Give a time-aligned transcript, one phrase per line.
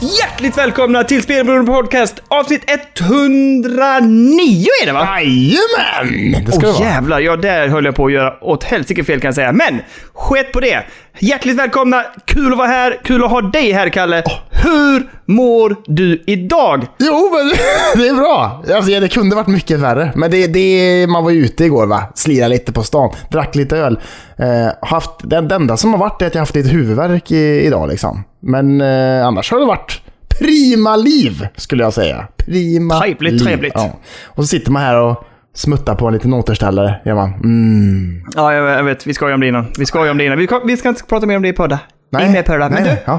[0.00, 5.20] säger vi hjärtligt, välkomna till Spelberoende Podcast avsnitt 109 är det va?
[5.20, 6.44] Jajamän!
[6.46, 6.90] Det ska Åh det vara.
[6.90, 9.52] jävlar, ja där höll jag på att göra åt helsike fel kan jag säga.
[9.52, 9.80] Men,
[10.14, 10.84] skett på det.
[11.18, 14.22] Hjärtligt välkomna, kul att vara här, kul att ha dig här Kalle.
[14.50, 16.86] Hur mår du idag?
[16.98, 17.48] Jo, men
[18.02, 18.64] det är bra.
[18.74, 20.12] Alltså, det kunde varit mycket värre.
[20.14, 22.02] Men det, det, man var ju ute igår va.
[22.14, 23.10] Slirade lite på stan.
[23.30, 24.00] Drack lite öl.
[24.36, 27.60] Eh, haft, det, det enda som har varit är att jag haft lite huvudvärk i,
[27.66, 28.24] idag liksom.
[28.40, 30.00] Men eh, annars har det varit
[30.38, 32.26] prima liv, skulle jag säga.
[32.36, 33.38] Prima Trevligt, liv.
[33.38, 33.72] trevligt.
[33.76, 33.92] Ja.
[34.26, 35.24] Och så sitter man här och
[35.54, 37.00] smuttar på en liten återställare.
[37.04, 37.34] Gör man.
[37.34, 38.22] Mm.
[38.36, 39.66] Ja, jag, vet, vi skojar om det innan.
[39.78, 40.46] Vi skojar om det innan.
[40.66, 41.78] Vi, ska inte prata mer om det i podden.
[42.12, 42.26] Nej.
[42.28, 42.60] Inne i podden.
[42.72, 43.18] Men Nej, du, Ja.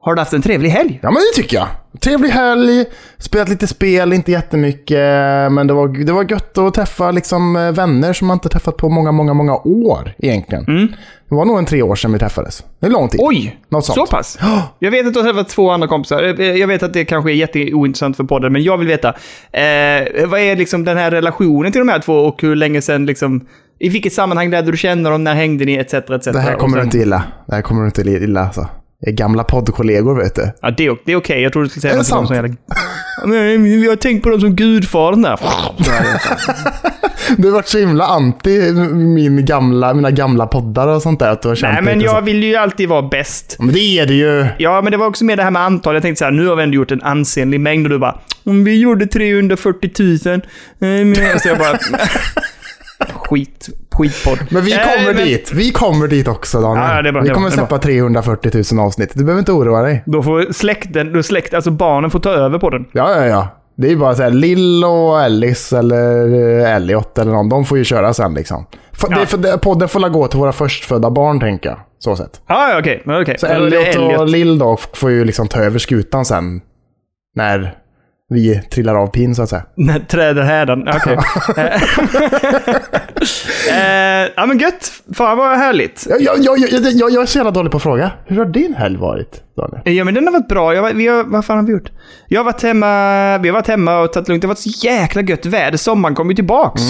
[0.00, 0.98] har du haft en trevlig helg?
[1.02, 1.68] Ja, men det tycker jag.
[2.00, 2.84] Trevlig helg,
[3.18, 4.98] spelat lite spel, inte jättemycket.
[5.52, 8.76] Men det var, det var gött att träffa liksom, eh, vänner som man inte träffat
[8.76, 10.64] på många, många, många år egentligen.
[11.28, 12.64] Det var nog en tre år sedan vi träffades.
[12.80, 13.20] Det är lång tid.
[13.22, 13.58] Oj!
[13.68, 13.96] Något sånt.
[13.96, 14.38] Så pass?
[14.78, 16.40] Jag vet att du har träffat två andra kompisar.
[16.40, 19.08] Eh, Jag vet att det kanske är jätteointressant för podden, men jag vill veta.
[19.52, 23.06] Eh, vad är liksom den här relationen till de här två och hur länge sedan
[23.06, 23.46] liksom...
[23.80, 25.24] I vilket sammanhang lärde du känna dem?
[25.24, 25.74] När hängde ni?
[25.74, 25.94] Etc.
[25.94, 26.24] etc.
[26.24, 27.22] Det här kommer sen- du inte gilla.
[27.46, 28.66] Det här kommer du inte gilla alltså.
[29.06, 30.52] Är gamla poddkollegor vet du.
[30.62, 31.42] Ja, det är, det är okej.
[31.42, 32.28] Jag tror du skulle säga Är det något till dem sant?
[32.28, 32.54] som jävla...
[33.38, 35.38] Nej, Vi har tänkt på dem som gudfadern där.
[37.36, 41.30] Du har varit så himla anti min gamla, mina gamla poddar och sånt där.
[41.30, 43.56] Att du har känt Nej, men jag vill ju alltid vara bäst.
[43.58, 44.46] Men det är det ju.
[44.58, 45.94] Ja, men det var också med det här med antal.
[45.94, 48.20] Jag tänkte så här, nu har vi ändå gjort en ansenlig mängd och du bara
[48.44, 50.34] om vi gjorde 340 000.
[50.34, 50.40] eh,
[50.80, 51.78] men- Så jag bara...
[53.14, 54.38] Skit, skitpodd.
[54.50, 55.52] Men vi Eh, kommer men dit.
[55.54, 56.86] Vi kommer dit också Daniel.
[56.96, 59.10] Ja, det är bra, vi det är kommer släppa 340 000 avsnitt.
[59.14, 60.02] Du behöver inte oroa dig.
[60.06, 62.84] Då får släkten, då släkt, alltså barnen får ta över på den.
[62.92, 63.48] Ja, ja, ja.
[63.76, 67.64] Det är ju bara så här, Lill och Ellis eller eh, Elliot eller någon, de
[67.64, 68.66] får ju köra sen liksom.
[68.92, 69.18] För, Ja.
[69.20, 71.78] det, för det, podden får gå till våra förstfödda barn, tänker jag.
[71.98, 72.40] Så sett.
[72.46, 73.02] Ja, ja, okej.
[73.04, 73.36] men okej.
[73.38, 76.60] Så det Elliot och Lill då får ju liksom ta över skutan sen.
[77.34, 77.74] När
[78.28, 79.64] vi trillar av pin, så att säga.
[79.74, 80.88] När träder härdan.
[80.88, 81.18] Okej.
[83.70, 84.92] eh, ja, men gött.
[85.14, 86.06] Fan vad härligt.
[86.08, 88.10] Jag, jag, jag, jag, jag är så jävla dålig på att fråga.
[88.26, 89.96] Hur har din helg varit, Daniel?
[89.96, 90.74] Ja, men den har varit bra.
[90.74, 91.90] Jag, vi har, vad fan har vi gjort?
[92.28, 94.42] Jag har varit hemma, vi har varit hemma och tagit lugnt.
[94.42, 95.76] Det har varit så jäkla gött väder.
[95.76, 96.82] Sommaren kom ju tillbaks.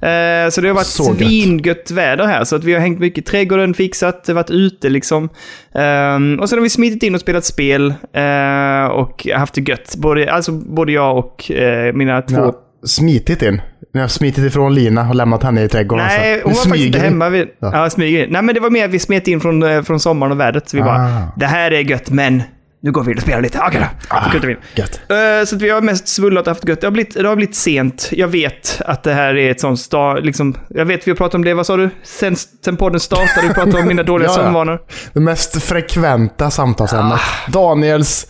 [0.00, 1.16] Eh, så det har varit Så gött.
[1.18, 2.44] svingött väder här.
[2.44, 5.28] Så att vi har hängt mycket i trädgården, fixat, varit ute liksom.
[5.74, 9.94] Ehm, och sen har vi smitit in och spelat spel eh, och haft det gött.
[9.96, 12.36] Både, alltså, både jag och eh, mina två...
[12.40, 13.62] Har smitit in.
[13.94, 16.06] Ni har smitit ifrån Lina och lämnat henne i trädgården.
[16.06, 16.44] Nej, så.
[16.48, 17.28] hon var faktiskt inte hemma.
[17.28, 17.70] Vi, ja.
[17.72, 17.90] Ja.
[17.90, 18.26] smyger.
[18.30, 20.68] Nej, men det var mer att vi smet in från, eh, från sommaren och vädret.
[20.68, 21.22] Så vi bara, Ah.
[21.36, 22.42] det här är gött, men
[22.82, 23.58] nu går vi in och spelar lite.
[23.66, 24.16] Okej då.
[24.24, 24.58] Så kuttar vi in.
[24.74, 25.00] Gött.
[25.10, 26.80] Eh, Så att vi har mest svullat och haft gött.
[26.80, 28.08] Det har, blivit, det har blivit sent.
[28.12, 31.34] Jag vet att det här är ett sånt sta, liksom, Jag vet, vi har pratat
[31.34, 31.90] om det, vad sa du?
[32.02, 34.42] Sen, sen podden startade, vi pratade om mina dåliga Ja, ja.
[34.42, 34.78] sömnvanor.
[35.12, 37.20] Det mest frekventa samtalsämnet.
[37.48, 38.26] Daniels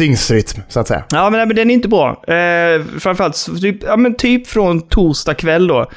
[0.00, 1.04] dygnsrytm, så att säga.
[1.10, 2.24] Ja, men, nej, men den är inte bra.
[2.26, 5.90] Eh, framförallt typ, ja, men typ från torsdag kväll då.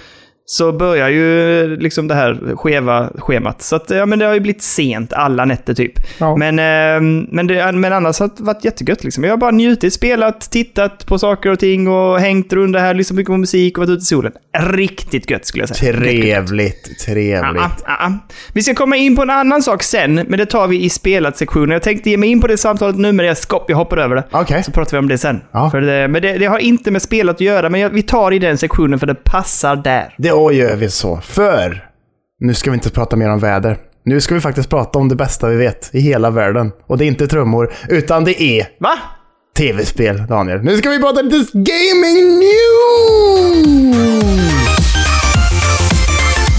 [0.45, 3.61] Så börjar ju liksom det här skeva schemat.
[3.61, 5.93] Så att, ja, men det har ju blivit sent alla nätter typ.
[6.17, 6.35] Ja.
[6.35, 9.23] Men, eh, men, det, men annars har det varit jättegött liksom.
[9.23, 12.93] Jag har bara njutit, spelat, tittat på saker och ting och hängt runt det här,
[12.93, 14.31] lyssnat mycket på musik och varit ute i solen.
[14.59, 15.91] Riktigt gött skulle jag säga.
[15.91, 16.09] Gött, gött.
[16.21, 17.61] Trevligt, trevligt.
[17.61, 18.11] Ah, ah, ah.
[18.53, 21.69] Vi ska komma in på en annan sak sen, men det tar vi i spelat-sektionen.
[21.69, 24.15] Jag tänkte ge mig in på det samtalet nu, men jag, skopp, jag hoppar över
[24.15, 24.23] det.
[24.31, 24.63] Okej.
[24.63, 25.41] Så pratar vi om det sen.
[25.51, 25.69] Ja.
[25.69, 28.31] För det, men det, det har inte med spelet att göra, men jag, vi tar
[28.31, 30.15] i den sektionen för det passar där.
[30.17, 31.17] Det gör vi så.
[31.17, 31.89] För
[32.39, 33.77] nu ska vi inte prata mer om väder.
[34.05, 36.71] Nu ska vi faktiskt prata om det bästa vi vet i hela världen.
[36.87, 38.97] Och det är inte trummor, utan det är Va?
[39.57, 40.61] tv-spel, Daniel.
[40.63, 43.93] Nu ska vi prata lite gaming news!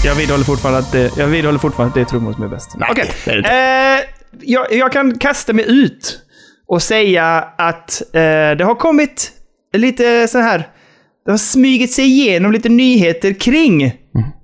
[0.05, 2.69] Jag vidhåller fortfarande att det, jag vidhåller fortfarande att det är trummor som är bäst.
[2.77, 3.11] Nej, Okej.
[3.25, 3.99] det är det.
[3.99, 4.03] Eh,
[4.41, 6.19] jag, jag kan kasta mig ut
[6.67, 8.21] och säga att eh,
[8.57, 9.31] det har kommit
[9.73, 10.67] lite så här...
[11.25, 13.83] Det har smugit sig igenom lite nyheter kring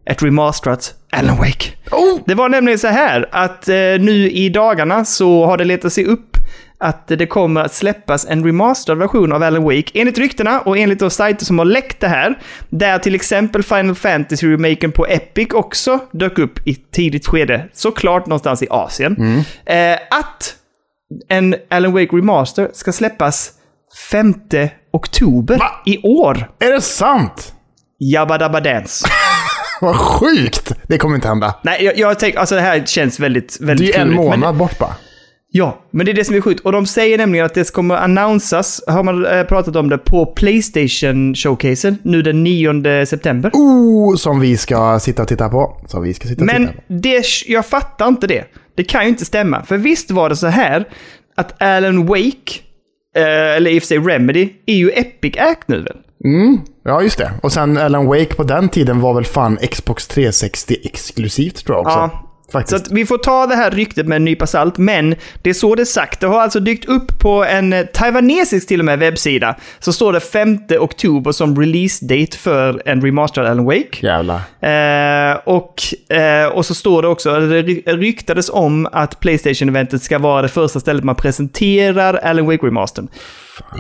[0.06, 1.70] ett remasterat Alan Wake.
[1.92, 2.20] Oh!
[2.26, 6.06] Det var nämligen så här att eh, nu i dagarna så har det letat sig
[6.06, 6.38] upp
[6.80, 9.92] att det kommer att släppas en remasterad version av Alan Wake.
[9.94, 12.40] Enligt ryktena och enligt de sajter som har läckt det här,
[12.70, 18.64] där till exempel Final Fantasy-remaken på Epic också dök upp i tidigt skede, såklart någonstans
[18.64, 20.56] i Asien, eh, att
[21.30, 23.52] en Alan Wake Remaster ska släppas
[24.12, 24.34] 5
[24.94, 25.72] oktober Va?
[25.86, 26.52] i år.
[26.60, 27.54] Är det sant?
[28.00, 29.06] Jabba Dabba Dance.
[29.82, 30.72] Vad sjukt!
[30.88, 31.56] Det kommer inte hända.
[31.64, 34.30] Nej, jag, jag tänker, alltså det här känns väldigt, Det är väldigt ju en klurigt,
[34.30, 34.96] men- månad bort bara.
[35.54, 36.60] Ja, men det är det som är sjukt.
[36.66, 40.34] Och de säger nämligen att det kommer annonsas, har man eh, pratat om det, på
[40.36, 43.52] Playstation-showcasen nu den 9 september.
[43.54, 45.82] Oh, som vi ska sitta och titta på.
[45.88, 46.84] Som vi ska sitta och Men titta på.
[46.88, 48.44] det, jag fattar inte det.
[48.78, 49.64] Det kan ju inte stämma.
[49.64, 50.86] För visst var det så här
[51.36, 52.52] att Alan Wake,
[53.16, 55.98] eh, eller i och för sig Remedy, är ju Epic Act nu väl?
[56.24, 57.32] Mm, ja just det.
[57.42, 61.86] Och sen Alan Wake på den tiden var väl fan Xbox 360 exklusivt tror jag
[61.86, 61.98] också.
[61.98, 62.28] Ja.
[62.52, 62.86] Så Faktiskt.
[62.86, 65.76] att vi får ta det här ryktet med en nypa salt, men det är så
[65.76, 66.20] det är sagt.
[66.20, 69.56] Det har alltså dykt upp på en eh, taiwanesisk till och med webbsida.
[69.80, 73.88] Så står det 5 oktober som release date för en remasterad Alan Wake.
[74.08, 74.36] Jävlar.
[74.62, 75.74] Eh, och,
[76.16, 80.48] eh, och så står det också, det ry- ryktades om att Playstation-eventet ska vara det
[80.50, 83.08] första stället man presenterar Alan Wake Remastern.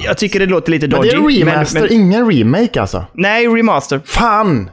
[0.06, 1.10] Jag tycker det låter lite Men dodgy.
[1.10, 3.06] det är remaster, men- ingen remake alltså.
[3.14, 4.02] nej, remaster.
[4.06, 4.70] Fan!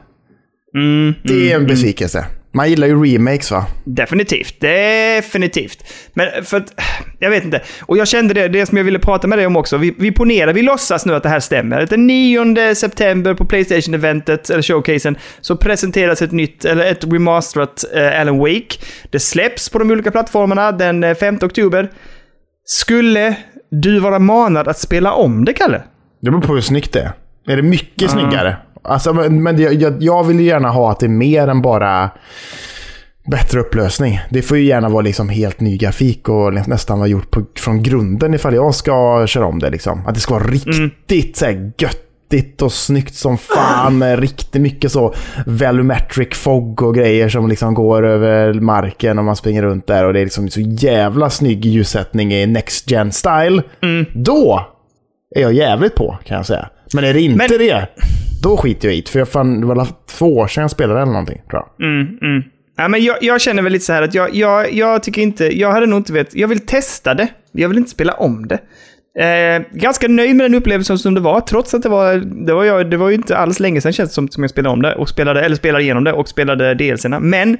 [0.75, 2.25] Mm, Det är en besvikelse.
[2.51, 3.65] Man gillar ju remakes va?
[3.83, 4.61] Definitivt.
[4.61, 5.83] Definitivt.
[6.13, 6.73] Men för att,
[7.19, 7.61] jag vet inte.
[7.81, 9.77] Och jag kände det, det som jag ville prata med dig om också.
[9.77, 11.85] Vi, vi ponerar, vi låtsas nu att det här stämmer.
[11.85, 18.21] Den 9 september på Playstation-eventet, eller showcasen, så presenteras ett nytt, eller ett remasterat eh,
[18.21, 18.77] Alan Wake.
[19.09, 21.89] Det släpps på de olika plattformarna den eh, 5 oktober.
[22.65, 23.35] Skulle
[23.71, 25.81] du vara manad att spela om det, Kalle?
[26.21, 27.11] Det beror på hur snyggt det är.
[27.47, 28.57] Är det mycket snyggare?
[28.81, 31.61] Alltså, men men det, jag, jag vill ju gärna ha att det är mer än
[31.61, 32.09] bara
[33.31, 34.19] bättre upplösning.
[34.29, 37.83] Det får ju gärna vara liksom helt ny grafik och nästan vara gjort på, från
[37.83, 39.69] grunden ifall jag ska köra om det.
[39.69, 40.07] Liksom.
[40.07, 44.91] Att det ska vara riktigt så här, göttigt och snyggt som fan med riktigt mycket
[44.91, 45.13] så
[45.45, 50.13] volumetric fog och grejer som liksom går över marken och man springer runt där och
[50.13, 53.61] det är liksom så jävla snygg ljussättning i Next Gen style.
[54.13, 54.65] Då
[55.35, 56.69] är jag jävligt på kan jag säga.
[56.93, 57.87] Men är det inte Men- det,
[58.43, 59.09] då skiter jag i det.
[59.09, 59.87] För jag fan, det var
[60.17, 61.89] två år sedan jag spelade eller någonting tror jag.
[62.77, 65.59] Ja, men jag, jag känner väl lite så här att jag, jag, jag tycker inte,
[65.59, 67.27] jag hade nog inte vet, jag vill testa det.
[67.51, 68.59] Jag vill inte spela om det.
[69.19, 72.15] Eh, ganska nöjd med den upplevelsen som det var, trots att det var,
[72.45, 74.49] det var, jag, det var ju inte alls länge sedan känns det som, som jag
[74.49, 77.19] spelade om det, och spelade, eller spelade igenom det och spelade DLCerna.
[77.19, 77.57] Men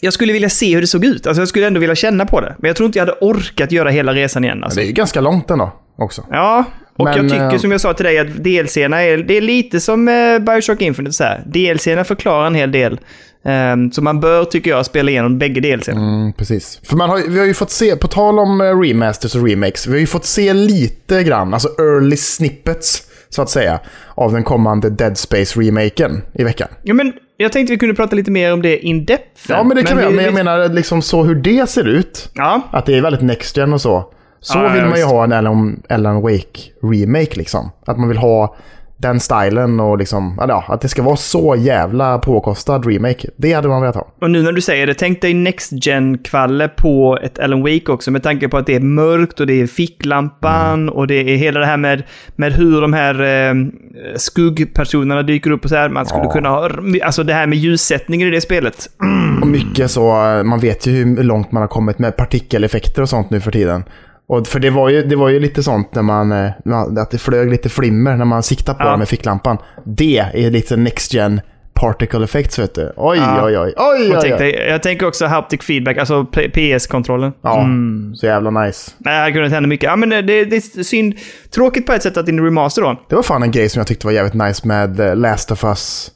[0.00, 1.26] jag skulle vilja se hur det såg ut.
[1.26, 2.54] Alltså jag skulle ändå vilja känna på det.
[2.58, 4.56] Men jag tror inte jag hade orkat göra hela resan igen.
[4.58, 4.80] Men Alltså.
[4.80, 6.24] det är ju ganska långt ändå också.
[6.30, 6.64] Ja,
[6.96, 9.40] och Men, jag tycker eh, som jag sa till dig att DLCerna är, det är
[9.40, 11.12] lite som eh, Bioshock Infinite.
[11.12, 11.42] Så här.
[11.46, 13.00] DLCerna förklarar en hel del.
[13.44, 16.00] Ehm, så man bör, tycker jag, spela igenom bägge DLCerna.
[16.00, 16.80] Mm, precis.
[16.84, 19.86] För man har, vi har ju fått se, på tal om eh, remasters och remakes,
[19.86, 23.80] vi har ju fått se lite grann, alltså early snippets, så att säga,
[24.14, 26.68] av den kommande Dead Space-remaken i veckan.
[26.82, 29.40] Ja, men jag tänkte vi kunde prata lite mer om det in depth.
[29.48, 30.12] Ja, men det kan vi göra.
[30.14, 32.30] Men jag vi- menar liksom så hur det ser ut.
[32.34, 34.12] Ja, Att det är väldigt next gen och så.
[34.42, 37.70] Så Ja, vill man ju ha en Alan, Alan Wake-remake liksom.
[37.86, 38.56] Att man vill ha
[38.96, 43.28] den stilen och liksom, ja, att det ska vara så jävla påkostad remake.
[43.36, 44.06] Det hade man velat ha.
[44.20, 48.10] och nu när du säger det, tänk dig Next Gen-kvalle på ett Alan Wake också,
[48.10, 50.94] med tanke på att det är mörkt och det är ficklampan Mm.
[50.94, 52.02] och det är hela det här med,
[52.36, 53.54] med hur de här eh,
[54.16, 55.88] skuggpersonerna dyker upp och så här.
[55.88, 56.30] Man skulle Ja.
[56.32, 56.70] kunna ha,
[57.04, 58.86] alltså det här med ljussättningen i det spelet.
[59.42, 60.12] Och mycket så,
[60.44, 63.84] man vet ju hur långt man har kommit med partikeleffekter och sånt nu för tiden.
[64.32, 66.50] Och för det var ju, det var ju lite sånt när man, eh,
[67.02, 68.96] att det flög lite flimmer när man siktade på Ja.
[68.96, 69.58] med ficklampan.
[69.84, 71.40] Det är lite next gen
[71.74, 72.92] particle effects vet du.
[72.96, 73.44] Oj, Ja.
[73.46, 73.74] oj, oj.
[73.76, 74.64] oj, oj, oj.
[74.68, 77.32] jag tänker också haptic feedback, alltså PS-kontrollen.
[77.42, 78.14] Ja, Mm.
[78.14, 78.90] så jävla nice.
[78.98, 79.86] Nej, det kunnat hända mycket.
[79.86, 81.14] Ja, men det, det är synd.
[81.54, 83.00] Tråkigt på ett sätt att det är en remaster då.
[83.08, 85.64] Det var fan en grej som jag tyckte var jävligt nice med eh, Last of
[85.64, 86.10] Us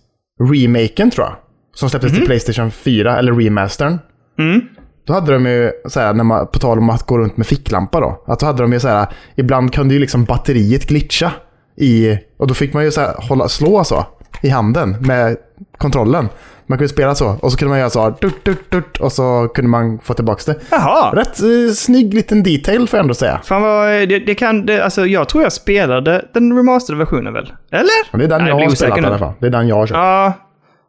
[0.52, 1.34] remaken tror jag.
[1.74, 3.98] Som släpptes till Playstation 4, eller remastern.
[4.38, 4.60] Mm.
[5.06, 8.00] Då hade de ju, såhär, när man, på tal om att gå runt med ficklampa
[8.00, 8.24] då.
[8.26, 9.06] Att då hade de ju såhär,
[9.36, 11.32] ibland kunde ju liksom batteriet glitcha.
[11.76, 14.06] I, och då fick man ju såhär, hålla, slå så
[14.42, 15.36] i handen med
[15.78, 16.28] kontrollen.
[16.66, 17.36] Man kunde spela så.
[17.40, 20.14] Och så kunde man göra så här, dut, dut, dut, och så kunde man få
[20.14, 20.60] tillbaka det.
[20.70, 21.12] Jaha.
[21.16, 23.40] Rätt eh, snygg liten detail får jag ändå säga.
[23.44, 27.52] Fan vad, det, det kan, det, alltså jag tror jag spelade den remasterade versionen väl?
[27.70, 28.12] Eller?
[28.12, 29.32] Och det är den Nej, jag har spelat i alla fall.
[29.40, 29.96] Det är den jag har kört.
[29.96, 30.32] Ja.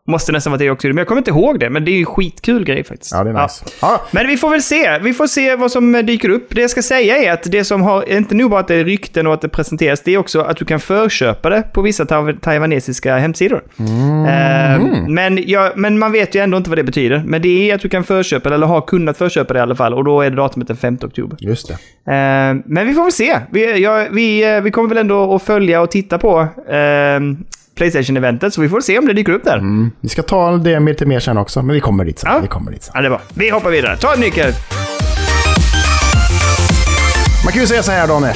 [0.07, 0.87] Måste nästan vara det också.
[0.87, 1.69] Men jag kommer inte ihåg det.
[1.69, 3.11] Men det är ju en skitkul grej faktiskt.
[3.13, 3.65] Ja, det är nice.
[3.81, 4.01] Ja.
[4.11, 4.99] Men vi får väl se.
[4.99, 6.47] Vi får se vad som dyker upp.
[6.55, 8.83] Det jag ska säga är att det som har, inte nog bara att det är
[8.83, 12.03] rykten och att det presenteras, det är också att du kan förköpa det på vissa
[12.03, 13.63] taiw- taiwanesiska hemsidor.
[13.79, 17.23] Eh, men, ja, men man vet ju ändå inte vad det betyder.
[17.25, 19.75] Men det är att du kan förköpa det, eller har kunnat förköpa det i alla
[19.75, 19.93] fall.
[19.93, 21.37] Och då är det datumet den 5 oktober.
[21.41, 21.73] Just det.
[22.13, 23.39] Eh, men vi får väl se.
[23.49, 27.19] Vi, ja, vi, eh, vi kommer väl ändå att följa och titta på eh,
[27.75, 29.57] Playstation-eventet, så vi får se om det dyker upp där.
[29.57, 29.91] Mm.
[30.01, 32.31] Vi ska ta det till mer sen också, men vi kommer dit sen.
[32.33, 32.39] Ja.
[32.39, 32.91] Vi kommer dit sen.
[32.95, 33.21] Ja, det var.
[33.33, 33.97] Vi hoppar vidare.
[33.97, 34.53] Ta en nyckel.
[37.45, 38.35] Man kan ju säga så här Daniel.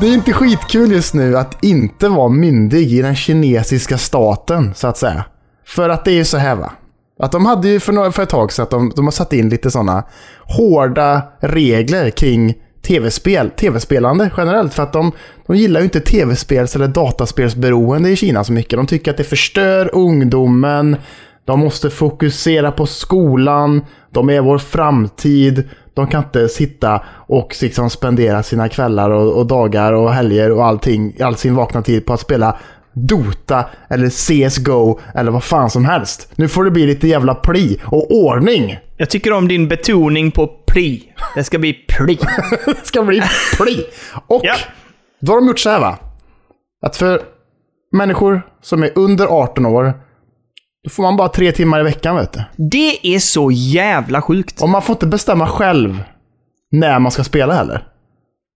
[0.00, 4.86] Det är inte skitkul just nu att inte vara myndig i den kinesiska staten, så
[4.86, 5.24] att säga.
[5.66, 6.72] För att det är ju så här va.
[7.22, 9.32] Att de hade ju för, några, för ett tag sedan att de, de har satt
[9.32, 10.04] in lite sådana
[10.44, 14.74] hårda regler kring tv-spel, tv-spelande generellt.
[14.74, 15.12] För att de,
[15.46, 18.76] de gillar ju inte tv-spels eller dataspelsberoende i Kina så mycket.
[18.76, 20.96] De tycker att det förstör ungdomen.
[21.44, 23.84] De måste fokusera på skolan.
[24.10, 25.68] De är vår framtid.
[25.94, 30.66] De kan inte sitta och liksom spendera sina kvällar och, och dagar och helger och
[30.66, 32.56] allting, all sin vakna tid på att spela
[32.94, 36.32] Dota eller CSGO eller vad fan som helst.
[36.36, 38.78] Nu får det bli lite jävla pli och ordning.
[38.96, 41.12] Jag tycker om din betoning på pli.
[41.34, 42.18] Det ska bli pli.
[42.66, 43.22] Det ska bli
[43.56, 43.84] pli.
[44.26, 44.54] Och Ja.
[45.20, 45.98] då har de gjort så här va.
[46.86, 47.20] Att för
[47.92, 49.84] människor som är under 18 år,
[50.84, 52.42] då får man bara tre timmar i veckan vet du.
[52.70, 54.62] Det är så jävla sjukt.
[54.62, 56.02] Och man får inte bestämma själv
[56.72, 57.86] när man ska spela heller.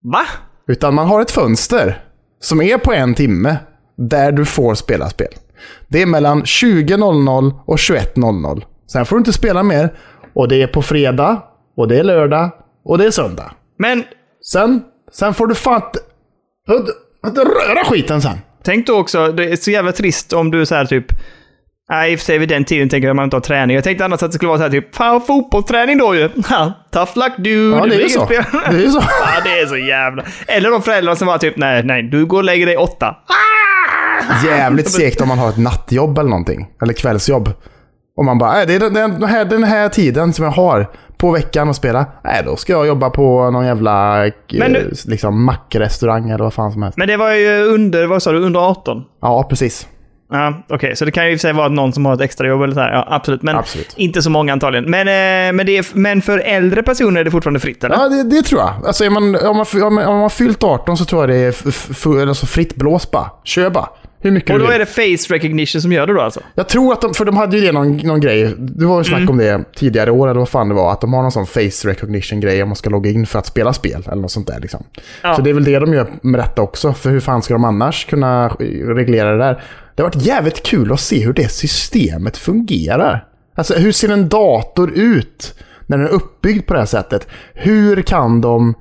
[0.03, 0.21] Va?
[0.67, 2.01] Utan man har ett fönster
[2.39, 3.57] som är på en timme
[3.97, 5.27] där du får spela spel.
[5.87, 8.63] Det är mellan 20.00 och 21.00.
[8.91, 9.93] Sen får du inte spela mer.
[10.35, 11.41] Och det är på fredag,
[11.77, 12.51] och det är lördag,
[12.85, 13.51] och det är söndag.
[13.79, 14.03] Men
[14.51, 14.81] Sen,
[15.13, 15.81] sen får du fan
[17.27, 18.37] inte- röra skiten sen.
[18.63, 21.05] tänk då också, det är så jävla trist om du så här typ...
[21.89, 23.75] Nej, i och för sig vid den tiden tänker jag att man inte har träning.
[23.75, 26.29] Jag tänkte annars att det skulle vara så här typ, fan fotbollsträning då ju.
[26.49, 27.77] Ha, tough luck dude.
[27.77, 28.25] Ja, det är ju så.
[28.25, 29.01] Det är så.
[29.09, 30.23] ja, det är så jävla...
[30.47, 33.15] Eller de föräldrar som var typ, nej, nej, du går och lägger dig åtta.
[34.45, 36.67] Jävligt segt om man har ett nattjobb eller någonting.
[36.81, 37.49] Eller kvällsjobb.
[38.17, 41.31] Och man bara, "Nej, det är den, här, den här tiden som jag har på
[41.31, 42.05] veckan att spela.
[42.23, 46.71] Nej, då ska jag jobba på någon jävla eh, nu- liksom mackrestaurang eller vad fan
[46.71, 46.97] som helst.
[46.97, 49.03] Men det var ju under, vad sa du, under 18?
[49.21, 49.87] Ja, precis.
[50.31, 50.95] Ja, okej.
[50.95, 52.61] Så det kan ju i och för sig vara någon som har ett extra jobb
[52.61, 52.91] eller så här.
[52.93, 53.41] Ja, absolut.
[53.41, 53.93] Men Absolut.
[53.97, 54.85] inte så många antagligen.
[54.91, 57.95] Men, eh, men, är, men för äldre personer är det fortfarande fritt, eller?
[57.95, 58.73] Ja, det, det tror jag.
[58.87, 61.35] Alltså, man, om, man, om, man, om man har fyllt 18 så tror jag det
[61.35, 63.29] är f- f- alltså fritt blås bara.
[63.43, 63.89] Kör bara.
[64.25, 66.39] Hur mycket Och då är det face recognition som gör det då alltså?
[66.55, 69.03] Jag tror att de, för de hade ju det någon, någon grej, det var ju
[69.03, 71.45] snack om det tidigare år eller vad fan det var, att de har någon sån
[71.45, 74.47] face recognition grej om man ska logga in för att spela spel eller något sånt
[74.47, 74.83] där liksom.
[75.23, 75.35] Ja.
[75.35, 77.63] Så det är väl det de gör med detta också, för hur fan ska de
[77.65, 79.63] annars kunna reglera det där?
[79.95, 83.27] Det har varit jävligt kul att se hur det systemet fungerar.
[83.55, 85.55] Alltså hur ser en dator ut
[85.87, 87.27] när den är uppbyggd på det här sättet?
[87.53, 88.73] Hur kan de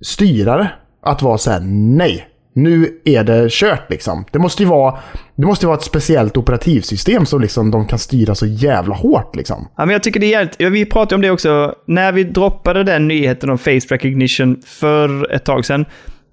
[0.00, 0.70] styra det?
[1.02, 1.60] Att vara så här,
[1.96, 2.28] nej.
[2.58, 4.24] Nu är det kört liksom.
[4.30, 4.98] Det måste ju vara,
[5.34, 9.68] det måste vara ett speciellt operativsystem som liksom de kan styra så jävla hårt liksom.
[9.76, 10.72] Ja, men jag tycker det är jävligt...
[10.72, 11.74] Vi pratade om det också.
[11.86, 15.84] När vi droppade den nyheten om face recognition för ett tag sedan.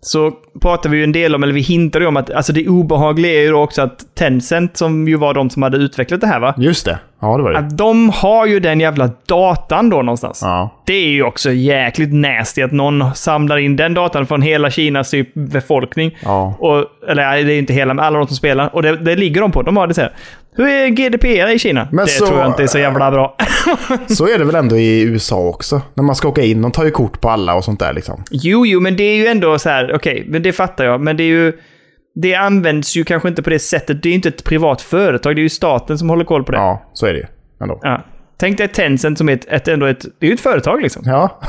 [0.06, 0.32] Så
[0.62, 3.34] pratade vi ju en del om, eller vi hintade ju om att alltså det obehagliga
[3.34, 6.54] är ju också att Tencent, som ju var de som hade utvecklat det här va?
[6.58, 7.00] Just det.
[7.20, 7.58] Ja, det var det.
[7.58, 10.40] Att de har ju den jävla datan då någonstans.
[10.44, 10.70] Ja.
[10.86, 15.10] Det är ju också jäkligt nasty att någon samlar in den datan från hela Kinas
[15.10, 16.18] typ befolkning.
[16.24, 16.56] Ja.
[16.60, 18.76] Och, eller det är inte hela, men alla de som spelar.
[18.76, 19.62] Och det, det ligger de på.
[19.62, 20.12] De har det så här.
[20.58, 21.88] Hur är GDPR i Kina?
[21.92, 23.38] Men det så- tror jag inte är så jävla bra.
[24.08, 25.82] Så är det väl ändå i USA också.
[25.94, 28.24] När man ska åka in, de tar ju kort på alla och sånt där liksom.
[28.32, 29.96] jo, jo, men det är ju ändå så här.
[29.96, 31.02] Okej, men det fattar jag.
[31.02, 31.54] Men det är ju...
[32.22, 34.04] Det används ju kanske inte på det sättet.
[34.04, 35.36] Det är ju inte ett privat företag.
[35.36, 36.58] Det är ju staten som håller koll på det.
[36.58, 37.26] Ja, så är det ju.
[37.62, 37.80] Ändå.
[37.84, 38.02] Ja.
[38.40, 40.06] Tänk dig Tencent som är ett, ett, ändå ett...
[40.20, 41.04] Det är ett företag liksom.
[41.06, 41.40] Ja.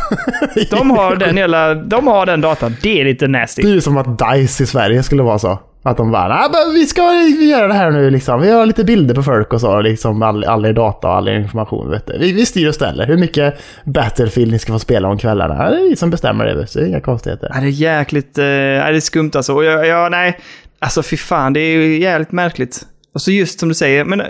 [0.71, 1.75] De har den hela...
[1.75, 2.77] De har den datan.
[2.83, 3.63] Det är lite nasty.
[3.63, 5.59] Det är ju som att DICE i Sverige skulle vara så.
[5.87, 7.03] Att de bara, "Ah, men vi ska
[7.51, 8.41] göra det här nu liksom.
[8.41, 9.81] Vi har lite bilder på folk och så.
[9.81, 11.91] Liksom all, all er data och all er information.
[11.91, 12.19] Vet du.
[12.19, 13.07] Vi, vi styr och ställer.
[13.07, 15.71] Hur mycket Battlefield ni ska få spela om kvällarna.
[15.71, 16.55] Det är vi som bestämmer det.
[16.55, 16.65] du.
[16.75, 17.51] Det är inga konstigheter.
[17.55, 18.39] Ja, det är jäkligt...
[18.39, 18.49] Eh, det
[18.97, 19.55] är skumt alltså.
[19.55, 20.39] Och jag, jag, nej.
[20.79, 22.83] Alltså fy fan, det är ju jävligt märkligt.
[23.15, 24.23] Och så just som du säger, men...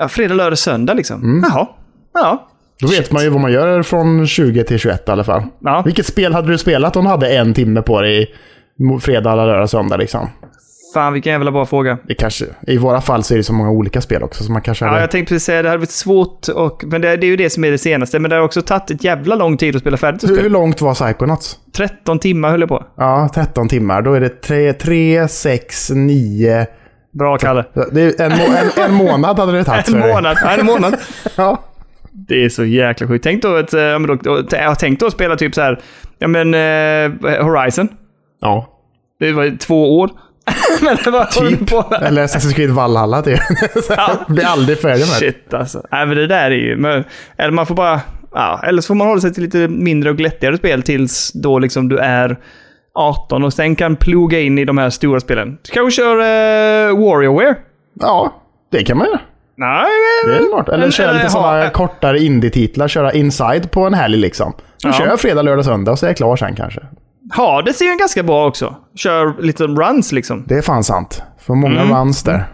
[0.00, 1.44] Ja, fredag, lördag, söndag liksom.
[1.50, 1.66] Jaha.
[2.14, 2.48] Ja.
[2.80, 5.42] Då vet man ju vad man gör från 20 till 21 i alla fall.
[5.60, 5.82] Ja.
[5.84, 8.34] Vilket spel hade du spelat om du hade en timme på dig
[9.00, 10.28] fredag, lördag, söndag liksom?
[10.94, 11.98] Fan, vilken jävla bra fråga.
[12.08, 14.62] Det kanske, I våra fall så är det så många olika spel också, så man
[14.62, 15.00] kanske Ja, hade...
[15.00, 17.50] jag tänkte precis säga det hade varit svårt, och, men det, det är ju det
[17.50, 18.18] som är det senaste.
[18.18, 20.80] Men det har också tagit ett jävla lång tid att spela färdigt hur, hur långt
[20.80, 21.58] var Psychonauts?
[21.76, 22.84] 13 timmar höll jag på.
[22.96, 24.02] Ja, 13 timmar.
[24.02, 26.66] Då är det 3, 3 6, 9...
[27.18, 27.64] Bra, Kalle.
[27.92, 30.36] Det är en, en, en månad hade det tagit En månad.
[30.42, 30.96] Ja, en månad.
[31.36, 31.62] Ja.
[32.10, 33.24] Det är så jäkla sjukt.
[33.24, 33.98] Tänk då att, eh, ja,
[34.50, 35.80] jag har tänkt då att spela typ så här,
[36.18, 37.88] ja men eh, Horizon.
[38.40, 38.68] ja.
[39.18, 40.10] Det var två år.
[40.82, 41.70] men det var Typ.
[41.70, 42.02] på med.
[42.02, 43.40] Eller Assassin's Creed Valhalla typ.
[43.88, 44.10] Ja.
[44.28, 45.32] Blir aldrig färdig med det.
[45.32, 45.82] Shit alltså.
[45.90, 46.76] Nej men det där är ju...
[46.76, 47.04] Men,
[47.38, 48.00] eller man får bara...
[48.34, 51.58] Ja, eller så får man hålla sig till lite mindre och glättigare spel tills då
[51.58, 52.36] liksom du är
[52.94, 55.58] 18 och sen kan ploga in i de här stora spelen.
[55.62, 57.54] Du kanske kör uh, Warriorware?
[58.00, 58.32] Ja,
[58.72, 59.20] det kan man göra.
[59.56, 59.86] Nej,
[60.24, 60.36] Det men...
[60.44, 60.68] är smart.
[60.68, 62.88] Eller köra lite sådana kortare indie-titlar.
[62.88, 64.52] Köra Inside på en helg liksom.
[64.76, 64.92] Så Ja.
[64.92, 66.80] kör fredag, lördag, söndag och så är jag klar sen kanske.
[67.32, 68.74] Hades är ju ganska bra också.
[68.96, 70.44] Kör lite runs liksom.
[70.46, 71.22] Det är fan sant.
[71.40, 71.96] För många Mm.
[71.98, 72.44] runs där.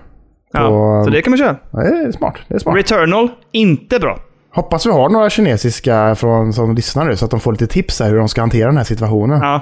[0.52, 1.56] Ja, Och- så det kan man köra.
[1.72, 2.34] Ja, Det är smart.
[2.48, 2.76] Det är smart.
[2.76, 4.18] Returnal, inte bra.
[4.54, 8.00] Hoppas vi har några kinesiska från, som lyssnar nu så att de får lite tips
[8.00, 9.40] här hur de ska hantera den här situationen.
[9.42, 9.60] Ja.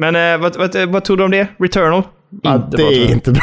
[0.00, 1.46] Men eh, vad, vad, vad tror du om det?
[1.58, 2.02] Returnal?
[2.42, 3.42] Ja, Inte det bra, är inte bra.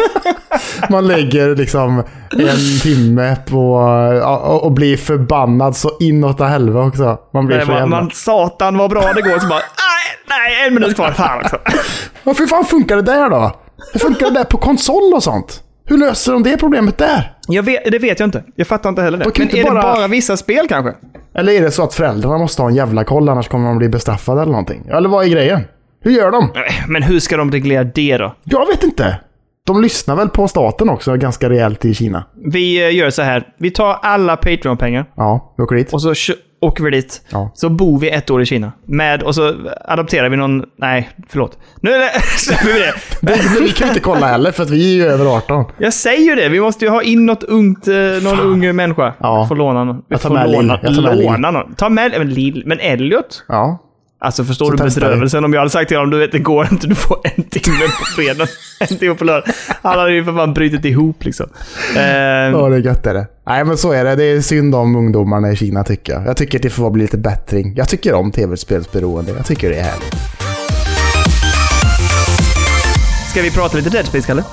[0.90, 3.78] man lägger liksom en timme på
[4.22, 7.18] ja, och- och blir förbannad så inåt helvete också.
[7.34, 7.96] Man blir Nej, så man, jävla...
[8.00, 9.60] man, satan vad bra det går, så bara
[10.28, 11.10] nej, en minut kvar.
[11.12, 11.58] Fan också.
[12.24, 13.56] Varför fan funkar det där då?
[13.92, 15.62] Hur funkar det där på konsol och sånt?
[15.88, 17.32] Hur löser de det problemet där?
[17.48, 18.44] Jag vet, det vet jag inte.
[18.56, 19.24] Jag fattar inte heller det.
[19.38, 20.92] Men är bara- det bara vissa spel kanske?
[21.34, 23.88] Eller är det så att föräldrarna måste ha en jävla koll annars kommer de bli
[23.88, 24.86] bestraffade eller någonting?
[24.90, 25.60] Eller vad är grejen?
[26.00, 26.50] Hur gör de?
[26.88, 28.34] Men hur ska de reglera det då?
[28.44, 29.20] Jag vet inte.
[29.66, 32.24] De lyssnar väl på staten också ganska rejält i Kina?
[32.52, 33.46] Vi eh, gör så här.
[33.58, 35.92] Vi tar alla Patreon-pengar Ja, vi åker dit.
[35.92, 36.14] och så
[36.60, 37.22] åker vi dit.
[37.28, 37.50] Ja.
[37.54, 38.72] Så bor vi ett år i Kina.
[38.84, 40.64] Med, och så adopterar vi någon...
[40.76, 41.58] Nej, förlåt.
[41.80, 41.90] Nu
[42.36, 42.92] släpper vi det.
[43.20, 45.64] Det, vi kan inte kolla heller för att vi är ju över 18.
[45.78, 46.48] Jag säger ju det.
[46.48, 49.12] Vi måste ju ha in något ungt, eh, någon ung människa.
[49.18, 49.46] Ja.
[49.48, 49.96] Får låna någon.
[49.96, 50.80] Vi Jag tar med låna, Lill.
[50.82, 51.26] Jag tar med Lill.
[51.26, 51.74] låna någon.
[51.74, 52.62] Ta med men Lill.
[52.66, 53.44] Men Elliot?
[53.48, 53.78] Ja.
[54.18, 56.68] Alltså förstår Så du bedrövelsen om jag hade sagt till honom, du vet det går
[56.72, 58.46] inte, du får en timme på fredag,
[58.90, 59.54] en timme på lördag.
[59.82, 61.46] Han hade ju för fan brutit ihop liksom.
[61.96, 63.26] Eh, Ja, det är gött är det.
[63.46, 64.14] Nej, men så är det.
[64.16, 66.26] Det är synd om ungdomarna i Kina tycker jag.
[66.26, 67.74] Jag tycker att det får bli lite bättring.
[67.76, 69.32] Jag tycker om tv-spelsberoende.
[69.36, 70.35] Jag tycker det är härligt.
[73.36, 74.44] Ska vi prata lite Dead Space, Kalle?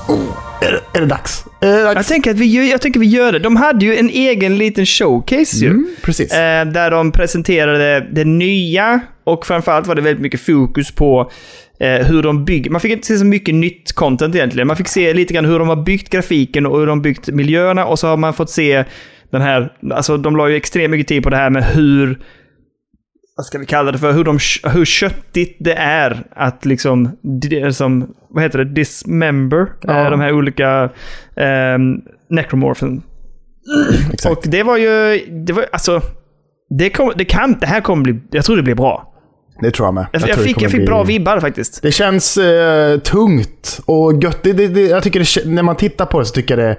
[0.61, 1.45] Är det, är det dags?
[1.61, 2.07] Är det Jag dags?
[2.07, 3.39] tänker, att vi gör, jag tänker vi gör det.
[3.39, 5.67] De hade ju en egen liten showcase ju.
[5.67, 6.33] Mm, precis.
[6.33, 11.31] Eh, där de presenterade det nya och framförallt var det väldigt mycket fokus på
[11.79, 12.71] eh, hur de bygger.
[12.71, 14.67] Man fick inte se så mycket nytt content egentligen.
[14.67, 17.85] Man fick se lite grann hur de har byggt grafiken och hur de byggt miljöerna
[17.85, 18.83] och så har man fått se
[19.31, 22.19] den här, alltså de la ju extremt mycket tid på det här med hur
[23.35, 24.39] vad ska vi kalla det för, hur, de,
[24.73, 27.09] hur köttigt det är att liksom,
[27.41, 30.03] det, som, vad heter det, dismember Ja.
[30.05, 30.83] eh, de här olika
[31.35, 31.77] eh,
[32.29, 33.01] necromorphen.
[34.13, 34.37] Exakt.
[34.37, 36.01] Och det var ju, det var alltså,
[36.79, 39.09] det, kom, det kan, det här kommer bli, jag tror det blir bra.
[39.61, 40.05] Det tror jag med.
[40.11, 41.81] Jag, jag fick, jag fick bli- bra vibbar faktiskt.
[41.81, 44.43] Det känns eh, tungt och gött.
[44.43, 46.77] Det, det, det, jag tycker när man tittar på det så tycker jag det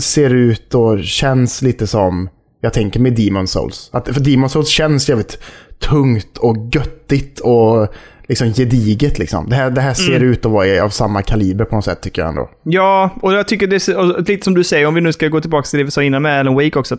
[0.00, 2.28] ser ut och känns lite som
[2.60, 3.90] jag tänker med Demon Souls.
[3.92, 5.38] Att, för Demon Souls känns jävligt
[5.78, 7.88] tungt och göttigt och
[8.28, 9.18] liksom gediget.
[9.18, 9.48] Liksom.
[9.48, 10.28] Det, här, det här ser Mm.
[10.28, 12.50] ut att vara av samma kaliber på något sätt tycker jag ändå.
[12.62, 15.40] Ja, och jag tycker det är lite som du säger, om vi nu ska gå
[15.40, 16.96] tillbaka till det vi sa innan med Alan Wake också.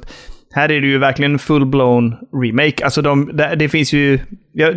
[0.54, 2.84] Här är det ju verkligen full-blown remake.
[2.84, 4.20] Alltså de, det, det finns ju...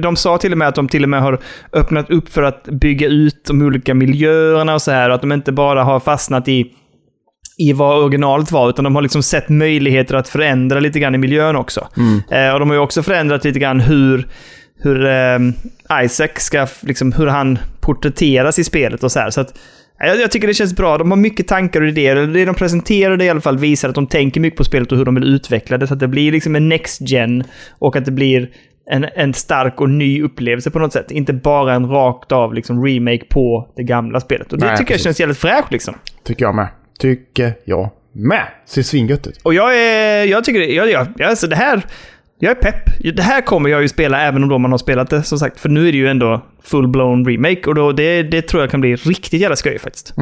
[0.03, 1.39] De sa till och med att de till och med har
[1.73, 5.09] öppnat upp för att bygga ut de olika miljöerna och så här.
[5.09, 6.73] Och att de inte bara har fastnat i,
[7.69, 11.19] i vad originalet var, utan de har liksom sett möjligheter att förändra lite grann i
[11.19, 11.89] miljön också.
[12.31, 14.29] Eh, och de har ju också förändrat lite grann hur,
[14.83, 15.39] hur eh,
[16.05, 19.31] Isaac ska, liksom, hur han porträtteras i spelet och så här.
[19.31, 19.59] Så att,
[19.99, 20.99] ja, jag, jag tycker det känns bra.
[20.99, 22.17] De har mycket tankar och idéer.
[22.17, 25.05] Det de presenterade i alla fall visar att de tänker mycket på spelet och hur
[25.05, 25.87] de vill utveckla det.
[25.87, 27.45] Så att det blir liksom en next gen
[27.79, 28.51] och att det blir
[28.91, 31.11] en, en stark och ny upplevelse på något sätt.
[31.11, 34.53] Inte bara en rakt av liksom remake på det gamla spelet.
[34.53, 35.07] Och det Nej, tycker precis.
[35.07, 35.95] jag känns jävligt fräscht liksom.
[36.25, 36.69] Tycker jag med.
[37.03, 38.47] Tycker jag med.
[38.67, 39.41] Ser svingött ut.
[39.43, 40.25] Och jag är...
[40.25, 40.61] Jag tycker...
[40.61, 41.83] Jag, jag, alltså det här...
[42.39, 43.15] Jag är pepp.
[43.17, 45.61] Det här kommer jag ju spela även om då man har spelat det, som sagt.
[45.61, 48.81] För nu är det ju ändå full-blown remake och då, det, det tror jag kan
[48.81, 50.15] bli riktigt jävla skoj faktiskt.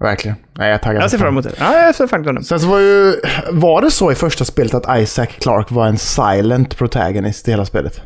[0.00, 0.36] Verkligen.
[0.54, 1.52] Nej, jag taggar Jag ser fram emot det.
[1.58, 2.44] Ja, jag ser fram emot det.
[2.44, 3.14] Sen så var ju...
[3.50, 7.64] Var det så i första spelet att Isaac Clarke var en silent protagonist i hela
[7.64, 8.00] spelet?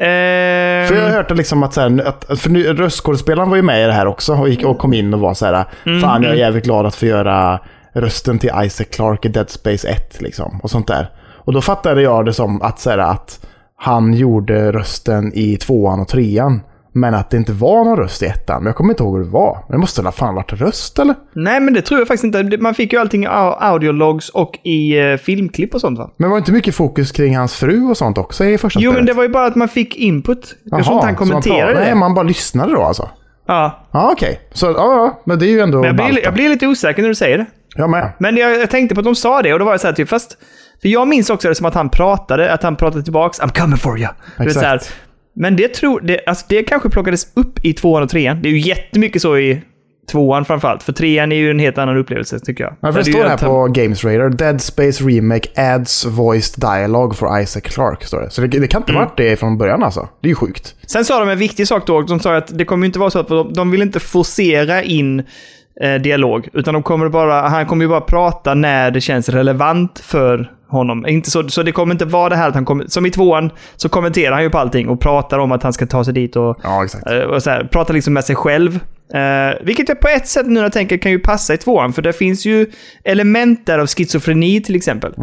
[0.00, 3.56] Ehm, För jag har hört liksom att, så här, att, att för nu, röstskådespelaren var
[3.56, 5.64] ju med i det här också och, gick, och kom in och var så här.
[5.86, 7.60] Mm, Fan, jag är jävligt glad att få göra
[7.92, 10.60] rösten till Isaac Clarke i Dead Space 1 liksom.
[10.62, 11.10] Och sånt där.
[11.34, 16.00] Och då fattade jag det som att, så här, att han gjorde rösten i tvåan
[16.00, 16.60] och trean.
[17.00, 18.56] Men att det inte var någon röst i ettan.
[18.62, 19.58] Men jag kommer inte ihåg hur det var.
[19.68, 21.14] Men det måste väl ha fan varit röst eller?
[21.34, 22.56] Nej, men det tror jag faktiskt inte.
[22.58, 26.10] Man fick ju allting i au- audiologs och i eh, filmklipp och sånt va?
[26.16, 28.90] Men var det inte mycket fokus kring hans fru och sånt också i första Jo,
[28.90, 28.96] spelet?
[28.98, 30.54] men det var ju bara att man fick input.
[30.64, 31.84] Jag tror inte han så man kommenterade pratade- det.
[31.84, 33.08] Nej, man bara lyssnade då alltså?
[33.46, 34.40] Ja, Ja, okej.
[34.52, 35.22] Så, ja, ja.
[35.26, 37.38] Men det är ju ändå men jag blir, jag blir lite osäker när du säger
[37.38, 37.46] det.
[37.76, 38.12] Jag med.
[38.18, 39.94] Men jag, jag tänkte på att de sa det och då var jag så här
[39.94, 40.36] typ, fast...
[40.82, 43.76] För jag minns också det som att han pratade, att han pratade tillbaks I'm coming
[43.76, 44.08] for you.
[44.38, 44.64] Du vet, Exakt.
[44.64, 44.80] så här.
[45.34, 46.00] Men det tror...
[46.00, 48.42] Det, alltså det kanske plockades upp i tvåan och trean.
[48.42, 49.62] Det är ju jättemycket så i
[50.10, 50.82] tvåan framförallt.
[50.82, 52.74] För trean är ju en helt annan upplevelse tycker jag.
[52.80, 54.28] För Där det står här att han- på Games Radar.
[54.30, 58.06] Dead Space Remake adds voiced dialogue for Isaac Clarke.
[58.06, 58.30] Står det.
[58.30, 59.04] Så det, det kan inte Mm.
[59.04, 60.08] varit det från början alltså.
[60.20, 60.74] Det är ju sjukt.
[60.86, 62.02] Sen sa de en viktig sak då.
[62.02, 64.82] De sa att det kommer ju inte vara så att de, de vill inte forcera
[64.82, 65.22] in
[65.82, 66.48] eh, dialog.
[66.52, 71.06] Utan de kommer bara, han kommer ju bara prata när det känns relevant för honom.
[71.06, 72.86] Inte så, så det kommer inte vara det här att han kommer...
[72.86, 75.86] Som i tvåan så kommenterar han ju på allting och pratar om att han ska
[75.86, 78.80] ta sig dit och, Ja, eh, och så här, pratar liksom med sig själv.
[79.14, 81.92] Eh, vilket jag på ett sätt nu när jag tänker kan ju passa i tvåan.
[81.92, 82.66] För det finns ju
[83.04, 85.14] element där av schizofreni till exempel.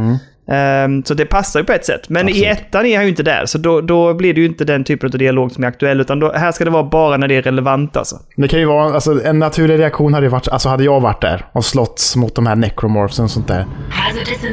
[0.52, 2.10] Ehm, så det passar ju på ett sätt.
[2.10, 2.58] Men i Absolut.
[2.58, 5.10] ettan är han ju inte där, så då, då blir det ju inte den typen
[5.14, 6.02] av dialog som är aktuell.
[6.02, 8.16] Utan då, här ska det vara bara när det är relevant alltså.
[8.36, 11.22] Det kan ju vara, alltså en naturlig reaktion hade ju varit, alltså hade jag varit
[11.22, 13.66] där och slått mot de här necromorphsen och sånt där.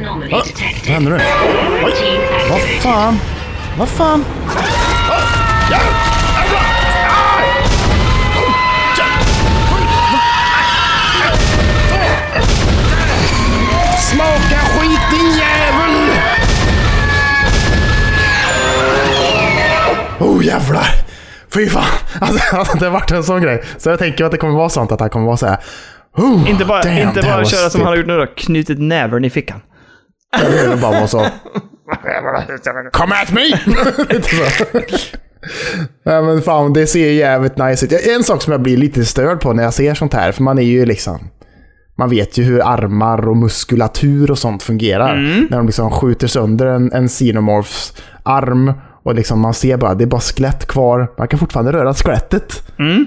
[0.05, 1.17] Anomaly Vad händer nu?
[1.17, 3.19] Routine Vad fan?
[3.77, 4.25] Vad fan?
[20.35, 20.87] Oh jävlar!
[21.53, 21.83] Fy fan!
[22.19, 23.63] Alltså, alltså, det har varit en sån grej.
[23.77, 25.57] Så jag tänker att det kommer vara sånt att han kommer vara så här.
[26.17, 29.25] Oh, Inte bara, damn, inte bara köra som han har gjort nu då, knutit nävern
[29.25, 29.61] i fickan.
[30.35, 31.19] Är bara vara så.
[32.91, 33.41] Come at me!
[36.05, 38.07] Nej men fan, det ser jävligt nice ut.
[38.07, 40.57] En sak som jag blir lite störd på när jag ser sånt här, för man
[40.57, 41.29] är ju liksom...
[41.97, 45.15] Man vet ju hur armar och muskulatur och sånt fungerar.
[45.49, 47.93] När de liksom skjuter sönder en, en xenomorphs
[48.23, 48.73] arm
[49.05, 51.11] och liksom man ser bara, det är bara skelett kvar.
[51.17, 52.63] Man kan fortfarande röra skelettet.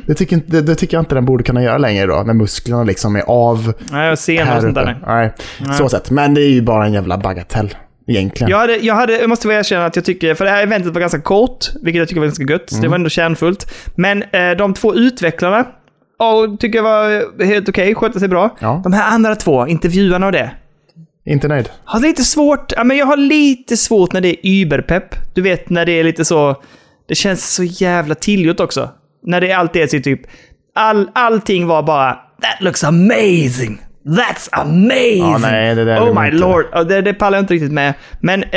[0.07, 2.85] Det, tycker, det, det tycker jag inte den borde kunna göra längre då, när musklerna
[2.85, 5.01] liksom är av Nej, jag ser något sånt där.
[5.07, 5.33] nej.
[5.61, 6.11] Nej, så sett.
[6.11, 7.75] Men det är ju bara en jävla bagatell.
[8.07, 8.51] Egentligen.
[8.51, 10.93] Jag, hade, jag, hade, jag måste väl erkänna att jag tycker, för det här eventet
[10.95, 12.73] var ganska kort, vilket jag tycker var ganska gött.
[12.73, 12.83] Mm.
[12.83, 13.73] Det var ändå kärnfullt.
[13.95, 15.65] Men eh, de två utvecklarna,
[16.19, 18.57] ja, tycker jag var helt okej, skötte sig bra.
[18.61, 18.81] Ja.
[18.85, 20.51] De här andra två, intervjuarna och det.
[21.29, 21.69] Inte nöjd.
[21.85, 25.15] Har lite svårt, ja men jag har lite svårt när det är überpepp.
[25.35, 26.57] Du vet när det är lite så,
[27.09, 28.91] det känns så jävla tillgjort också.
[29.27, 30.21] När det alltid är så typ,
[30.75, 33.79] all, allting var bara That looks amazing!
[34.05, 35.19] That's amazing!
[35.19, 36.39] Ja, nej, det där oh my inte.
[36.39, 36.65] lord!
[36.73, 37.95] Ja, det, det pallar jag inte riktigt med.
[38.21, 38.49] Men eh,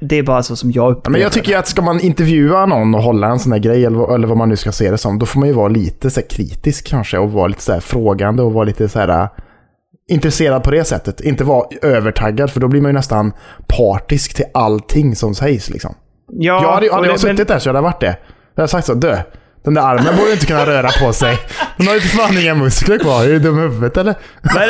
[0.00, 2.94] det är bara så som jag upplever Men jag tycker att ska man intervjua någon
[2.94, 4.98] och hålla en sån här grej, eller, vad- eller vad man nu ska se det
[4.98, 7.80] som, då får man ju vara lite så kritisk kanske och vara lite så här
[7.80, 9.28] frågande och vara lite så här
[10.08, 11.20] intresserad på det sättet.
[11.20, 13.32] Inte vara övertaggad, för då blir man ju nästan
[13.66, 15.94] partisk till allting som sägs liksom.
[16.32, 18.16] Ja, jag hade, hade jag det- men- suttit där så hade jag varit det.
[18.54, 19.18] Jag hade sagt så, dö.
[19.64, 21.38] Den där armen borde inte kunna röra på sig.
[21.76, 23.24] Den har ju för fan inga muskler kvar.
[23.24, 24.14] Är du dum i huvudet eller?
[24.42, 24.68] Men,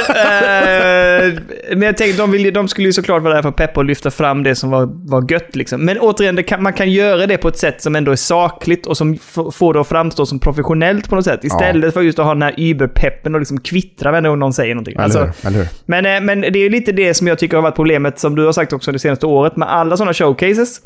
[1.34, 3.80] eh, men jag tänkte, de, vill, de skulle ju såklart vara där för att peppa
[3.80, 5.56] och lyfta fram det som var, var gött.
[5.56, 5.84] Liksom.
[5.84, 8.96] Men återigen, kan, man kan göra det på ett sätt som ändå är sakligt och
[8.96, 9.18] som
[9.52, 11.44] får det att framstå som professionellt på något sätt.
[11.44, 14.74] Istället för just att ha den här überpeppen och liksom kvittra varje gång någon säger
[14.74, 14.94] någonting.
[14.94, 15.32] Eller Alltså, hur?
[15.46, 15.68] Eller hur?
[15.86, 18.34] men, eh, men det är ju lite det som jag tycker har varit problemet, som
[18.34, 20.80] du har sagt också det senaste året, med alla sådana showcases.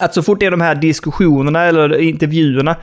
[0.00, 2.76] Att så fort det är de här diskussionerna eller intervjuerna,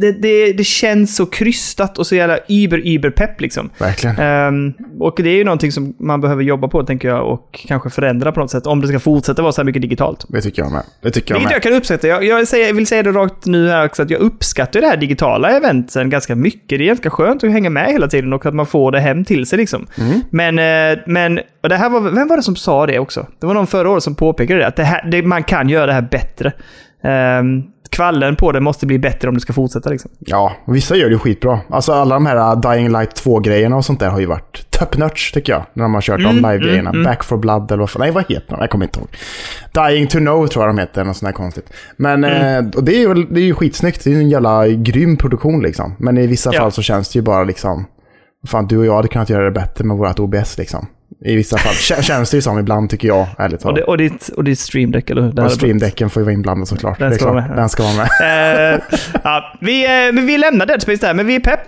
[0.00, 3.70] det, det, det känns så krystat och så jävla über-über-pepp liksom.
[3.78, 4.18] Verkligen.
[4.18, 7.90] Ehm, och det är ju någonting som man behöver jobba på, tänker jag, och kanske
[7.90, 8.66] förändra på något sätt.
[8.66, 10.26] Om det ska fortsätta vara så här mycket digitalt.
[10.28, 10.82] Det tycker jag med.
[11.02, 11.56] Det tycker jag Vilket med.
[11.56, 12.08] jag kan uppskatta.
[12.08, 14.86] Jag, jag, säger, jag vill säga det rakt nu här också, att jag uppskattar det
[14.86, 16.78] här digitala eventen ganska mycket.
[16.78, 19.24] Det är ganska skönt att hänga med hela tiden och att man får det hem
[19.24, 19.86] till sig liksom.
[19.98, 20.20] Mm.
[20.30, 23.26] Men, eh, men och det här var, vem var det som sa det också?
[23.40, 25.86] Det var någon förra året som påpekade det, att det här, det, man kan göra
[25.86, 26.51] det här bättre.
[27.40, 30.10] Um, kvallen på det måste bli bättre om det ska fortsätta liksom.
[30.18, 31.60] Ja, vissa gör det skitbra.
[31.70, 34.96] Alltså alla de här uh, Dying Light 2-grejerna och sånt där har ju varit top
[34.96, 35.62] notch tycker jag.
[35.72, 36.92] När de har kört Mm, de live-grejerna.
[37.04, 37.90] Back for Blood eller vad.
[37.98, 38.56] Nej, vad heter de?
[38.60, 39.08] Jag kommer inte ihåg.
[39.74, 41.72] Dying to Know tror jag de heter, något sånt här konstigt.
[41.96, 42.66] Men Mm.
[42.66, 44.04] eh, det, är ju, det är ju skitsnyggt.
[44.04, 45.94] Det är ju en jävla grym produktion liksom.
[45.98, 46.60] Men i vissa Ja.
[46.60, 47.86] fall så känns det ju bara liksom...
[48.46, 50.86] Fan, du och jag hade kunnat göra det bättre med vårt OBS liksom.
[51.24, 53.76] I vissa fall Kä- känns det ju som ibland tycker jag, ärligt Och, talat.
[53.76, 55.44] det, och, ditt, och ditt stream deck, eller hur?
[55.44, 56.98] Och streamdecken får ju vara inblandad såklart.
[56.98, 57.56] Den ska vara med.
[57.56, 58.08] Den ska vara med.
[58.74, 58.80] Eh,
[59.24, 61.60] ja, vi, men vi lämnar Dead Space där, men vi är pepp.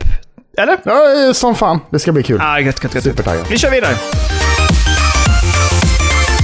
[0.58, 0.76] Eller?
[0.84, 1.80] Ja, som fan.
[1.90, 2.40] Det ska bli kul.
[2.42, 3.04] Ah, gött, gött, gött.
[3.04, 3.46] Supertaggad.
[3.50, 3.94] Vi kör vidare.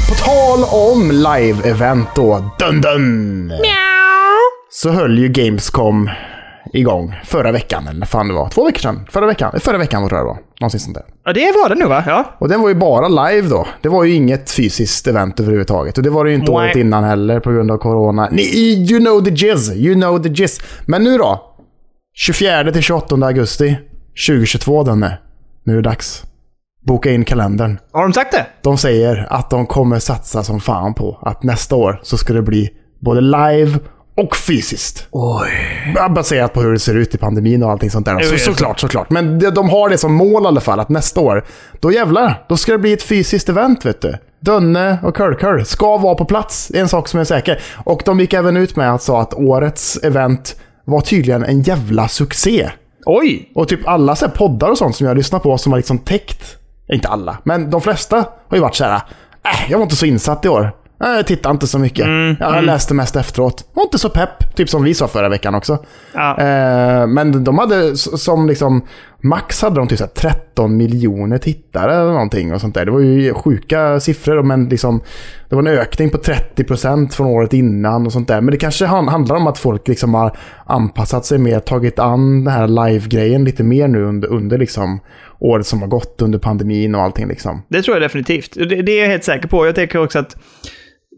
[0.08, 3.52] På tal om live-event då, dun dun!
[4.70, 6.10] Så höll ju Gamescom
[6.72, 8.48] igång förra veckan, eller fan det var.
[8.48, 9.06] Två veckor sedan.
[9.10, 10.38] Förra veckan, förra veckan tror jag det var.
[10.60, 11.04] Någonsin sånt där.
[11.24, 12.04] Ja, det var det nu va?
[12.06, 12.36] Ja.
[12.38, 13.66] Och den var ju bara live då.
[13.82, 15.98] Det var ju inget fysiskt event överhuvudtaget.
[15.98, 16.64] Och det var det ju inte Nej.
[16.64, 18.28] året innan heller på grund av corona.
[18.30, 18.42] Ni,
[18.90, 20.60] you know the jizz, you know the jizz.
[20.86, 21.46] Men nu då?
[22.14, 23.78] 24 till 28 augusti
[24.28, 25.18] 2022 Danne.
[25.64, 26.24] Nu är det dags.
[26.86, 27.78] Boka in kalendern.
[27.92, 28.46] Har de sagt det?
[28.62, 32.42] De säger att de kommer satsa som fan på att nästa år så ska det
[32.42, 32.68] bli
[33.00, 33.78] både live
[34.20, 35.06] och fysiskt.
[35.10, 35.50] Oj.
[36.10, 38.20] Baserat på hur det ser ut i pandemin och allting sånt där.
[38.20, 39.10] Så, såklart, såklart.
[39.10, 41.44] Men de, de har det som mål i alla fall, att nästa år,
[41.80, 44.14] då jävlar, då ska det bli ett fysiskt event vet du.
[44.40, 47.62] Dönne och Curl ska vara på plats, det är en sak som är säker.
[47.84, 52.08] Och de gick även ut med att sa att årets event var tydligen en jävla
[52.08, 52.70] succé.
[53.06, 53.52] Oj!
[53.54, 56.56] Och typ alla så poddar och sånt som jag lyssnar på som har liksom täckt,
[56.92, 58.16] inte alla, men de flesta
[58.48, 58.94] har ju varit så här.
[59.44, 60.72] Äh, jag var inte så insatt i år.
[61.02, 62.04] Jag tittade inte så mycket.
[62.06, 63.64] Mm, jag läste mest efteråt.
[63.74, 65.78] Var inte så pepp, typ som vi sa förra veckan också.
[66.14, 66.38] Ja.
[66.38, 68.86] Eh, men de hade som liksom...
[69.22, 72.84] Max hade de typ så här 13 miljoner tittare eller någonting och sånt där.
[72.84, 75.00] Det var ju sjuka siffror men liksom...
[75.48, 78.40] Det var en ökning på 30% från året innan och sånt där.
[78.40, 80.36] Men det kanske han- handlar om att folk liksom har
[80.66, 85.00] anpassat sig mer, tagit an den här live-grejen lite mer nu under, under liksom
[85.38, 87.62] året som har gått under pandemin och allting liksom.
[87.68, 88.54] Det tror jag definitivt.
[88.54, 89.66] Det, det är jag helt säker på.
[89.66, 90.36] Jag tänker också att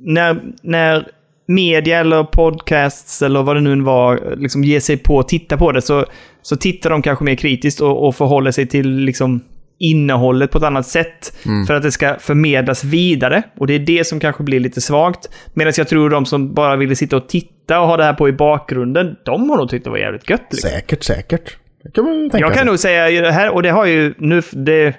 [0.05, 1.09] när, när
[1.47, 5.73] media eller podcasts eller vad det nu var liksom ger sig på att titta på
[5.73, 6.07] det så,
[6.43, 9.41] så tittar de kanske mer kritiskt och, och förhåller sig till liksom
[9.79, 11.37] innehållet på ett annat sätt
[11.67, 13.43] för att det ska förmedlas vidare.
[13.59, 15.29] Och det är det som kanske blir lite svagt.
[15.55, 18.29] Medan jag tror de som bara ville sitta och titta och ha det här på
[18.29, 20.47] i bakgrunden, de har nog tyckt det var jävligt gött.
[20.51, 20.71] Liksom.
[20.71, 21.57] Säkert, säkert.
[21.85, 22.67] Det kan man tänka Jag kan sig.
[22.67, 24.43] nog säga det här, och det har ju nu...
[24.51, 24.97] Det,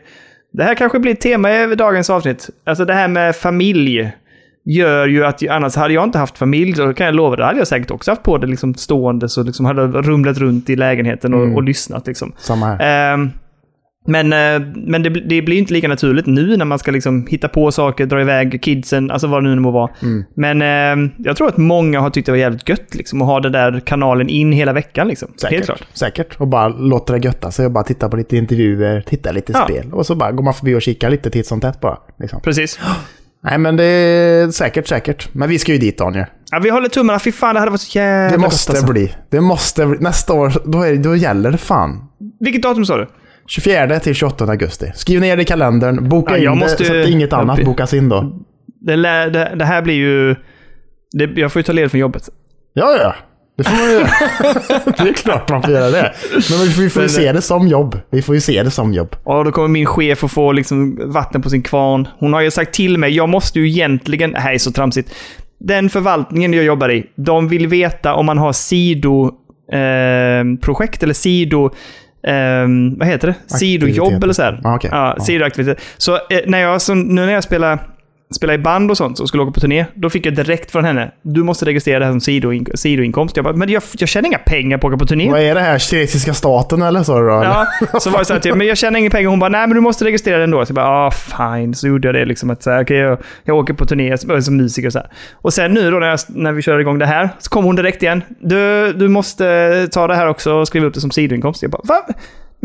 [0.54, 2.50] det här kanske blir ett tema i dagens avsnitt.
[2.66, 4.12] Alltså det här med familj
[4.66, 7.58] gör ju att, annars hade jag inte haft familj, så kan jag lova, det hade
[7.58, 11.34] jag säkert också haft på det liksom stående, så liksom hade rumlat runt i lägenheten
[11.34, 12.32] och, och lyssnat liksom.
[12.38, 13.14] Samma här.
[13.14, 13.30] Ehm,
[14.08, 17.28] men eh, men det, bl- det blir inte lika naturligt nu när man ska liksom
[17.30, 19.92] hitta på saker, dra iväg kidsen, alltså vad det nu må vara.
[20.02, 20.24] Mm.
[20.36, 23.40] Men eh, jag tror att många har tyckt det var jävligt gött liksom, att ha
[23.40, 25.08] den där kanalen in hela veckan.
[25.08, 25.30] Liksom.
[25.38, 25.52] Säkert.
[25.52, 25.84] Helt klart.
[25.94, 26.36] Säkert.
[26.40, 29.64] Och bara låta det götta sig och bara titta på lite intervjuer, titta lite Ja.
[29.64, 29.94] spel.
[29.94, 31.98] Och så bara går man förbi och kikar lite titt som tätt bara.
[32.20, 32.42] Liksom.
[32.42, 32.80] Precis.
[33.44, 35.30] Nej men det är säkert, säkert.
[35.34, 36.26] Men vi ska ju dit Daniel.
[36.52, 37.20] Ja, vi håller tummarna.
[37.20, 38.92] Fy fan, det hade varit så jävla Det gott, måste alltså.
[38.92, 39.14] bli.
[39.30, 39.98] Det måste bli.
[40.00, 42.00] Nästa år, då, är, då gäller det fan.
[42.40, 43.08] Vilket datum sa du?
[43.48, 44.92] 24 till 28 augusti.
[44.96, 47.58] Skriv ner det i kalendern, boka Ja, in jag det måste så att inget annat
[47.58, 48.40] jag- bokas in då.
[48.82, 48.96] Det,
[49.30, 50.36] det, det här blir ju...
[51.12, 52.30] Det, jag får ju ta ledigt från jobbet.
[52.74, 53.16] Ja, ja.
[53.58, 54.08] Det får man göra.
[55.04, 56.14] det är klart man får göra det.
[56.32, 58.00] Men vi får, vi får ju se det som jobb.
[58.10, 59.16] Vi får ju se det som jobb.
[59.24, 62.08] Och då kommer min chef att få liksom vatten på sin kvarn.
[62.20, 64.32] Hon har ju sagt till mig, jag måste ju egentligen...
[64.32, 65.14] Det här är så tramsigt.
[65.60, 71.66] Den förvaltningen jag jobbar i, de vill veta om man har sidoprojekt eh, eller sido...
[72.28, 73.36] Eh, vad heter det?
[73.58, 74.62] Sidojobb eller så här.
[74.64, 74.90] Ah, okej.
[74.94, 75.24] Ja, Ja.
[75.24, 75.84] sidoaktiviteter.
[75.98, 77.80] Så eh, när jag, så nu när jag spelar,
[78.34, 80.86] spelar i band och sånt och skulle åka på turné, då fick jag direkt från
[80.86, 83.36] henne, du måste registrera det här som sidoin sidoinkomst.
[83.36, 85.32] Jag bara, men jag, jag tjänar inga pengar på att åka på turné.
[85.32, 85.80] Vad är det här?
[85.80, 87.20] Kinesiska staten eller så då?
[87.20, 87.44] eller?
[87.44, 89.30] Ja, så var det så här, typ, men jag tjänar inga pengar.
[89.30, 90.66] Hon bara, nej men du måste registrera det ändå.
[90.66, 91.74] Så jag bara, ah fine.
[91.74, 92.50] Så gjorde jag det liksom.
[92.50, 95.10] Att så här, okej, jag, jag åker på turné som, musiker och så här.
[95.34, 97.76] Och sen nu då när, jag, när vi kör igång det här, så kom hon
[97.76, 98.24] direkt igen.
[98.40, 101.62] Du, du måste ta det här också och skriva upp det som sidoinkomst.
[101.62, 102.06] Jag bara, va?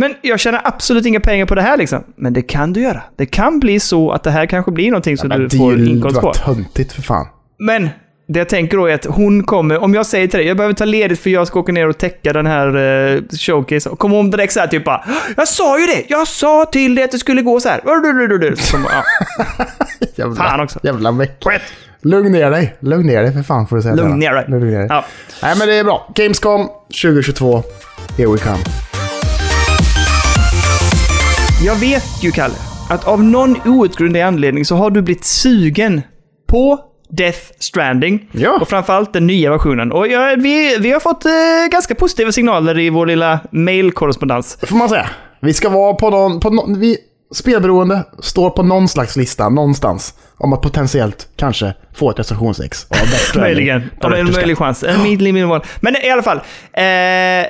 [0.01, 2.05] Men jag tjänar absolut inga pengar på det här liksom.
[2.17, 3.03] Men det kan du göra.
[3.17, 5.59] Det kan bli så att det här kanske blir någonting som Men du det är
[5.59, 6.27] får inkomst på.
[6.27, 7.27] vad töntigt för fan.
[7.59, 7.89] Men
[8.29, 10.75] det jag tänker då är att hon kommer, om jag säger till dig, jag behöver
[10.75, 13.91] ta ledigt för jag ska åka ner och täcka den här uh, showcase.
[13.99, 15.05] Kommer hon direkt så här typ bara,
[15.37, 16.05] jag sa ju det!
[16.09, 17.81] Jag sa till dig att det skulle gå så här.
[18.73, 19.05] Kommer, ja,
[20.15, 20.79] Jävla, Fan också.
[20.83, 21.45] Jävla meck.
[22.03, 22.77] Lugn ner dig.
[22.81, 23.95] Lugn ner dig för fan får du säga.
[23.95, 24.45] Lugn ner dig.
[24.49, 24.87] Lugn ner dig.
[24.91, 25.05] Ja.
[25.43, 26.13] Nej men det är bra.
[26.15, 26.69] Gamescom
[27.03, 27.63] 2022.
[28.17, 28.88] Here we come.
[31.65, 32.55] Jag vet ju, Kalle,
[32.91, 36.03] att av någon outgrundlig anledning så har du blivit sugen
[36.47, 38.29] på Death Stranding.
[38.33, 38.59] Ja.
[38.61, 39.93] Och framförallt den nya versionen.
[39.93, 41.33] Och ja, vi, vi har fått eh,
[41.73, 44.59] ganska positiva signaler i vår lilla mailkorrespondens.
[44.63, 45.07] Får man säga.
[45.41, 46.41] Vi ska vara på någon...
[46.41, 46.97] På no, vi,
[47.35, 50.15] spelberoende står på någon slags lista någonstans.
[50.37, 53.41] Om att potentiellt kanske få ett recensionsex av.
[53.41, 53.91] Möjligen.
[54.03, 54.83] Men en möjlig chans.
[54.83, 55.65] En middling minimal.
[55.81, 56.37] Men i alla fall.
[56.73, 57.47] Eh,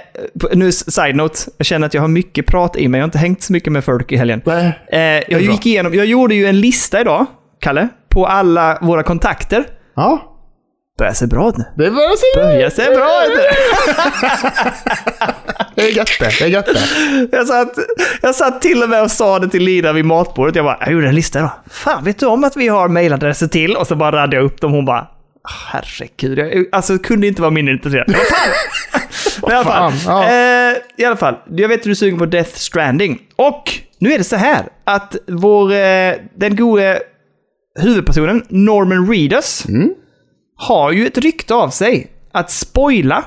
[0.53, 1.39] nu side note.
[1.57, 2.99] Jag känner att jag har mycket prat i mig.
[2.99, 4.43] Jag har inte hängt så mycket med folk i helgen.
[4.45, 4.79] Nej.
[4.93, 5.39] Eh, jag bra.
[5.41, 5.95] gick igenom.
[5.95, 7.27] Jag gjorde ju en lista idag,
[7.61, 9.65] Kalle, på alla våra kontakter.
[9.97, 10.38] Ja,
[10.99, 11.65] Börjar se bra ut nu.
[11.77, 12.41] det börjar se...
[12.41, 13.43] Börjar se bra ut nu.
[15.75, 16.31] Det är gött det.
[16.39, 16.79] Det är gött det.
[17.37, 17.73] Jag satt,
[18.23, 20.57] jag satt till och med och sa det till Lina vid matbordet.
[20.57, 21.51] Jag bara, jag gjorde en lista idag.
[21.71, 23.77] Fan, vet du om att vi har mailadresser till?
[23.77, 24.73] Och så bara radade jag upp dem.
[24.73, 25.01] Hon bara,
[25.43, 26.39] "Ah, herregud.
[26.39, 28.05] Jag alltså, kunde inte vara mindre intresserad.
[28.09, 28.17] Men
[29.51, 29.93] i alla fall.
[29.93, 30.25] fan, ja.
[30.71, 33.19] Eh, I alla fall, jag vet att du är sugen på Death Stranding.
[33.37, 33.63] Och
[33.99, 37.01] nu är det så här att vår, eh, den gode
[37.81, 39.65] huvudpersonen, Norman Reedus,
[40.59, 43.25] har ju ett rykte av sig att spoila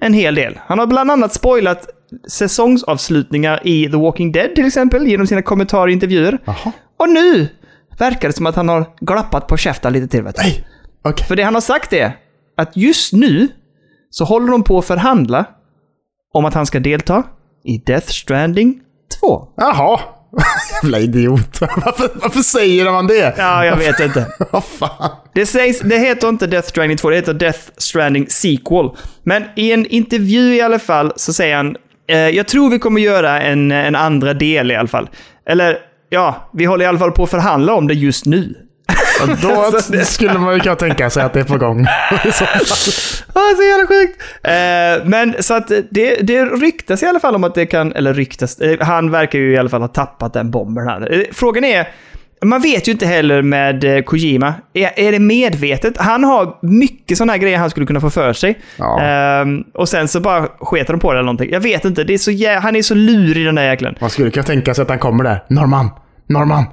[0.00, 0.58] en hel del.
[0.66, 1.88] Han har bland annat spoilat
[2.28, 6.38] säsongsavslutningar i The Walking Dead till exempel, genom sina kommentarer och intervjuer.
[6.44, 6.72] Jaha.
[6.98, 7.48] Och nu
[7.98, 10.22] verkar det som att han har glappat på käften lite till.
[10.22, 10.36] Vet.
[10.36, 10.66] Nej.
[11.04, 11.26] Okej.
[11.26, 12.16] För det han har sagt är
[12.56, 13.48] att just nu
[14.10, 15.44] så håller de på att förhandla
[16.32, 17.22] om att han ska delta
[17.64, 18.80] i Death Stranding
[19.20, 19.48] 2.
[19.56, 20.00] Jaha.
[20.82, 21.60] Jävla idiot.
[21.60, 23.34] Varför, varför säger man det?
[23.38, 24.26] Ja, jag vet inte.
[24.50, 25.10] Vad fan.
[25.34, 28.90] Det, sägs, det heter inte Death Stranding 2, det heter Death Stranding Sequel.
[29.22, 31.76] Men i en intervju i alla fall så säger han,
[32.08, 35.08] eh, jag tror vi kommer göra en, en andra del i alla fall.
[35.48, 35.78] Eller,
[36.10, 38.65] ja, vi håller i alla fall på att förhandla om det just nu.
[39.42, 39.72] Då
[40.04, 41.84] skulle man ju kunna tänka sig att det är på gång.
[42.32, 42.44] Så.
[43.32, 44.22] Ah, så jävla sjukt!
[44.42, 48.14] Eh, men så att det, det ryktas i alla fall om att det kan, eller
[48.14, 51.12] ryktas, eh, han verkar ju i alla fall ha tappat den bomben här.
[51.14, 51.88] Eh, frågan är,
[52.44, 55.98] man vet ju inte heller med eh, Kojima, är, är det medvetet?
[55.98, 58.58] Han har mycket sådana här grejer han skulle kunna få för sig.
[58.76, 59.00] Ja.
[59.02, 61.50] Ehm, och sen så bara sketar de på det eller någonting.
[61.52, 63.96] Jag vet inte, det är så jä- han är så lurig den där jäkeln.
[64.00, 65.44] Man skulle kunna tänka sig att han kommer där.
[65.48, 65.90] Norman,
[66.28, 66.64] Norman.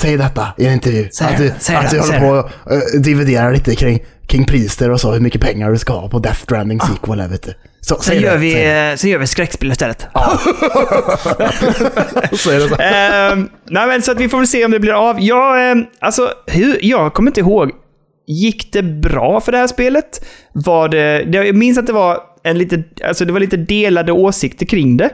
[0.00, 1.08] Säg detta i en intervju.
[1.12, 4.44] Säg att du, säg att det, du håller på och uh, dividerar lite kring, kring
[4.46, 5.12] priser och så.
[5.12, 7.20] Hur mycket pengar du ska ha på Death Stranding sequel.
[7.20, 7.54] här, Vet du.
[7.80, 8.90] Så, Sen säg gör, det, vi, det.
[8.90, 10.00] eh, sen gör vi skräckspel istället.
[12.38, 12.74] Säg det så.
[12.78, 15.20] Ehm, nej, men så att vi får väl se om det blir av.
[15.20, 17.70] Jag, ehm, alltså, hur, jag kommer inte ihåg.
[18.26, 20.24] Gick det bra för det här spelet?
[20.52, 22.18] Var det jag minns att det var
[22.50, 25.10] en lite, alltså det var lite delade åsikter kring det.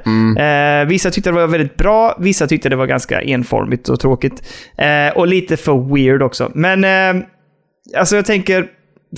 [0.83, 4.43] Eh, vissa tyckte det var väldigt bra, vissa tyckte det var ganska enformigt och tråkigt.
[4.79, 6.51] Eh, och lite för weird också.
[6.55, 7.25] Men eh,
[7.97, 8.67] alltså jag tänker,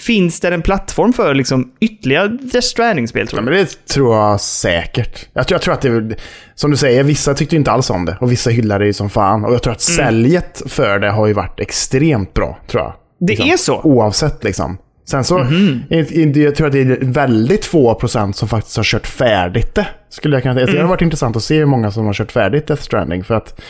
[0.00, 3.54] finns det en plattform för liksom ytterligare Death Stranding-spel tror Ja, jag?
[3.54, 5.28] men det tror jag säkert.
[5.32, 6.16] Jag tror, jag tror att det
[6.54, 8.16] som du säger, vissa tyckte inte alls om det.
[8.20, 9.44] Och vissa hyllade det som fan.
[9.44, 9.96] Och jag tror att Mm.
[10.06, 12.94] säljet för det har ju varit extremt bra, tror jag.
[13.20, 13.50] Det Liksom.
[13.50, 13.80] är så?
[13.82, 14.78] Oavsett liksom.
[15.10, 15.40] Sen så,
[15.90, 19.74] i- i- jag tror att det är väldigt få procent som faktiskt har kört färdigt
[19.74, 19.86] det.
[20.08, 20.60] Skulle jag kunna.
[20.60, 20.74] Mm.
[20.74, 23.24] Det har varit intressant att se hur många som har kört färdigt Death Stranding.
[23.24, 23.60] För att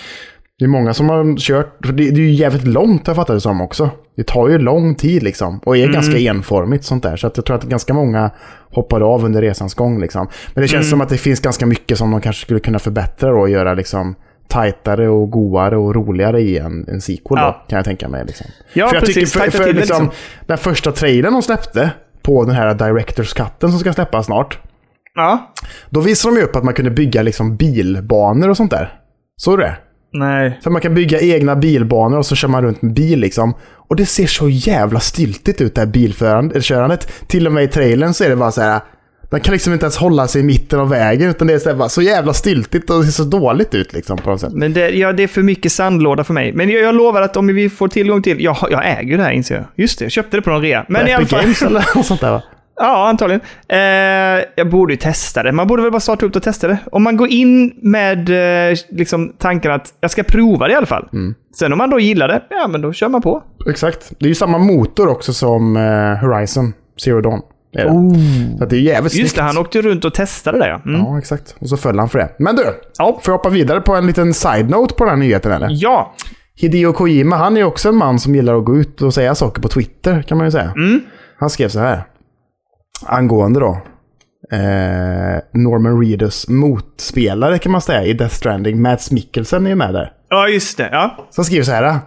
[0.59, 3.35] det är många som har kört, för det, det är ju jävligt långt jag fattar
[3.35, 3.91] det som också.
[4.17, 5.59] Det tar ju lång tid liksom.
[5.65, 5.93] Och är Mm.
[5.95, 7.17] ganska enformigt sånt där.
[7.17, 8.31] Så att jag tror att ganska många
[8.71, 10.29] hoppar av under resans gång liksom.
[10.55, 10.91] Men det känns Mm.
[10.91, 13.75] som att det finns ganska mycket som de kanske skulle kunna förbättra då och göra
[13.75, 14.15] liksom
[14.49, 17.47] tajtare och godare och roligare i en, en sequel Ja.
[17.47, 18.25] då, kan jag tänka mig.
[18.27, 18.47] Liksom.
[18.73, 19.33] Ja, för jag precis.
[19.33, 20.11] tycker för, för liksom, liksom.
[20.47, 21.91] den första trailern de släppte
[22.23, 24.59] på den här Directors Cutten som ska släppas snart.
[25.15, 25.55] Ja.
[25.91, 29.01] Då visade de ju upp att man kunde bygga liksom bilbanor och sånt där.
[29.37, 29.77] Såg du det?
[30.13, 30.59] Nej.
[30.63, 33.55] Så man kan bygga egna bilbanor och så kör man runt med bil liksom.
[33.89, 37.13] Och det ser så jävla styltigt ut det här bilkörandet.
[37.29, 38.81] Till och med i trailern så är det bara så här.
[39.31, 41.77] Den kan liksom inte ens hålla sig i mitten av vägen utan det är så,
[41.77, 44.53] här så jävla styltigt och det ser så dåligt ut liksom på något sätt.
[44.53, 46.53] Men det, ja, det är för mycket sandlåda för mig.
[46.53, 48.45] Men jag, jag lovar att om vi får tillgång till...
[48.45, 49.65] Jag, jag äger det här inser jag.
[49.77, 50.87] Just det, jag köpte det på någon rea.
[50.89, 51.43] Men i alla fall...
[51.43, 52.43] Games eller något sånt där va?
[52.81, 53.41] Ja, antagligen.
[53.69, 53.79] Eh,
[54.57, 55.53] jag borde ju testa det.
[55.53, 56.79] Man borde väl bara starta upp det och testa det.
[56.93, 58.31] Om man går in med
[58.71, 61.09] eh, liksom, tanken att jag ska prova det i alla fall.
[61.13, 61.35] Mm.
[61.59, 63.43] Sen om man då gillar det, ja men då kör man på.
[63.69, 64.13] Exakt.
[64.19, 66.73] Det är ju samma motor också som eh, Horizon
[67.05, 67.41] Zero Dawn.
[67.77, 68.59] Det är det.
[68.59, 69.37] Så det är jävligt Just snyggt.
[69.37, 70.81] det, han åkte runt och testade det ja.
[70.87, 71.01] Mm.
[71.01, 71.57] Ja, exakt.
[71.59, 72.31] Och så föll han för det.
[72.39, 72.63] Men du,
[72.99, 73.19] Ja.
[73.23, 75.69] får jag hoppa vidare på en liten side-note på den här nyheten eller?
[75.71, 76.15] Ja.
[76.55, 79.35] Hideo Kojima, han är ju också en man som gillar att gå ut och säga
[79.35, 80.73] saker på Twitter, kan man ju säga.
[81.39, 82.03] Han skrev så här.
[83.07, 83.79] Angående då.
[84.53, 88.83] Eh, Norman Reedus motspelare kan man säga i Death Stranding.
[88.83, 90.13] Mads Mikkelsen är ju med där.
[90.29, 90.89] Ja, just det.
[90.93, 91.15] Ja.
[91.31, 91.99] Så han skriver så här.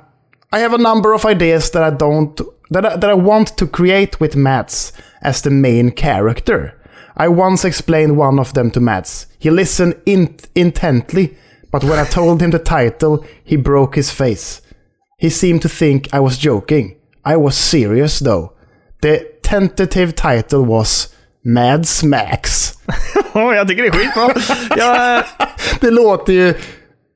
[0.58, 2.36] I have a number of ideas that I don't...
[2.74, 6.74] That I, that I want to create with Mads as the main character.
[7.18, 9.28] I once explained one of them to Mads.
[9.38, 11.38] He listened in, intently,
[11.72, 14.62] but when I told him the title, he broke his face.
[15.18, 16.96] He seemed to think I was joking.
[17.26, 18.54] I was serious though.
[19.02, 22.78] The tentative title was Mads Max.
[23.34, 24.34] Åh, jag tycker det är skitbra.
[24.78, 25.24] jag,
[25.82, 26.54] Det låter ju...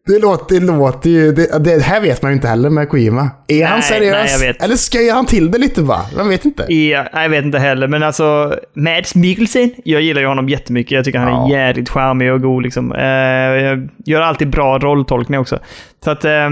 [0.07, 1.31] Det låter, det låter ju...
[1.31, 3.29] Det, det här vet man ju inte heller med Kojima.
[3.47, 4.13] Är han Nej, seriös?
[4.23, 4.63] nej, jag vet.
[4.63, 6.01] Eller sköjar han till det lite bara?
[6.17, 6.73] Man vet inte.
[6.73, 10.91] Ja, jag vet inte heller, men alltså Mads Mikkelsen, jag gillar ju honom jättemycket.
[10.91, 11.49] Jag tycker han är Ja.
[11.57, 12.91] jävligt charmig och god liksom.
[12.95, 15.59] Eh, jag gör alltid bra rolltolkning också.
[16.03, 16.49] Så att, eh,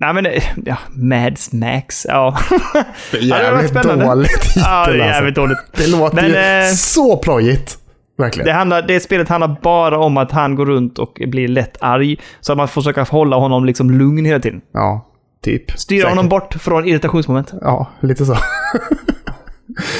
[0.00, 2.38] nej men, eh, ja, Mads Max, ja.
[3.12, 4.04] Det är Ja, det har varit jävligt spännande.
[4.04, 5.04] dålig titel ja, det är alltså.
[5.14, 5.58] jävligt dåligt.
[5.76, 6.36] Det låter Men, ju
[6.68, 7.78] eh, så plojigt.
[8.18, 8.46] Verkligen.
[8.46, 12.16] Det, handlar, det spelet handlar bara om att han går runt och blir lätt arg.
[12.40, 14.60] Så att man får försöka hålla honom liksom lugn hela tiden.
[14.72, 15.06] Ja,
[15.44, 15.70] typ.
[15.70, 16.16] Styra Säkert.
[16.16, 17.52] honom bort från irritationsmoment.
[17.60, 18.36] Ja, lite så.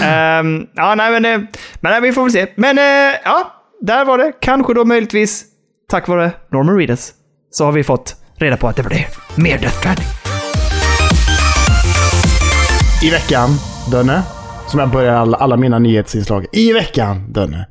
[0.02, 1.48] Ehm, ja, nej, men, eh,
[1.80, 2.46] men nej, vi får väl se.
[2.56, 4.32] Men eh, ja, där var det.
[4.40, 5.44] Kanske då möjligtvis,
[5.90, 7.12] tack vare Norman Reedus,
[7.50, 10.06] så har vi fått reda på att det blir mer Death Stranding.
[13.02, 13.50] I veckan,
[13.90, 14.22] Dönne,
[14.66, 16.46] som jag börjar alla, alla mina nyhetsinslag.
[16.52, 17.66] I veckan, Dönne,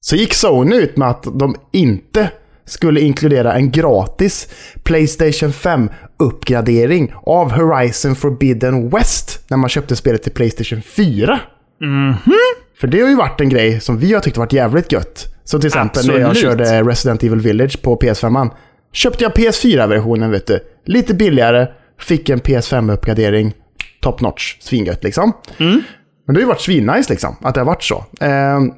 [0.00, 2.30] så gick Sony ut med att de inte
[2.64, 4.48] skulle inkludera en gratis
[4.82, 11.40] Playstation 5-uppgradering av Horizon Forbidden West när man köpte spelet till Playstation 4.
[12.80, 15.26] För det har ju varit en grej som vi har tyckt varit jävligt gött.
[15.44, 16.58] Så till exempel när jag Absolut.
[16.58, 18.50] körde Resident Evil Village på PS5.
[18.92, 20.60] Köpte jag PS4-versionen, vet du.
[20.86, 21.66] Lite billigare,
[22.00, 23.52] fick en PS5-uppgradering.
[24.00, 25.32] Top notch, svingött liksom.
[26.26, 28.04] Men det har ju varit svinnice liksom, att det har varit så.
[28.20, 28.72] Ehm,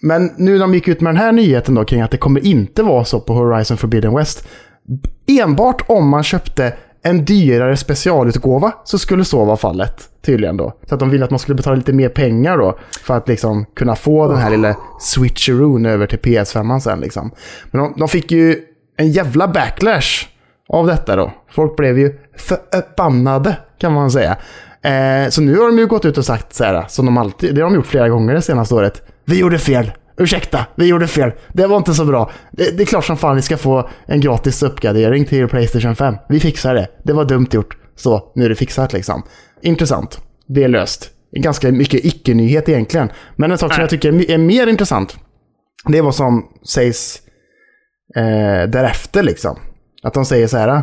[0.00, 2.46] men nu när de gick ut med den här nyheten då kring att det kommer
[2.46, 4.48] inte vara så på Horizon Forbidden West.
[5.26, 6.72] Enbart om man köpte
[7.02, 10.08] en dyrare specialutgåva så skulle så vara fallet.
[10.22, 10.72] Tydligen då.
[10.88, 12.78] Så att de ville att man skulle betala lite mer pengar då.
[13.02, 17.30] För att liksom kunna få den här lilla switcheroon över till PS5 sen liksom.
[17.70, 18.56] Men de, de fick ju
[18.96, 20.26] en jävla backlash
[20.68, 21.32] av detta då.
[21.50, 24.36] Folk blev ju förbannade kan man säga.
[24.82, 27.54] Eh, så nu har de ju gått ut och sagt så här, som de alltid,
[27.54, 29.02] det har de gjort flera gånger det senaste året.
[29.28, 29.92] Vi gjorde fel.
[30.16, 31.32] Ursäkta, vi gjorde fel.
[31.52, 32.30] Det var inte så bra.
[32.52, 36.14] Det, det är klart som fan ni ska få en gratis uppgradering till Playstation 5.
[36.28, 36.88] Vi fixar det.
[37.04, 37.76] Det var dumt gjort.
[37.96, 39.22] Så, nu är det fixat liksom.
[39.62, 40.20] Intressant.
[40.46, 41.10] Det är löst.
[41.36, 43.08] Ganska mycket icke-nyhet egentligen.
[43.36, 45.16] Men en sak som jag tycker är, mer intressant,
[45.88, 47.22] det är vad som sägs
[48.16, 49.58] eh, därefter liksom.
[50.02, 50.82] Att de säger så här.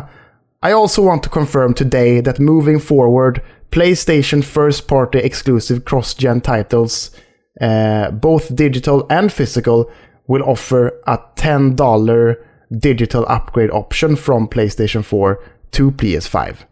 [0.68, 3.40] I also want to confirm today that moving forward
[3.70, 7.10] Playstation first party exclusive cross-gen titles
[7.60, 9.90] uh, both digital and physical
[10.26, 12.36] will offer a $10
[12.78, 15.38] digital upgrade option from PlayStation 4
[15.72, 16.64] to PS5.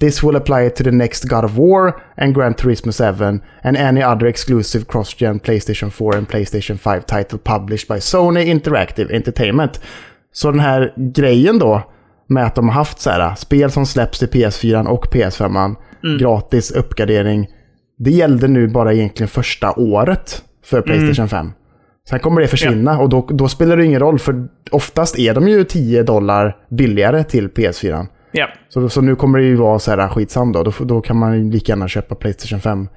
[0.00, 4.02] This will apply to the next God of War and Gran Turismo 7 and any
[4.02, 9.80] other exclusive cross-gen PlayStation 4 and PlayStation 5 title published by Sony Interactive Entertainment.
[10.32, 11.82] Så den här grejen då
[12.26, 15.76] med att de har haft så här, spel som släpps till PS4 och PS5,
[16.18, 17.48] gratis uppgradering.
[18.02, 21.52] Det gällde nu bara egentligen första året för Playstation 5.
[22.08, 25.48] Sen kommer det försvinna och då, då spelar det ingen roll för oftast är de
[25.48, 28.06] ju 10 dollar billigare till PS4.
[28.32, 28.48] Ja.
[28.68, 30.62] Så, så nu kommer det ju vara så här skitsam då.
[30.62, 32.88] Då, då kan man ju lika gärna köpa Playstation 5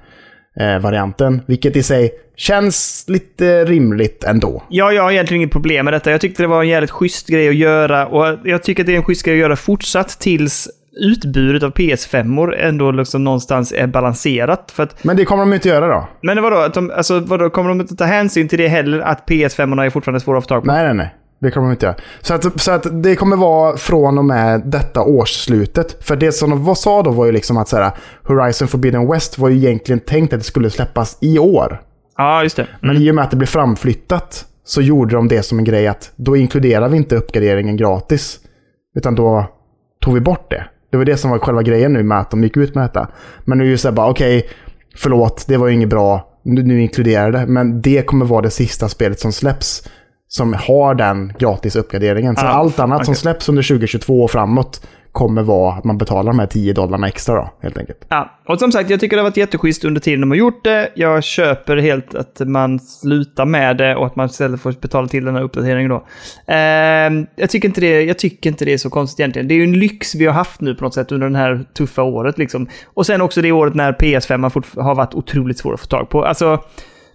[0.60, 1.42] eh, varianten.
[1.46, 4.62] Vilket i sig känns lite rimligt ändå.
[4.68, 6.10] Ja, jag har egentligen inget problem med detta.
[6.10, 8.92] Jag tyckte det var en jävligt schysst grej att göra och jag tycker att det
[8.92, 13.86] är en schysst grej att göra fortsatt tills utbudet av PS5 ändå liksom någonstans är
[13.86, 14.70] balanserat.
[14.70, 16.08] För att, Men det kommer de inte göra då.
[16.22, 19.28] men vadå, att de, alltså, vadå, kommer de inte ta hänsyn till det heller att
[19.28, 20.72] PS5 är fortfarande svåra att få tag på?
[20.72, 21.14] Nej, nej, nej.
[21.40, 21.96] Det kommer de inte göra.
[22.20, 26.04] Så att, så att det kommer vara från och med detta årsslutet.
[26.04, 27.90] För det som de sa då var ju liksom att så här,
[28.22, 31.80] Horizon Forbidden West var ju egentligen tänkt att det skulle släppas i år.
[32.16, 32.66] Ja, just det.
[32.80, 35.86] Men i och med att det blev framflyttat så gjorde de det som en grej
[35.86, 38.38] att då inkluderar vi inte uppgraderingen gratis.
[38.96, 39.46] Utan då
[40.00, 40.64] tog vi bort det.
[40.94, 43.08] Det var det som var själva grejen nu med att de gick ut med detta.
[43.44, 44.48] Men nu är det så här bara, okej,
[44.96, 46.28] förlåt, det var ju inget bra.
[46.44, 47.46] Nu, nu inkluderar det.
[47.46, 49.88] Men det kommer vara det sista spelet som släpps
[50.28, 52.36] som har den gratis uppgraderingen.
[52.36, 53.20] Så Ah, allt annat som okej.
[53.20, 57.34] släpps under 2022 och framåt kommer vara att man betalar de här 10 dollarna extra
[57.34, 57.98] då, helt enkelt.
[58.08, 60.64] Ja, och som sagt, jag tycker det har varit jätteschysst under tiden de har gjort
[60.64, 60.88] det.
[60.94, 65.24] Jag köper helt att man slutar med det och att man istället får betala till
[65.24, 66.06] den här uppdateringen då.
[66.52, 69.48] Eh, jag, tycker inte det, jag tycker inte det är så konstigt egentligen.
[69.48, 71.64] Det är ju en lyx vi har haft nu på något sätt under det här
[71.78, 72.68] tuffa året liksom.
[72.94, 75.86] Och sen också det året när PS5 har, fort- har varit otroligt svår att få
[75.86, 76.24] tag på.
[76.24, 76.58] Alltså,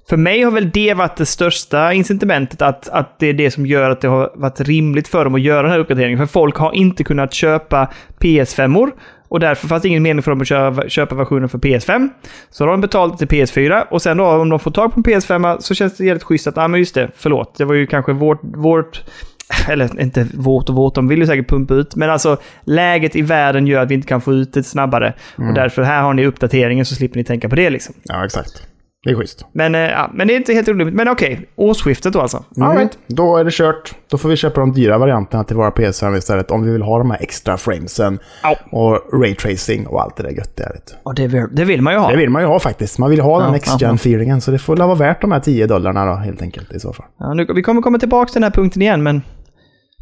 [0.10, 3.66] för mig har väl det varit det största incitamentet, att, att det är det som
[3.66, 6.18] gör att det har varit rimligt för dem att göra den här uppdateringen.
[6.18, 7.88] För folk har inte kunnat köpa
[8.20, 8.91] PS5-or
[9.28, 12.10] och därför fanns det ingen mening för dem att köpa, köpa versionen för PS5.
[12.49, 14.99] Så då har de betalat till PS4 och sen då om de får tag på
[14.99, 17.66] en PS5 så känns det jävligt schysst att, ja ah, men just det, förlåt, det
[17.66, 19.03] var ju kanske vårt, vårt
[19.70, 21.95] eller inte vårt och vårt, de vill ju säkert pumpa ut.
[21.95, 25.14] Men alltså läget i världen gör att vi inte kan få ut det snabbare.
[25.36, 27.95] Och därför här har ni uppdateringen så slipper ni tänka på det liksom.
[28.03, 28.69] Ja, exakt.
[29.04, 29.45] Det är schysst.
[29.54, 30.95] Men, eh, ja, men det är inte helt orimligt.
[30.95, 32.43] Men okej, årsskiftet då alltså.
[32.58, 32.78] Mm.
[32.78, 32.97] Right.
[33.08, 33.93] Då är det kört.
[34.10, 36.52] Då får vi köpa de dyra varianterna till våra PS5 istället.
[36.52, 38.56] Om vi vill ha de här extra framesen Ja.
[38.72, 40.68] och raytracing och allt det där göttiga.
[41.04, 42.12] Och det, vill, det vill man ju ha.
[42.12, 42.97] Det vill man ju ha faktiskt.
[42.97, 43.88] Man vill ha den Ja, next ja, ja.
[43.88, 46.74] gen feelingen Så det får väl vara värt de här 10 dollarna då helt enkelt
[46.74, 47.06] i så fall.
[47.20, 49.22] Ja, nu, vi kommer komma tillbaka till den här punkten igen, men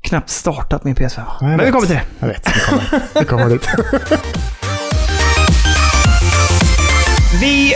[0.02, 1.22] knappt startat min PS5.
[1.42, 2.04] jag men vi kommer till det.
[2.20, 3.68] Jag vet, det kommer, det kommer dit.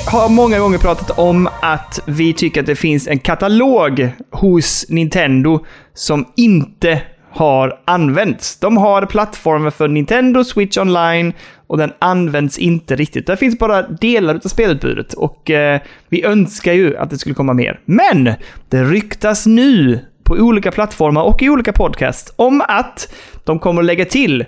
[0.08, 5.66] har många gånger pratat om att vi tycker att det finns en katalog hos Nintendo
[5.94, 8.60] som inte har använts.
[8.60, 11.34] De har plattformen för Nintendo Switch Online
[11.68, 13.28] och den används inte riktigt.
[13.28, 17.54] Där finns bara delar av spelutbudet och eh, vi önskar ju att det skulle komma
[17.54, 17.80] mer.
[17.86, 18.34] Men
[18.70, 23.86] det ryktas nu på olika plattformar och i olika podcast om att de kommer att
[23.86, 24.46] lägga till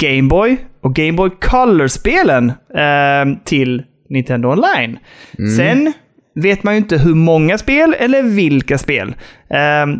[0.00, 4.98] Game Boy och Game Boy Color-spelen eh, till Nintendo Online.
[5.56, 5.92] Sen
[6.34, 9.08] vet man ju inte hur många spel eller vilka spel.
[9.50, 9.96] Eh,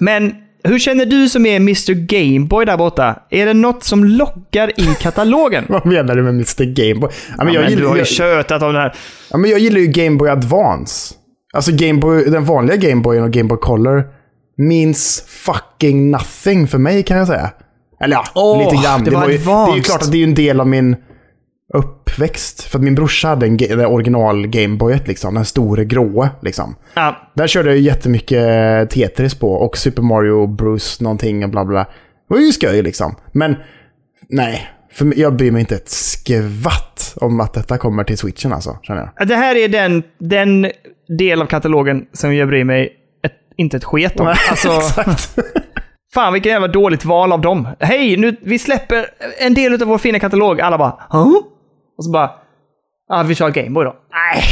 [0.00, 3.22] men hur känner du som är Mr Game Boy där borta?
[3.30, 5.64] Är det något som lockar i katalogen?
[5.68, 7.10] Vad menar du med Mr Game Boy?
[7.38, 8.94] Ja, men Ja, jag, men du har ju jag, tjötat om det här.
[9.30, 11.14] ja, men jag gillar ju Game Boy Advance.
[11.54, 14.04] Alltså Game Boy, den vanliga Game Boyen och Game Boy Color
[14.58, 17.50] means fucking nothing för mig kan jag säga.
[18.00, 19.04] Eller ja, Åh, lite grann.
[19.04, 20.96] det var ju, det är ju klart att det är en del av min
[21.74, 22.62] uppväxt.
[22.62, 25.34] För att min brorsa hade en den original Gameboyet liksom.
[25.34, 26.76] Den stora gråa liksom.
[26.94, 31.78] Ja, Där körde jag jättemycket Tetris på och Super Mario Bros någonting och bla bla.
[32.28, 33.14] Det var ju skoj liksom.
[33.32, 33.56] Men
[34.28, 38.78] nej, För jag bryr mig inte ett skvatt om att detta kommer till switchen alltså,
[38.82, 39.28] känner jag.
[39.28, 40.70] Det här är den, den
[41.18, 42.92] del av katalogen som jag bryr mig
[43.24, 44.26] ett, inte ett sket om.
[44.50, 45.38] Alltså, Exakt.
[46.14, 47.68] fan vilket jävla dåligt val av dem.
[47.80, 49.06] Hej, nu, vi släpper
[49.38, 50.60] en del av vår fina katalog.
[50.60, 51.32] Alla bara huh?
[51.98, 52.30] Och så bara,
[53.08, 53.94] ja vi kör Gameboy då.
[54.12, 54.42] Nej,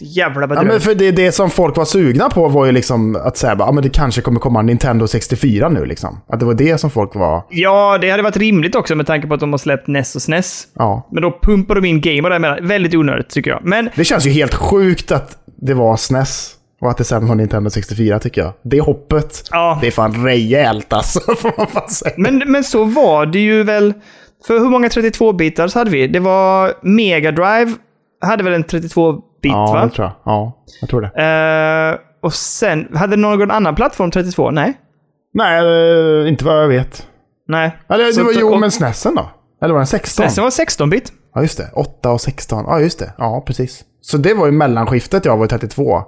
[0.00, 0.72] jävla Ja, bedrövligt.
[0.72, 3.60] men för det, det som folk var sugna på var ju liksom att säga att
[3.60, 6.20] ah, men det kanske kommer komma en Nintendo 64 nu liksom.
[6.28, 9.26] Att det var det som folk var, Ja, det hade varit rimligt också med tanke
[9.28, 10.64] på att de har släppt NES och SNES.
[10.74, 11.08] ja.
[11.12, 12.66] Men då pumpar de in Gameboy däremellan.
[12.68, 13.60] Väldigt onödigt tycker jag.
[13.64, 17.34] Men Det känns ju helt sjukt att det var SNES och att det sen var
[17.34, 18.52] Nintendo 64 tycker jag.
[18.62, 19.78] Det hoppet, Ja.
[19.80, 22.14] det är fan rejält alltså, får man fan säga.
[22.16, 23.94] Men, men så var det ju väl.
[24.46, 26.06] För hur många 32-bitars hade vi?
[26.06, 27.72] Det var Mega Drive
[28.20, 29.22] hade väl en 32-bit
[29.52, 29.84] Ja, va?
[29.84, 30.14] det tror jag.
[30.24, 31.22] Ja, jag tror det.
[31.92, 34.50] Eh, och sen, hade någon annan plattform 32?
[34.50, 34.74] Nej.
[35.34, 35.58] Nej,
[36.22, 37.06] eh, inte vad jag vet.
[37.48, 37.76] Nej.
[37.88, 39.28] Eller Så det var, jo, och- men SNESen då?
[39.62, 40.30] Eller var den 16?
[40.30, 41.12] Sen var 16-bit.
[41.34, 41.70] Ja, just det.
[41.72, 42.64] 8 och 16.
[42.68, 43.12] Ja, just det.
[43.18, 43.84] Ja, precis.
[44.00, 46.02] Så det var ju mellanskiftet jag var 32.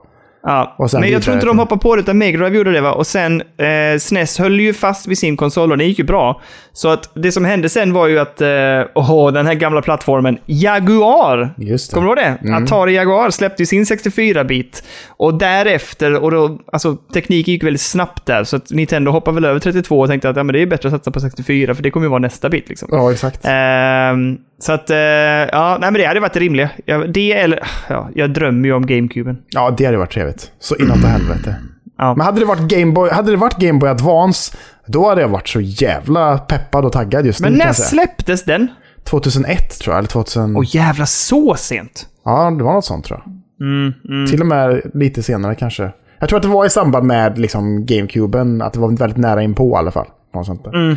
[0.47, 0.77] Ja.
[0.79, 2.93] Men jag vidare tror inte de hoppade på det, utan Mega Drive gjorde det va?
[2.93, 6.41] Och sen eh, SNES höll ju fast vid sin konsol och det gick ju bra.
[6.73, 8.49] Så att det som hände sen var ju att, eh,
[8.95, 11.55] åh, den här gamla plattformen, Jaguar.
[11.59, 11.95] Just det.
[11.95, 12.55] Kommer du ihåg det?
[12.55, 14.85] Atari Jaguar släppte ju sin 64-bit.
[15.09, 19.45] Och därefter, och då, alltså tekniken gick väldigt snabbt där, så att Nintendo hoppade väl
[19.45, 21.83] över 32 och tänkte att ja, men det är bättre att satsa på 64, för
[21.83, 22.89] det kommer ju vara nästa bit liksom.
[22.93, 23.41] Ja, exakt.
[23.45, 26.69] Ehm, så att, eh, ja, nej men det hade varit rimligt.
[27.09, 29.39] Det eller, ja, jag drömmer ju om GameCuben.
[29.51, 30.51] Ja, det hade varit trevligt.
[30.59, 31.57] Så inåt helvete.
[31.99, 32.15] Ja.
[32.17, 35.29] Men hade det varit Game Boy, hade det varit Game Boy Advance, då hade jag
[35.29, 37.59] varit så jävla peppad och taggad just Men nu.
[37.59, 38.69] kan när släpptes den?
[39.05, 40.57] 2001 tror jag, eller 2000...
[40.57, 42.07] Åh jävla så sent!
[42.25, 43.33] Ja, det var något sånt tror jag.
[43.69, 45.91] Mm, Till och med lite senare kanske.
[46.19, 49.43] Jag tror att det var i samband med liksom, GameCuben, att det var väldigt nära
[49.43, 50.07] inpå i alla fall.
[50.37, 50.75] Något sånt där.
[50.85, 50.97] Mm.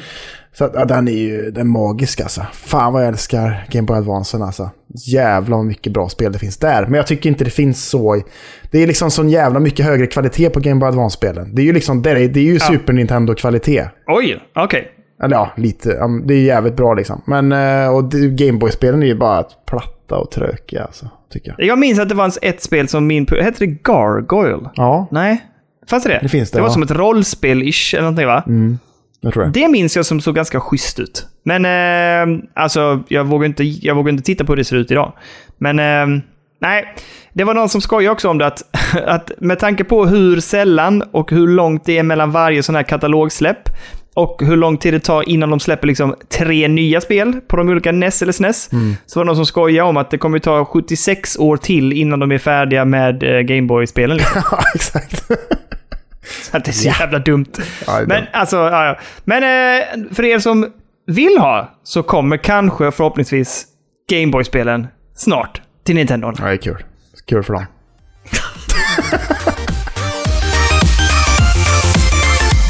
[0.54, 2.42] Så att, ja, den är ju den magisk alltså.
[2.54, 4.70] Fan vad jag älskar Game Boy Advance alltså.
[5.08, 6.82] Jävlar vad mycket bra spel det finns där.
[6.86, 8.16] Men jag tycker inte det finns så...
[8.16, 8.24] i-
[8.72, 11.56] Det är liksom sån jävla mycket högre kvalitet på Game Boy Advance-spelen.
[11.56, 13.86] Det är ju liksom, det är, det är ju Super Nintendo-kvalitet.
[14.08, 14.92] Oj, okej.
[15.24, 15.90] Eller ja, lite.
[15.90, 17.22] Ja, Det är jävligt bra liksom.
[17.28, 21.68] Men, eh, och det- Game Boy-spelen är ju bara platta och trökiga alltså, tycker jag.
[21.68, 23.28] Jag minns att det fanns ett spel som min...
[23.42, 24.70] Hette det Gargoyle?
[24.76, 25.46] Ja, Nej?
[25.90, 26.20] Fanns det det?
[26.24, 26.74] Det finns det, Det var ja.
[26.74, 28.44] som ett rollspel-ish eller någonting va?
[29.22, 29.50] Jag tror det.
[29.50, 31.28] Det minns jag som såg ganska schysst ut.
[31.44, 34.92] Men eh, alltså, jag vågar, inte, jag vågar inte titta på hur det ser ut
[34.92, 35.14] idag.
[35.58, 36.22] Men eh,
[36.62, 36.96] nej,
[37.34, 38.64] det var någon som skojade också om det att,
[39.06, 42.84] att med tanke på hur sällan och hur långt det är mellan varje sån här
[42.84, 43.70] katalogsläpp
[44.14, 47.70] och hur lång tid det tar innan de släpper liksom tre nya spel på de
[47.70, 48.70] olika NES eller SNES.
[49.06, 52.20] Så var det någon som skojade om att det kommer ta 76 år till innan
[52.20, 54.18] de är färdiga med eh, Gameboy-spelen.
[54.18, 54.42] Liksom.
[54.76, 55.32] Exakt.
[56.42, 57.46] Så att det är så jävla dumt.
[58.08, 59.00] Men alltså, ja, ja.
[59.24, 60.72] Men eh, för er som
[61.08, 63.66] vill ha så kommer kanske förhoppningsvis
[64.10, 66.34] Gameboy-spelen snart till Nintendo.
[66.38, 66.84] Ja, det är kul.
[67.26, 67.66] Kul för dem.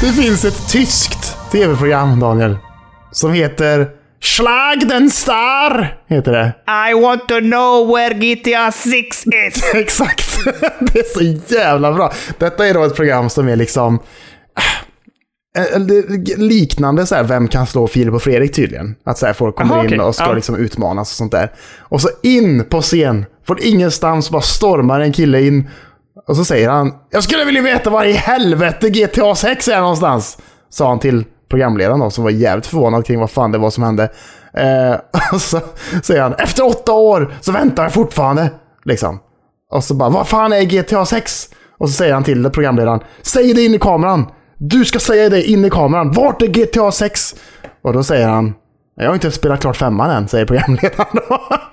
[0.00, 2.58] det finns ett tyskt tv-program, Daniel,
[3.12, 6.52] som heter Schlag den Star, heter det.
[6.90, 9.64] I want to know where GTA 6 is!
[9.74, 10.30] Exakt.
[10.80, 12.12] Det är så jävla bra.
[12.38, 13.98] Detta är då ett program som är liksom
[15.56, 15.80] eh, eh,
[16.38, 18.94] liknande så här, Vem kan slå Filip och Fredrik tydligen.
[19.04, 20.00] Att så här, folk kommer Aha, in okej.
[20.00, 20.32] och ska Ja.
[20.32, 21.52] liksom utmanas och sånt där.
[21.78, 25.68] Och så in på scen, från ingenstans bara stormar en kille in.
[26.28, 30.38] Och så säger han Jag skulle vilja veta var i helvete GTA 6 är någonstans.
[30.70, 33.84] Sa han till programledaren då, som var jävligt förvånad kring vad fan det var som
[33.84, 34.08] hände.
[34.54, 34.94] Eh,
[35.32, 35.60] och så
[36.02, 38.50] säger han Efter åtta år så väntar jag fortfarande.
[38.84, 39.18] Liksom.
[39.72, 41.48] Och så bara, vad fan är GTA 6?
[41.78, 44.26] Och så säger han till programledaren, säg det in i kameran.
[44.58, 46.12] Du ska säga det in i kameran.
[46.12, 47.34] Vart är GTA 6?
[47.84, 48.54] Och då säger han,
[48.96, 51.38] jag har inte spelat klart femman än, säger programledaren då.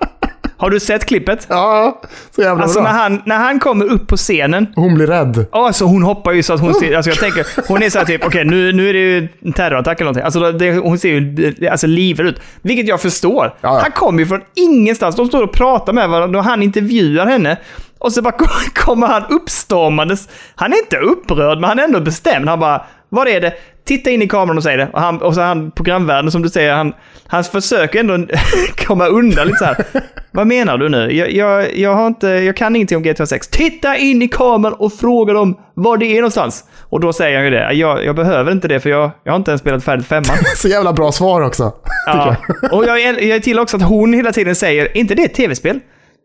[0.58, 1.46] Har du sett klippet?
[1.50, 2.00] ja,
[2.34, 2.92] så jävla Alltså bra.
[2.92, 5.46] när han, när han kommer upp på scenen Hon blir rädd.
[5.52, 6.96] Alltså hon hoppar ju så att hon ser...
[6.96, 9.52] Alltså jag tänker, hon är så här typ, okej nu, nu är det ju en
[9.52, 10.24] terrorattack eller någonting.
[10.24, 12.40] Alltså det, hon ser ju alltså, livrädd ut.
[12.62, 13.44] Vilket jag förstår.
[13.60, 13.80] Ja, ja.
[13.82, 15.16] Han kommer ju från ingenstans.
[15.16, 17.56] De står och pratar med varandra och han intervjuar henne.
[17.98, 18.34] Och så bara
[18.74, 20.28] kommer han uppstormandes.
[20.54, 22.48] Han är inte upprörd, men han är ändå bestämd.
[22.48, 23.52] Han bara, vad är det?
[23.88, 24.88] Titta in i kameran och säg det.
[24.92, 26.92] Och, han, och så han, programvärden som du säger, han,
[27.26, 28.26] han försöker ändå
[28.86, 29.84] komma undan lite så här.
[30.30, 31.12] Vad menar du nu?
[31.12, 33.48] Jag, jag, jag, har inte, jag kan ingenting om GTA 6.
[33.48, 36.64] Titta in i kameran och fråga dem var det är någonstans.
[36.80, 37.72] Och då säger han ju det.
[37.72, 40.36] Jag, jag behöver inte det för jag, jag har inte ens spelat färdigt femman.
[40.56, 41.72] Så jävla bra svar också.
[42.06, 42.36] Ja.
[42.72, 45.34] Och jag är, jag är till också att hon hela tiden säger, inte det ett
[45.34, 45.80] tv-spel?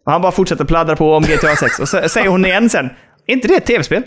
[0.05, 1.80] Och han bara fortsätter pladdra på om GTA 6.
[1.80, 2.89] Och så säger hon igen sen,
[3.28, 4.03] inte det ett tv-spel?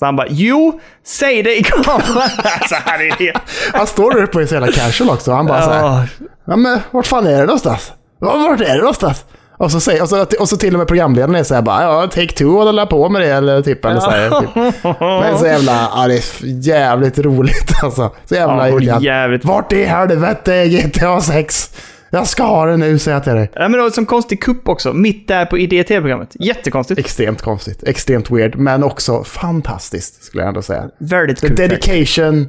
[0.00, 2.00] Så han bara, jo, säg det i kameran.
[2.60, 3.38] Alltså, han är helt...
[3.74, 5.32] Han står där uppe och är så jävla casual också.
[5.32, 6.04] Han bara så här, Ja.
[6.44, 7.92] Ja men vart fan är det någonstans?
[8.20, 9.24] Ja, Vart är det någonstans?
[9.56, 12.02] Och så, säger, och, så, och så till och med programledaren är såhär bara ja,
[12.06, 13.84] take two och hålla på med det eller typ.
[13.84, 14.74] Eller så här, typ.
[15.00, 16.22] Men så jävla, ja det är
[16.68, 18.10] jävligt roligt alltså.
[18.24, 21.70] Så jävla Ja, jävligt- Vart i helvete är GTA 6?
[22.10, 23.50] Jag ska ha det nu säger jag till dig.
[23.54, 26.36] Ja, men det var som konstig kupp också, mitt där på IDT-programmet.
[26.40, 27.00] Jättekonstigt.
[27.00, 30.90] Extremt konstigt, extremt weird, men också fantastiskt skulle jag ändå säga.
[30.98, 31.56] Väldigt The kul.
[31.56, 32.48] dedication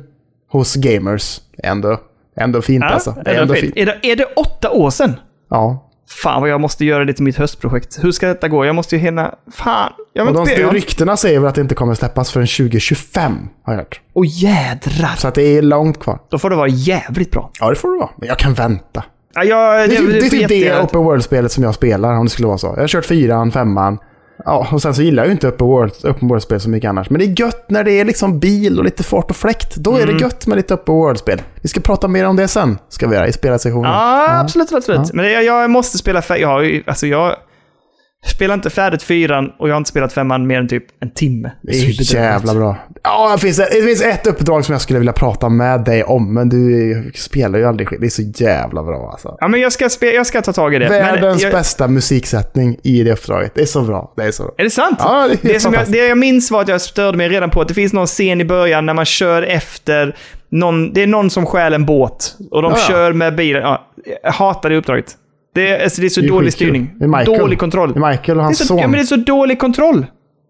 [0.51, 1.99] hos gamers ändå,
[2.37, 3.15] ändå fint Ja, alltså.
[3.25, 3.73] Det är ändå det fint.
[3.75, 5.13] är, det, är det åtta år sedan?
[5.49, 5.87] Ja.
[6.23, 8.03] Fan vad jag måste göra det till mitt höstprojekt.
[8.03, 8.65] Hur ska detta gå?
[8.65, 9.35] Jag måste ju hinna...
[9.51, 9.91] Fan!
[10.13, 13.79] Jag Och de, ryktena säger väl att det inte kommer släppas förrän 2025, har jag
[13.79, 14.01] hört.
[14.13, 15.15] Åh jädrar!
[15.17, 16.19] Så att det är långt kvar.
[16.29, 17.51] Då får det vara jävligt bra.
[17.59, 18.09] Ja, det får det vara.
[18.17, 19.03] Men jag kan vänta.
[19.33, 22.25] Ja, jag, Det är, typ- det är typ det open world-spelet som jag spelar, om
[22.25, 22.67] det skulle vara så.
[22.67, 23.97] Jag har kört fyran, femman.
[24.45, 27.09] Ja, och sen så gillar jag ju inte open world- open world-spel så mycket annars.
[27.09, 29.75] Men det är gött när det är liksom bil och lite fart och fläkt.
[29.75, 30.15] Då är Mm.
[30.17, 31.41] det gött med lite open world-spel.
[31.61, 33.91] Vi ska prata mer om det sen, ska vi göra, i spelarsektionen.
[33.91, 35.13] Ja, absolut, absolut.
[35.13, 37.35] Men jag, jag måste spela fär- jag, har ju- alltså jag
[38.25, 41.51] spelar inte färdigt fyran och jag har inte spelat femman mer än typ en timme.
[41.61, 42.77] Det är så jävla bra.
[43.03, 46.33] Ja, det finns, det finns ett uppdrag som jag skulle vilja prata med dig om,
[46.33, 48.01] men du spelar ju aldrig skit.
[48.01, 49.37] Det är så jävla bra alltså.
[49.39, 50.89] Ja, men jag ska, spe, jag ska ta tag i det.
[50.89, 53.55] Världens jag, bästa musiksättning i det uppdraget.
[53.55, 54.13] Det är så bra.
[54.17, 54.53] Det är så bra.
[54.57, 54.97] Är det sant?
[54.99, 57.49] Ja, det är det, som jag, det jag minns var att jag störde mig redan
[57.49, 60.15] på att det finns någon scen i början när man kör efter
[60.49, 62.77] någon, det är någon som stjäl en båt och de ja.
[62.77, 63.61] kör med bilen.
[63.61, 63.87] Ja,
[64.23, 65.17] jag hatar det uppdraget.
[65.53, 66.89] Det är, alltså, det är så Det är dålig styrning.
[67.25, 67.93] Dålig kontroll.
[67.93, 68.77] Det är Michael och hans så, son.
[68.77, 70.05] ja, men det är så dålig kontroll.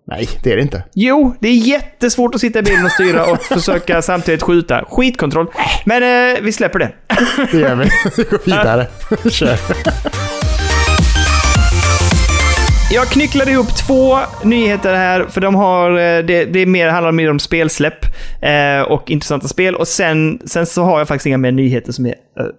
[0.07, 0.83] Nej, det är det inte.
[0.93, 4.85] Jo, det är jättesvårt att sitta i bilen och styra och försöka samtidigt skjuta.
[4.89, 5.47] Skitkontroll.
[5.85, 6.91] Men eh, vi släpper det.
[7.51, 7.85] Det gör vi.
[8.17, 8.87] Vi går vidare.
[9.29, 9.57] Kör.
[12.93, 17.11] Jag knycklade ihop två nyheter här, för de har, eh, det, det är mer, handlar
[17.11, 18.05] mer om spelsläpp
[18.41, 19.75] eh, och intressanta spel.
[19.75, 22.15] Och sen, sen så har jag faktiskt inga mer nyheter som, är,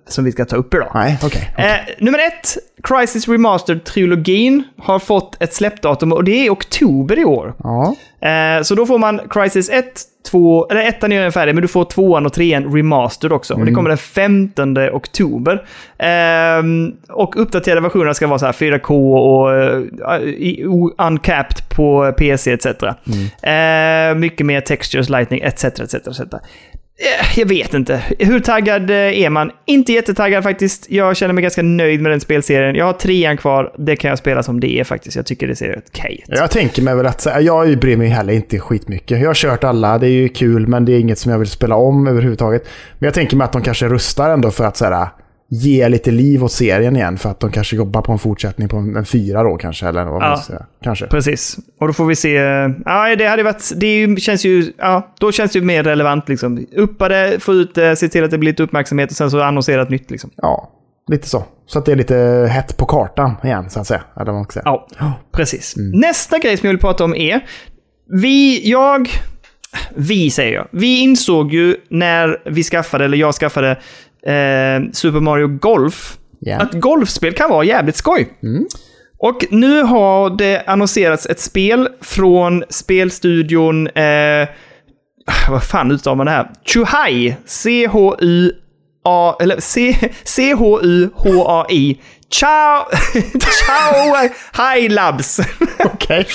[0.09, 0.91] som vi ska ta upp idag.
[0.95, 1.55] Nej, okej.
[1.57, 7.55] Eh, nummer ett, Crisis Remastered-trilogin har fått ett släppdatum och det är oktober i år.
[7.63, 7.97] Ja.
[8.29, 9.87] Eh, så då får man Crisis 1,
[10.31, 13.55] 2, eller ettan är redan färdig, men du får tvåan och trean remastered också.
[13.55, 15.67] Och det kommer den 15 oktober.
[15.99, 22.67] Ehm, och uppdaterade versionerna ska vara så här 4K och eh, uncapped på PC etc.
[22.67, 25.65] Eh, mycket mer textures, lightning etc.
[25.65, 26.21] etc, etc.
[26.99, 28.03] Eh, jag vet inte.
[28.19, 29.51] Hur taggad eh, är man?
[29.67, 30.91] Inte jättetaggad faktiskt.
[30.91, 32.75] Jag känner mig ganska nöjd med den spelserien.
[32.75, 33.75] Jag har trean kvar.
[33.79, 35.17] Det kan jag spela som det är faktiskt.
[35.17, 36.39] Jag tycker det ser okej ut.
[36.39, 39.21] Jag tänker mig väl att jag bryr mig heller inte skitmycket.
[39.21, 41.49] Jag har kört alla, det är ju kul, men det är inget som jag vill
[41.49, 42.69] spela om överhuvudtaget.
[42.99, 45.09] Men jag tänker mig att de kanske rustar ändå för att så här,
[45.55, 47.19] ge lite liv åt serien igen.
[47.19, 49.87] För att de kanske jobbar på en fortsättning på en, en fyra då kanske.
[49.87, 50.43] Eller vad Ja.
[50.83, 51.07] Kanske.
[51.07, 51.59] Precis.
[51.81, 52.33] Och då får vi se.
[52.85, 53.73] Ja, det hade varit...
[53.77, 54.73] Det känns ju...
[54.79, 56.67] Ja, då känns det ju mer relevant liksom.
[56.77, 59.41] Uppa det, få ut det, se till att det blir lite uppmärksamhet och sen så
[59.41, 60.31] annonsera ett nytt liksom.
[60.37, 60.71] Ja,
[61.09, 61.45] lite så.
[61.67, 64.03] Så att det är lite hett på kartan igen, så att säga.
[64.21, 64.63] Eller vad säga.
[64.65, 64.89] Ja,
[65.33, 65.75] precis.
[65.77, 67.41] Nästa grej som jag vill prata om är...
[68.23, 69.09] Vi, jag...
[69.95, 70.69] Vi säger jag.
[70.71, 73.79] Vi insåg ju när vi skaffade, eller jag skaffade,
[74.27, 76.19] eh, Super Mario Golf.
[76.41, 76.59] Ja.
[76.59, 78.29] Att golfspel kan vara jävligt skoj.
[79.19, 83.87] Och nu har det annonserats ett spel från spelstudion...
[83.87, 84.49] Eh,
[85.49, 86.51] vad fan uttalar man det här?
[86.65, 87.37] Chuhai.
[87.47, 89.37] C-H-U-A...
[89.41, 92.01] Eller C- C-H-U-H-A-I.
[92.31, 92.85] Ciao...
[93.41, 95.41] Ciao High Labs.
[95.85, 96.27] Okej.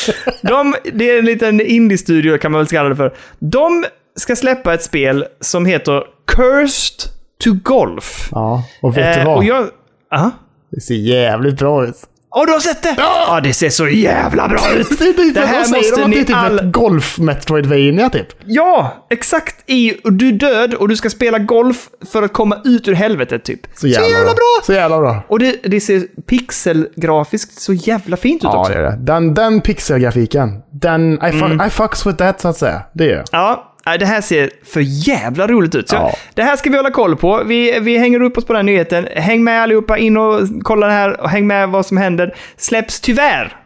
[0.42, 3.16] De, det är en liten indie-studio kan man väl kalla det för.
[3.40, 3.86] De
[4.16, 8.30] ska släppa ett spel som heter Cursed to Golf.
[8.32, 9.38] ja, och vet du Eh, vad?
[9.38, 9.68] och jag...
[10.16, 10.32] Aha.
[10.72, 11.96] Det ser jävligt bra ut.
[12.32, 12.96] Ja, du har sett det?
[12.98, 13.40] Ja!
[13.44, 14.90] det ser så jävla bra ut!
[15.00, 18.28] Det, det, Det här säger måste de ni är typ all- ett golf-metroidvania typ.
[18.46, 19.94] Ja, exakt i...
[20.04, 23.60] Du är död och du ska spela golf för att komma ut ur helvetet, typ.
[23.76, 24.62] Så jävla, bra!
[24.66, 25.24] Så jävla bra.
[25.28, 28.74] Och det, det ser pixelgrafiskt så jävla fint ut Ja, också.
[28.74, 28.98] det är det.
[29.00, 31.68] Den, den pixelgrafiken, den, I, fuck, Mm.
[31.68, 32.82] I fucks with that så att säga.
[32.94, 33.24] Det gör.
[33.32, 33.67] Ja,
[33.98, 35.90] det här ser för jävla roligt ut.
[35.90, 36.14] Så Ja.
[36.34, 37.44] Det här ska vi hålla koll på.
[37.46, 39.08] Vi, vi hänger upp oss på den nyheten.
[39.16, 42.36] Häng med allihopa, in och kolla det här och häng med vad som händer.
[42.58, 43.58] Släpps tyvärr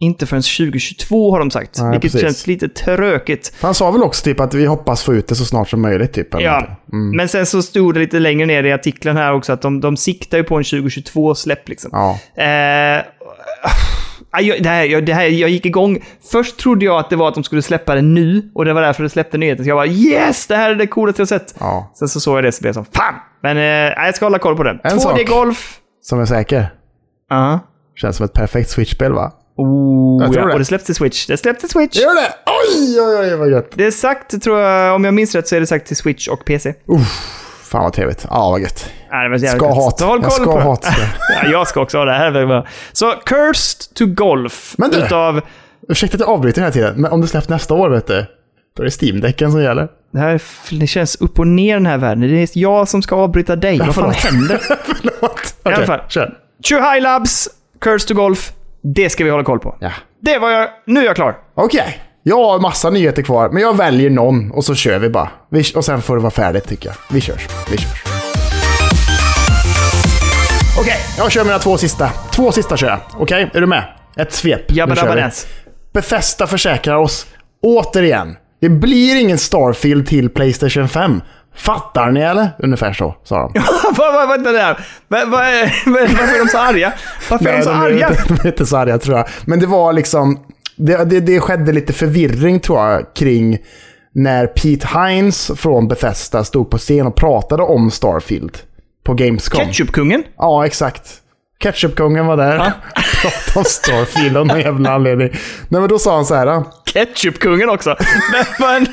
[0.00, 1.78] inte förrän 2022 har de sagt.
[1.78, 2.20] Nej, vilket precis.
[2.20, 3.54] känns lite tråkigt.
[3.58, 5.82] För han sa väl också typ att vi hoppas få ut det så snart som
[5.82, 6.28] möjligt typ.
[6.30, 6.66] Ja.
[6.92, 7.16] Mm.
[7.16, 9.96] men sen så stod det lite längre ner i artikeln här också att de, de
[9.96, 11.90] siktar ju på en 2022-släpp liksom.
[11.92, 12.42] Ja.
[12.42, 13.02] Eh,
[14.32, 16.04] jag, det här, jag, det här, jag gick igång.
[16.32, 18.82] Först trodde jag att det var att de skulle släppa det nu och det var
[18.82, 19.64] därför det släppte nyheten.
[19.64, 21.54] Så jag bara yes, det här är det coolaste jag sett.
[21.60, 21.92] Ja.
[21.94, 23.14] Sen så såg jag det så blev jag som fan.
[23.42, 24.80] Men eh, jag ska hålla koll på den.
[24.84, 25.78] En 2D-golf.
[26.02, 26.74] Som är säker.
[27.30, 27.60] Ja.
[27.96, 29.32] Känns som ett perfekt Switch-spel va?
[29.56, 30.48] Oh, Jag tror ja.
[30.48, 30.52] det.
[30.52, 31.26] Och det släpps till Switch.
[31.26, 31.96] Det släpps till Switch.
[31.96, 32.34] Gör det?
[32.46, 33.70] Oj, oj, oj, vad gött.
[33.74, 36.28] Det är sagt, tror jag, om jag minns rätt, så är det sagt till Switch
[36.28, 36.74] och PC.
[37.68, 38.26] Fan vad trevligt.
[38.30, 38.90] Ja, vad gött.
[39.10, 40.88] Nej, det Ska ha håll Jag ska på ha det.
[41.42, 42.12] ja, jag ska också ha det.
[42.12, 42.68] här.
[42.92, 44.74] Så Cursed to Golf.
[44.78, 45.40] Men du- Utav...
[45.88, 48.26] Ursäkta att jag avbryter den här tiden, men om det släpps nästa år, vet du.
[48.76, 49.88] Då är det Steam-däcken som gäller.
[50.12, 50.42] Det, här,
[50.80, 52.20] det känns upp och ner den här världen.
[52.20, 53.78] Det är jag som ska avbryta dig.
[53.78, 54.58] Vad fan händer?
[54.84, 55.54] Förlåt.
[55.64, 56.00] I alla fall.
[56.08, 56.34] kör.
[56.68, 57.48] Chuhai Labs,
[57.80, 58.52] Cursed to Golf.
[58.82, 59.76] Det ska vi hålla koll på.
[59.80, 59.90] Ja.
[60.20, 60.68] Det var jag...
[60.86, 61.36] Nu är jag klar.
[61.54, 61.98] Okej.
[62.22, 65.30] Jag har massa nyheter kvar, men jag väljer någon och så kör vi bara.
[65.74, 66.96] Och sen får det vara färdigt tycker jag.
[67.10, 67.48] Vi körs.
[67.70, 68.04] Vi körs.
[70.80, 72.10] Okej, jag kör mina två sista.
[72.32, 73.00] Två sista kör jag.
[73.18, 73.84] Okej, är du med?
[74.16, 74.72] Ett svep.
[74.72, 75.30] Jabba dabba.
[75.92, 77.26] Bethesda försäkrar oss
[77.62, 78.36] återigen.
[78.60, 81.20] Det blir ingen Starfield till Playstation 5.
[81.56, 82.48] Fattar ni eller?
[82.58, 83.52] Ungefär så, sa de.
[84.28, 84.78] vänta där.
[85.08, 86.92] Varför är de så arga?
[87.30, 88.08] Varför är de så arga?
[88.08, 89.28] inte, de är inte så arga tror jag.
[89.44, 90.38] Men det var liksom...
[90.78, 93.58] Det, det, det skedde lite förvirring tror jag kring
[94.12, 98.58] när Pete Hines från Bethesda stod på scen och pratade om Starfield
[99.04, 99.60] på Gamescom.
[99.60, 100.24] Ketchupkungen?
[100.36, 101.22] Ja, exakt.
[101.62, 102.58] Ketchupkungen var där.
[103.22, 105.28] pratade om Starfield av någon jävla anledning.
[105.68, 106.64] Nej, men då sa han så här.
[106.84, 107.96] Ketchupkungen också.
[108.60, 108.86] Men,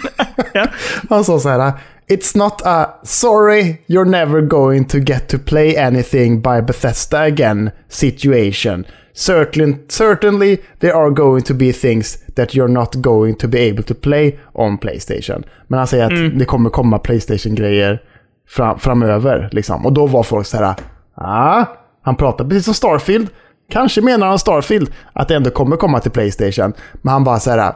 [0.53, 0.67] ja.
[1.09, 1.73] Han sa så här.
[2.07, 7.71] It's not a sorry you're never going to get to play anything by Bethesda again
[7.89, 8.85] situation.
[9.17, 13.83] Certainly, certainly there are going to be things that you're not going to be able
[13.83, 15.43] to play on Playstation.
[15.67, 18.03] Men han säger att det kommer komma Playstation-grejer
[18.47, 19.49] fram, framöver.
[19.51, 19.85] Liksom.
[19.85, 20.75] Och då var folk så här.
[21.15, 21.65] Ah,
[22.01, 23.29] han pratar precis som Starfield.
[23.69, 26.73] Kanske menar han Starfield, att det ändå kommer komma till Playstation.
[26.93, 27.73] Men han bara så här.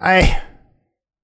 [0.00, 0.42] Nej,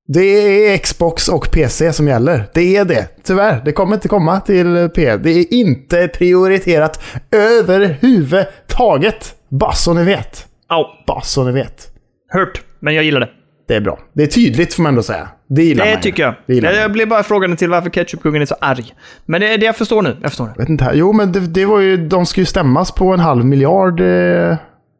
[0.08, 2.44] det är Xbox och PC som gäller.
[2.54, 3.08] Det är det.
[3.24, 3.62] Tyvärr.
[3.64, 5.16] Det kommer inte komma till P.
[5.16, 7.02] Det är inte prioriterat
[7.32, 9.34] överhuvudtaget.
[9.48, 10.46] Bara så ni vet.
[10.68, 10.84] Au.
[11.06, 11.88] Bara så ni vet.
[12.32, 12.62] Hört.
[12.80, 13.28] Men jag gillar det.
[13.68, 13.98] Det är bra.
[14.12, 15.28] Det är tydligt får man ändå säga.
[15.48, 16.02] Det gillar Det man ju.
[16.02, 16.34] tycker jag.
[16.46, 18.94] Det gillar Jag, jag blev bara frågande till varför ketchupkungen är så arg.
[19.26, 20.16] Men det är det jag förstår nu.
[20.22, 20.54] Jag förstår det.
[20.58, 20.90] vet inte.
[20.94, 21.96] Jo, men det, det var ju...
[22.08, 24.56] De ska ju stämmas på en halv miljard, eh,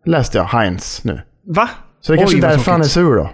[0.07, 1.21] läste jag, Heinz nu.
[1.47, 1.69] Va?
[2.01, 3.31] Så det är kanske Oj, är vad därför han är sur då.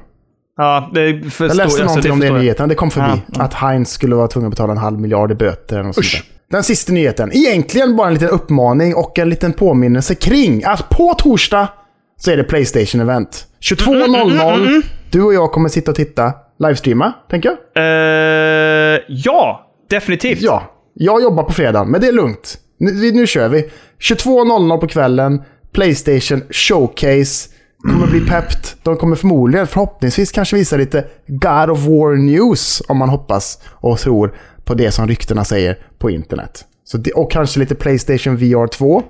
[0.56, 2.38] Ja, det förstår Jag läste alltså, någonting om det i jag.
[2.38, 2.68] nyheten.
[2.68, 3.22] Det kom förbi.
[3.34, 5.80] Ja, Att Heinz skulle vara tvungen att betala en halv miljard i böter.
[5.80, 6.24] eller Usch.
[6.50, 7.30] Den sista nyheten.
[7.36, 11.68] Egentligen bara en liten uppmaning och en liten påminnelse kring att på torsdag
[12.16, 13.44] så är det Playstation-event.
[13.60, 14.82] 22.00.
[15.10, 16.32] Du och jag kommer sitta och titta.
[16.58, 17.58] Livestreama, tänker jag.
[17.84, 20.40] Eh, ja, definitivt.
[20.40, 20.62] Ja,
[20.94, 22.58] jag jobbar på fredagen, men det är lugnt.
[22.78, 23.70] Nu, nu kör vi.
[24.00, 25.42] 22.00 på kvällen.
[25.72, 27.50] Playstation Showcase.
[27.92, 28.76] Kommer bli peppt.
[28.82, 32.82] De kommer förmodligen, förhoppningsvis, kanske visa lite God of War News.
[32.88, 36.64] Om man hoppas och tror på det som ryktena säger på internet.
[36.84, 39.02] Så det, och kanske lite Playstation VR 2.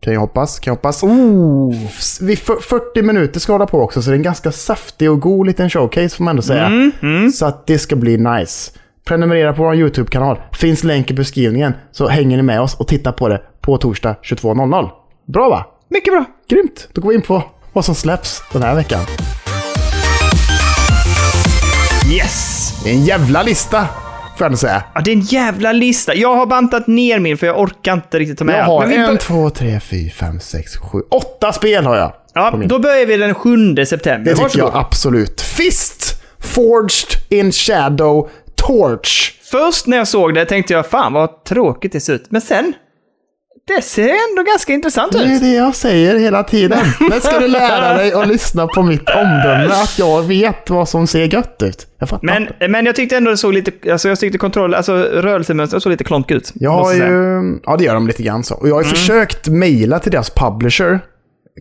[0.00, 0.58] Kan jag hoppas.
[0.58, 1.02] Kan jag hoppas.
[2.22, 5.20] Vi, för- 40 minuter ska hålla på också, så det är en ganska saftig och
[5.20, 6.70] god liten showcase får man ändå säga.
[7.34, 8.72] Så att det ska bli nice.
[9.04, 10.40] Prenumerera på vår YouTube-kanal.
[10.52, 14.16] Finns länk i beskrivningen, så hänger ni med oss och tittar på det på torsdag
[14.22, 14.88] 22.00.
[15.32, 15.66] Bra va?
[15.88, 16.24] Mycket bra.
[16.48, 16.88] Grymt!
[16.92, 17.42] Då går vi in på
[17.72, 19.00] vad som släpps den här veckan.
[22.12, 22.72] Yes!
[22.84, 23.88] Det är en jävla lista,
[24.38, 24.84] får jag säga.
[24.94, 26.14] Ja, det är en jävla lista.
[26.14, 29.18] Jag har bantat ner min för jag orkar inte riktigt ta med Jag har en,
[29.18, 32.12] två, tre, fyra, fem, sex, sju, åtta spel har jag.
[32.34, 34.24] Ja, då börjar vi den 7 september.
[34.24, 34.68] Det tycker Varsågod.
[34.74, 35.40] jag absolut.
[35.40, 36.22] Fist!
[36.38, 39.32] Forged in Shadow Torch.
[39.50, 42.26] Först när jag såg det tänkte jag fan vad tråkigt det ser ut.
[42.28, 42.72] Men sen,
[43.76, 45.40] det ser ändå ganska intressant Det är ut.
[45.40, 46.78] det jag säger hela tiden.
[47.10, 51.06] Men ska du lära dig att lyssna på mitt omdöme att jag vet vad som
[51.06, 51.86] ser gött ut.
[51.98, 52.68] Jag Men, inte.
[52.68, 56.04] men jag tyckte ändå det såg lite, alltså jag tyckte kontroll, alltså rörelsemönstret såg lite
[56.04, 56.50] klonk ut.
[56.54, 57.58] Jag har ju...
[57.64, 58.54] Ja, det gör de lite grann så.
[58.54, 58.86] Och jag Mm.
[58.88, 61.00] har försökt mejla till deras publisher.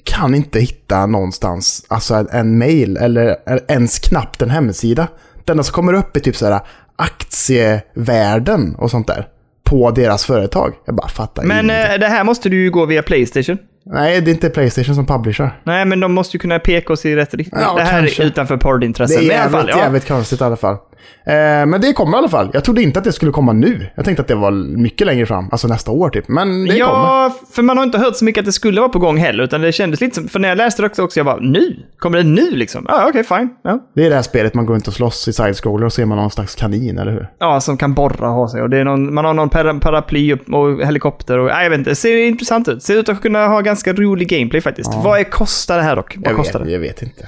[0.03, 3.35] Kan inte hitta någonstans alltså en, en mail eller
[3.67, 5.07] ens knappt en hemsida.
[5.45, 6.59] Det enda som kommer upp är typ så här
[6.95, 9.27] aktievärden och sånt där.
[9.71, 10.73] På deras företag.
[10.85, 13.57] Jag bara fattar Men eh, det här måste du ju gå via Playstation.
[13.85, 15.59] Nej, det är inte Playstation som publisher.
[15.63, 17.61] Nej, men de måste ju kunna peka oss i rätt riktning.
[17.61, 18.23] Ja, det här kanske.
[18.23, 19.17] är utanför Det poddintressen.
[19.19, 19.77] är jävligt, fall, ja.
[19.77, 20.77] jävligt konstigt i alla fall.
[21.25, 21.33] Eh,
[21.65, 22.49] men det kommer i alla fall.
[22.53, 23.87] Jag trodde inte att det skulle komma nu.
[23.95, 25.49] Jag tänkte att det var mycket längre fram.
[25.51, 26.27] Alltså nästa år typ.
[26.27, 26.79] Men det kommer.
[26.79, 29.43] Ja, för man har inte hört så mycket att det skulle vara på gång heller,
[29.43, 31.75] utan det kändes lite som, för när jag läste det också, också jag bara, nu?
[31.97, 32.85] Kommer det nu liksom?
[32.89, 33.49] Ja, okej, fine.
[33.63, 33.79] Ja.
[33.95, 36.17] Det är det här spelet man går runt och slåss i side-scroller och ser man
[36.17, 37.27] någon slags kanin, eller hur?
[37.39, 38.61] ja, som kan borra och ha sig.
[38.61, 41.69] Och det är någon, man har någon para, paraply och, och helikopter och, nej, jag
[41.69, 42.83] vet inte, det ser intressant ut.
[42.83, 44.91] Ser ut att kunna ha ganska rolig gameplay faktiskt.
[45.03, 46.15] Vad är, kostar det här dock?
[46.17, 46.71] Vad Jag kostar vet, det?
[46.73, 47.27] jag vet inte.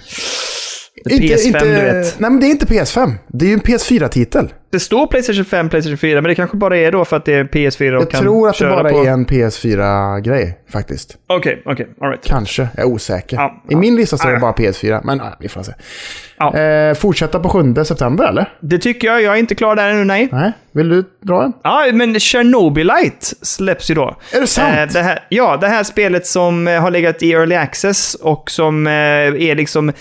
[1.06, 2.20] Är PS5, du vet.
[2.20, 3.14] Nej, men det är inte PS5.
[3.28, 4.54] Det är ju en PS4-titel.
[4.72, 7.34] Det står Playstation 5, Playstation 4, men det kanske bara är då för att det
[7.34, 9.04] är PS4 och Jag kan tror att det bara på...
[9.04, 11.18] är en PS4-grej faktiskt.
[11.28, 11.88] Okej, okej.
[12.01, 12.26] alright.
[12.26, 13.38] Kanske, jag är osäker.
[13.38, 13.78] Ja, I ja.
[13.78, 15.72] min lista står det bara PS4, men ja, vi får se.
[16.60, 18.54] Eh, fortsätta på 7 september eller?
[18.60, 19.22] Det tycker jag.
[19.22, 20.30] Jag är inte klar där ännu, nej.
[20.32, 21.54] Nej, vill du dra en?
[21.64, 24.18] Ja, men Chernobylite släpps ju då.
[24.34, 24.76] Är det sant?
[24.78, 28.51] Eh, det här, ja, det här spelet som eh, har legat i Early Access och
[28.51, 29.91] som eh, är liksom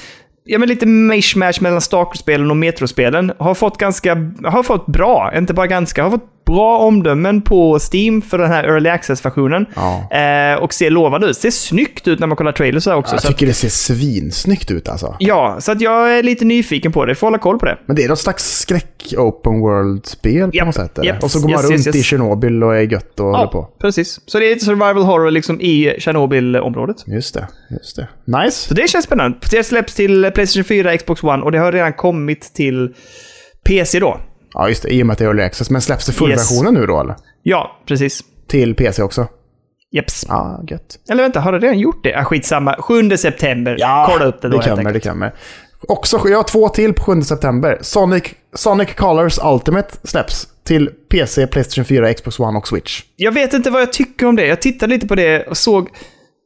[0.44, 3.32] ja, men lite mishmash mellan Stalker-spelen och Metro-spelen.
[3.38, 4.14] Har fått ganska,
[4.44, 8.64] har fått bra, inte bara ganska, har fått bra omdömen på Steam för den här
[8.64, 9.66] Early Access-versionen.
[9.74, 10.10] Ja.
[10.18, 11.36] Eh, och ser lovande ut.
[11.36, 13.14] Ser snyggt ut när man kollar trailers här också.
[13.14, 15.16] Jag så att, tycker det ser svinsnyggt ut alltså.
[15.18, 17.14] ja, så att jag är lite nyfiken på det.
[17.14, 17.78] Får hålla koll på det.
[17.86, 20.98] Men det är något slags skräck-open world-spel på Japp, något sätt?
[21.02, 21.96] Japp, och så går man yes, runt yes, yes.
[21.96, 23.68] i Tjernobyl och är gött och håller på.
[23.80, 24.20] precis.
[24.26, 26.96] Så det är lite survival horror liksom i Tjernobyl-området.
[27.06, 28.08] Just det, just det.
[28.24, 28.68] Nice.
[28.68, 29.38] Så det känns spännande.
[29.50, 32.94] Det släpps till Playstation 4, Xbox One och det har redan kommit till
[33.64, 34.20] PC då.
[34.54, 34.94] Ja, just det.
[34.94, 35.70] I och med att det är early access.
[35.70, 37.16] Men släpps det fullversionen nu då eller?
[37.42, 38.20] Ja, precis.
[38.48, 39.26] Till PC också?
[39.90, 40.24] Jeps.
[40.28, 40.98] Ja, gött.
[41.10, 42.14] Eller vänta, har det redan gjort det?
[42.14, 42.76] Ah, skitsamma.
[42.78, 43.76] 7 september.
[44.08, 45.12] Kolla upp det då det helt kommer, det enkelt.
[45.12, 45.34] kommer.
[45.88, 47.78] Också, jag har två till på 7 september.
[47.80, 48.24] Sonic,
[48.54, 53.02] Sonic Colors Ultimate släpps till PC, Playstation 4, Xbox One och Switch.
[53.16, 54.46] Jag vet inte vad jag tycker om det.
[54.46, 55.88] Jag tittade lite på det och såg...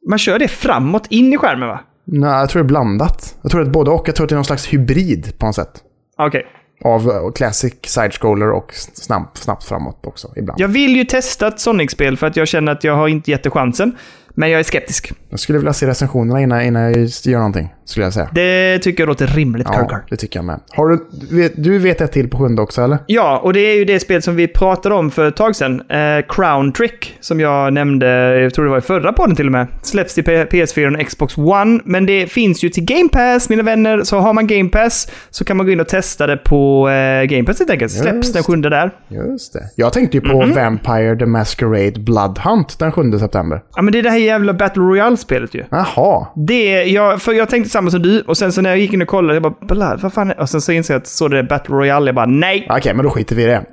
[0.09, 1.81] Man kör det framåt in i skärmen va?
[2.05, 3.35] Nej, jag tror det är blandat.
[3.43, 4.09] Jag tror det är både och.
[4.09, 5.83] Jag tror att det är någon slags hybrid på något sätt.
[6.19, 6.47] Okej.
[6.85, 10.61] Av eh, classic side-scroller och snabbt, snabbt framåt också ibland.
[10.61, 13.43] Jag vill ju testa ett Sonic-spel för att jag känner att jag har inte gett
[13.43, 13.97] det chansen.
[14.39, 15.13] Men jag är skeptisk.
[15.31, 18.29] Jag skulle vilja se recensionerna innan, innan jag gör någonting, skulle jag säga.
[18.33, 20.61] Det tycker jag låter rimligt, Ja, det tycker jag med.
[20.71, 20.99] Har du,
[21.37, 22.99] vet, du vet ett till på sjunde också, eller?
[23.07, 25.83] Ja, och det är ju det spel som vi pratade om för ett tag sedan.
[25.91, 28.07] Eh, Crown Trick, som jag nämnde,
[28.41, 29.67] jag tror det var i förra podden till och med.
[29.83, 33.63] Släpps till P- PS4 och Xbox One, men det finns ju till Game Pass, mina
[33.63, 34.03] vänner.
[34.03, 37.25] Så har man Game Pass så kan man gå in och testa det på eh,
[37.25, 37.93] Game Pass helt enkelt.
[37.93, 38.91] Släpps Just den sjunde där.
[39.09, 39.63] Just det.
[39.77, 40.55] Jag tänkte ju på Mhm.
[40.55, 43.63] Vampire the Masquerade Blood Hunt den 7 september.
[43.77, 45.65] Ja, men det är det här jävla Battle Royale-spelet ju.
[45.71, 46.27] Jaha.
[46.37, 49.03] Det, jag, för jag tänkte samma som du, och sen så när jag gick in
[49.03, 51.29] och kollade, jag bara Blood, vad fan är Och sen så insåg jag att så
[51.29, 52.67] det är Battle Royale, jag bara nej!
[52.71, 53.65] Okej, men då skiter vi i det.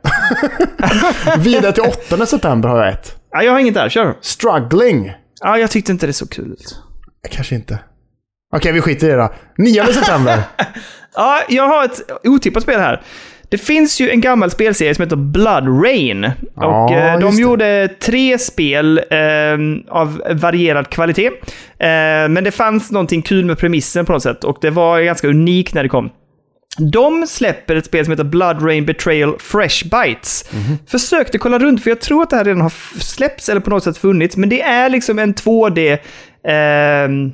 [1.39, 1.83] Vidare till
[2.13, 3.15] 8 september har jag ett.
[3.31, 4.13] Ja, jag har inget där, kör!
[4.21, 5.13] Struggling.
[5.41, 6.79] Ja, jag tyckte inte det såg kul ut.
[7.31, 7.79] Kanske inte.
[8.55, 9.33] Okej, vi skiter i det då.
[9.57, 10.39] 9 september.
[11.15, 13.01] Ja, jag har ett otippat spel här.
[13.53, 16.31] Det finns ju en gammal spelserie som heter Blood Rain.
[16.55, 17.41] Ja, och eh, de det.
[17.41, 19.57] gjorde tre spel eh,
[19.89, 21.27] av varierad kvalitet.
[21.27, 25.27] Eh, men det fanns någonting kul med premissen på något sätt och det var ganska
[25.27, 26.09] unikt när det kom.
[26.91, 30.45] De släpper ett spel som heter Blood Rain Betrayal Fresh Bites.
[30.53, 30.77] Mhm.
[30.87, 33.83] Försökte kolla runt, för jag tror att det här redan har släppts eller på något
[33.83, 35.97] sätt funnits, men det är liksom en 2D...
[36.47, 37.31] ehm,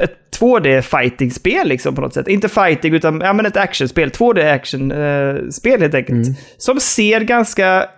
[0.00, 2.28] ett 2D-fighting-spel liksom på något sätt.
[2.28, 4.10] Inte fighting, utan ja, men ett actionspel.
[4.10, 6.26] 2D-action-spel helt enkelt.
[6.26, 6.34] Mm.
[6.58, 7.88] Som ser ganska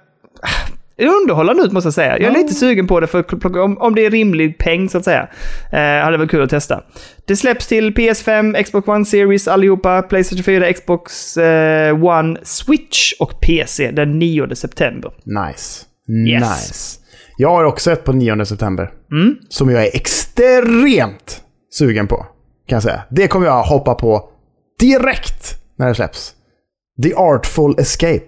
[0.42, 2.18] ah, underhållande ut måste jag säga.
[2.18, 5.04] Jag är lite sugen på det för om, om det är rimlig peng så att
[5.04, 5.28] säga.
[5.72, 6.82] Eh, hade varit kul att testa.
[7.24, 13.40] Det släpps till PS5, Xbox One Series allihopa, Playstation 4, Xbox eh, One, Switch och
[13.40, 15.12] PC den 9 september.
[15.24, 15.84] Nice.
[16.28, 16.42] Yes.
[16.42, 17.00] Nice.
[17.36, 18.90] Jag har också ett på 9 september.
[19.12, 19.36] Mm.
[19.48, 21.42] Som jag är extremt
[21.72, 22.16] sugen på.
[22.66, 23.02] Kan jag säga.
[23.10, 24.28] Det kommer jag hoppa på
[24.80, 26.32] direkt när det släpps.
[27.02, 28.26] The Artful Escape.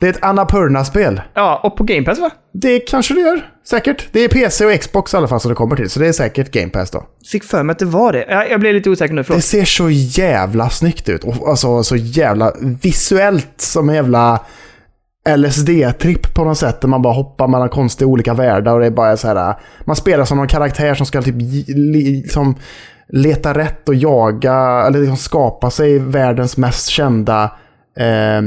[0.00, 1.20] Det är ett Annapurna-spel.
[1.34, 2.30] Ja, och på Game Pass va?
[2.52, 3.50] Det kanske det gör.
[3.66, 4.08] Säkert.
[4.12, 5.90] Det är PC och Xbox i alla fall som det kommer till.
[5.90, 7.06] Så det är säkert Game Pass då.
[7.32, 8.26] Fick för mig att det var det.
[8.28, 9.44] Jag, jag blev lite osäker nu, Det förlåt.
[9.44, 11.24] ser så jävla snyggt ut.
[11.24, 12.52] Och alltså så jävla
[12.82, 14.40] visuellt som en jävla
[15.28, 16.80] LSD-tripp på något sätt.
[16.80, 19.54] Där man bara hoppar mellan konstiga olika världar och det är bara så här.
[19.84, 21.34] Man spelar som någon karaktär som ska typ
[21.68, 22.54] liksom
[23.08, 24.54] leta rätt och jaga,
[24.86, 27.42] eller liksom skapa sig världens mest kända
[27.98, 28.42] eh,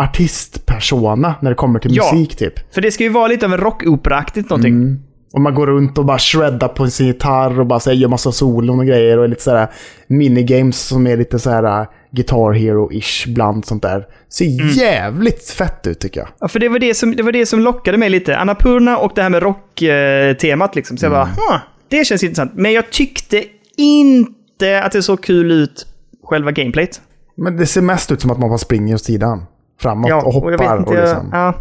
[0.00, 2.10] artistpersona när det kommer till Ja.
[2.12, 2.74] musik typ.
[2.74, 4.74] För det ska ju vara lite av en rockopera-aktigt någonting.
[4.74, 4.98] Mm.
[5.32, 8.08] Och man går runt och bara shreddar på sin gitarr och bara så här, gör
[8.08, 9.18] massa solon och grejer.
[9.18, 9.68] Och lite sådär
[10.06, 14.06] minigames som är lite så här uh, Guitar Hero-ish bland sånt där.
[14.28, 16.28] Ser jävligt fett ut tycker jag.
[16.40, 18.36] Ja, för det var det, som, det var det som lockade mig lite.
[18.36, 20.96] Annapurna och det här med rock-temat liksom.
[20.96, 22.52] Så jag bara, huh, det känns intressant.
[22.54, 23.44] Men jag tyckte
[23.76, 25.86] inte att det såg kul ut,
[26.24, 27.00] själva gameplayt.
[27.36, 29.44] Men det ser mest ut som att man bara springer åt sidan.
[29.82, 30.50] Framåt och hoppar.
[30.50, 31.28] jag vet inte, och jag, liksom.
[31.32, 31.54] ja,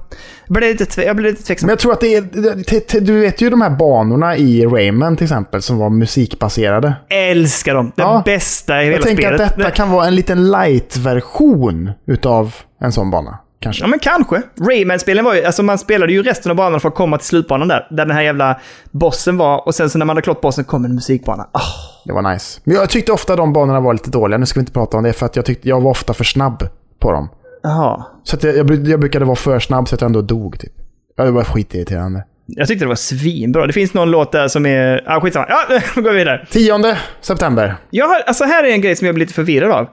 [0.48, 1.68] jag, blev lite, jag blev lite tveksam.
[1.68, 3.00] Men jag tror att det är...
[3.02, 6.94] Du vet ju de här banorna i Rayman till exempel som var musikbaserade.
[7.10, 7.92] älskar dem.
[7.96, 8.22] Det Ja.
[8.26, 9.42] bästa i hela Jag tänker spelet.
[9.52, 13.38] att detta kan vara en liten light-version utav en sån bana.
[13.62, 13.84] Kanske.
[13.84, 14.42] Ja, men kanske.
[14.60, 15.44] Rayman-spelen var ju...
[15.46, 17.88] Alltså man spelade ju resten av banan för att komma till slutbanan där.
[17.90, 18.60] Där den här jävla
[18.92, 19.68] bossen var.
[19.68, 21.48] Och sen så när man hade klart bossen kom en musikbana.
[21.52, 21.60] Ah.
[22.06, 22.62] Det var nice.
[22.64, 24.38] Men jag tyckte ofta de banorna var lite dåliga.
[24.38, 26.24] Nu ska vi inte prata om det för att jag tyckte jag var ofta för
[26.24, 26.68] snabb
[27.00, 27.30] på dem.
[27.64, 28.06] Jaha.
[28.24, 30.74] Så jag, jag, jag brukade vara för snabb så att jag ändå dog typ.
[31.18, 32.24] Ja, det var skitirriterande.
[32.46, 33.68] Jag tyckte det var svinbra.
[33.68, 35.04] Det finns någon låt där som är...
[35.08, 35.46] Ah, skitsamma.
[35.50, 35.60] Ja,
[35.96, 36.48] nu går vi vidare.
[36.52, 37.76] 10 september.
[37.90, 39.88] Jag har, alltså här är en grej som jag blir lite förvirrad av.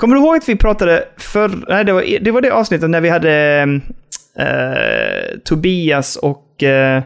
[0.00, 1.50] Kommer du ihåg att vi pratade för...
[1.68, 3.62] Nej, det var det, var det avsnittet när vi hade
[4.38, 6.62] eh, Tobias och...
[6.62, 7.02] eh,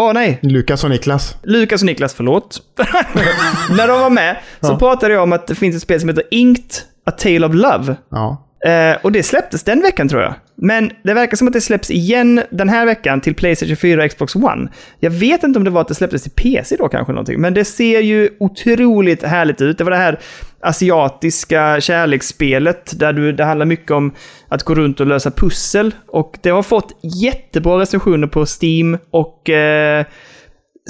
[0.00, 0.38] Åh nej!
[0.42, 1.36] Lukas och Niklas.
[1.42, 2.62] Lukas och Niklas, förlåt.
[3.76, 4.78] när de var med så Ja.
[4.78, 6.70] pratade jag om att det finns ett spel som heter Inked
[7.06, 7.96] A Tale of Love.
[8.10, 8.44] Ja.
[8.64, 10.34] Eh, och det släpptes den veckan tror jag.
[10.54, 14.10] Men det verkar som att det släpps igen den här veckan till Playstation 4 och
[14.10, 14.68] Xbox One.
[15.00, 17.54] Jag vet inte om det var att det släpptes till PC då kanske någonting, men
[17.54, 19.78] det ser ju otroligt härligt ut.
[19.78, 20.20] Det var det här
[20.60, 24.14] asiatiska kärleksspelet där du, det handlar mycket om
[24.48, 25.94] att gå runt och lösa pussel.
[26.08, 30.04] Och det har fått jättebra recensioner på Steam och eh,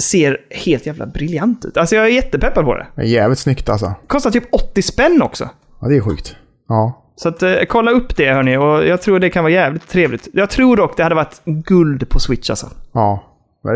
[0.01, 1.77] ser helt jävla briljant ut.
[1.77, 2.87] Alltså jag är jättepeppad på det.
[2.95, 3.93] Det är jävligt snyggt alltså.
[4.07, 5.49] Kostar typ 80 spänn också.
[5.81, 6.35] Ja, det är sjukt.
[6.67, 7.05] Ja.
[7.21, 10.27] Så att, eh, kolla upp det hörni, och jag tror det kan vara jävligt trevligt.
[10.33, 12.69] Jag tror dock det hade varit guld på Switch alltså.
[12.93, 13.23] Ja.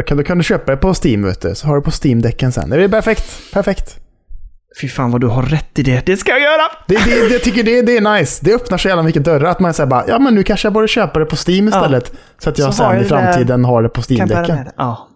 [0.07, 1.55] Kan, då kan du köpa det på Steam vet du.
[1.55, 2.69] Så har du på Steam-däcken sen.
[2.69, 3.53] Det är perfekt.
[3.53, 3.99] Perfekt.
[4.81, 6.05] Fy fan vad du har rätt i det.
[6.05, 6.63] Det ska jag göra!
[6.87, 8.45] Det, det, jag tycker det, det är nice.
[8.45, 10.73] Det öppnar så jävla mycket dörrar att man säger bara ja men nu kanske jag
[10.73, 12.13] borde köpa det på Steam istället.
[12.39, 14.55] Så att jag Så sen jag i det framtiden har det på Steam-däcken.
[14.55, 14.71] det.
[14.77, 15.07] Ja.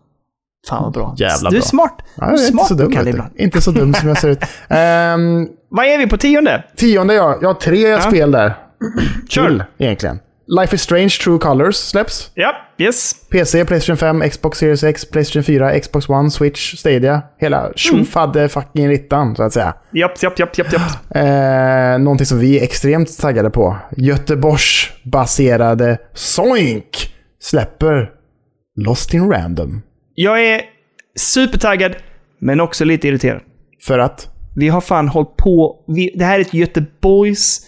[0.70, 1.16] Fan vad bra.
[1.18, 1.68] Jävla du är bra.
[1.68, 1.98] smart.
[2.16, 2.92] Ja, du är är inte smart så dum.
[2.92, 3.24] Kalle.
[3.38, 4.40] Inte så dum som jag ser ut.
[4.70, 6.64] Ehm, Vad är vi på tionde?
[6.76, 7.38] tionde ja.
[7.42, 8.54] Jag har tre spel där.
[9.30, 9.48] Kör.
[9.48, 10.20] Till egentligen.
[10.62, 12.32] Life is Strange True Colors släpps.
[12.34, 13.14] Ja, yes.
[13.32, 17.22] PC, Playstation 5, Xbox Series X, Playstation 4, Xbox One, Switch, Stadia.
[17.40, 19.74] Hela tjofadde fucking rittan så att säga.
[19.94, 20.82] Japp, japp, japp, japp, japp.
[21.16, 23.78] Eh, någonting som vi är extremt taggade på.
[23.98, 28.10] Göteborgs-baserade Soink släpper
[28.76, 29.82] Lost in Random.
[30.20, 30.62] Jag är
[31.16, 31.96] supertaggad,
[32.40, 33.42] men också lite irriterad.
[33.84, 34.28] För att?
[34.56, 35.84] Vi har fan hållit på...
[35.88, 37.62] Vi, det här är ett Göteborgs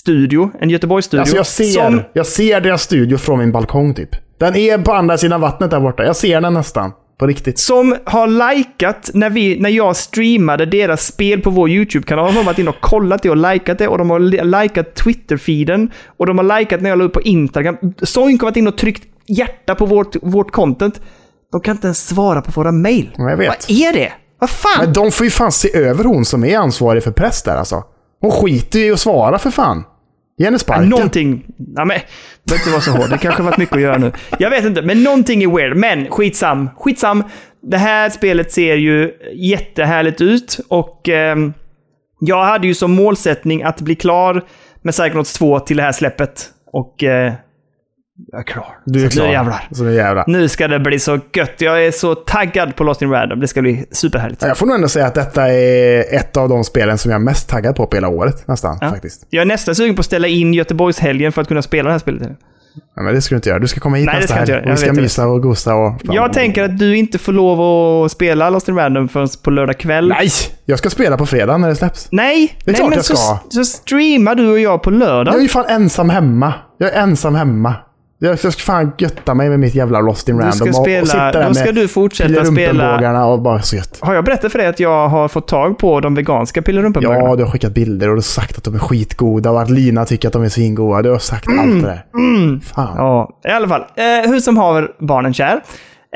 [0.00, 0.50] studio.
[0.60, 1.20] En Göteborgsstudio.
[1.20, 4.08] Alltså jag ser, Som, jag ser deras studio från min balkong typ.
[4.38, 6.04] Den är på andra sidan vattnet där borta.
[6.04, 6.92] Jag ser den nästan.
[7.18, 7.58] På riktigt.
[7.58, 12.26] som har likat när, vi, när jag streamade deras spel på vår YouTube-kanal.
[12.26, 14.94] De har varit inne och kollat det och likat det och de har li- likat
[14.94, 15.90] Twitter-feeden.
[16.16, 17.76] Och de har likat när jag la upp på Instagram.
[18.02, 21.00] Soink har varit inne och tryckt hjärta på vårt, vårt content.
[21.52, 23.10] De kan inte ens svara på våra mail.
[23.16, 23.48] Ja, jag vet.
[23.48, 24.12] Vad är det?
[24.38, 24.84] Vad fan?
[24.84, 27.84] Men de får ju fan se över hon som är ansvarig för press där alltså.
[28.20, 29.84] Hon skiter ju i att svara för fan.
[30.38, 30.88] Ge henne sparken.
[30.88, 31.44] Någonting...
[31.76, 32.04] Ja, men, det
[32.44, 33.10] behöver inte vara så hård.
[33.10, 34.12] Det kanske har varit mycket att göra nu.
[34.38, 35.76] Jag vet inte, men någonting är weird.
[35.76, 36.70] Men skitsam.
[36.78, 37.24] Skitsam.
[37.62, 41.52] Det här spelet ser ju jättehärligt ut och ehm,
[42.20, 44.44] jag hade ju som målsättning att bli klar
[44.82, 46.46] med Psychonauts 2 till det här släppet.
[46.72, 47.32] Och eh,
[48.32, 48.66] jag är klar.
[48.84, 49.26] Du är Så klar.
[49.26, 49.68] Nu jävlar.
[49.72, 50.24] Så nu jävlar.
[50.26, 51.54] Nu ska det bli så gött.
[51.58, 53.40] Jag är så taggad på Lost in Random.
[53.40, 54.42] Det ska bli superhärligt.
[54.42, 57.24] Jag får nog ändå säga att detta är ett av de spelen som jag är
[57.24, 58.48] mest taggad på på hela året.
[58.48, 58.90] Nästan, Ja.
[58.90, 59.26] faktiskt.
[59.30, 61.98] Jag är nästan sugen på att ställa in Göteborgshelgen för att kunna spela det här
[61.98, 62.28] spelet.
[62.96, 63.58] Ja, men det ska du inte göra.
[63.58, 64.62] Du ska komma hit Nej, nästa helg.
[64.66, 65.00] Vi ska det.
[65.00, 65.94] mysa och gosa och...
[66.02, 67.60] Jag tänker att du inte får lov
[68.04, 70.08] att spela Lost in Random förrän på lördag kväll.
[70.08, 70.28] Nej!
[70.64, 72.08] Jag ska spela på fredag när det släpps.
[72.12, 72.56] Nej!
[72.64, 73.38] Det är nej, klart men jag så, ska.
[73.50, 75.34] så streamar du och jag på lördag.
[75.34, 76.54] Jag är ju fan ensam hemma.
[76.78, 77.74] Jag är ensam hemma.
[78.20, 81.02] Jag, ska fan götta mig med mitt jävla Lost in Du Random ska och, spela-
[81.02, 83.98] och sitta där då ska du fortsätta spela- pillerumpenbågarna och bara så gött.
[84.00, 87.28] Har jag berättat för dig att jag har fått tag på de veganska pillerumpenburgarna?
[87.28, 89.70] Ja, du har skickat bilder och du har sagt att de är skitgoda och att
[89.70, 91.02] Lina tycker att de är svingoda.
[91.02, 91.60] Du har sagt Mm.
[91.60, 92.60] allt det där.
[92.74, 92.96] Fan.
[92.96, 93.80] Ja, i alla fall.
[93.96, 95.54] Eh, hur som haver barnen kär.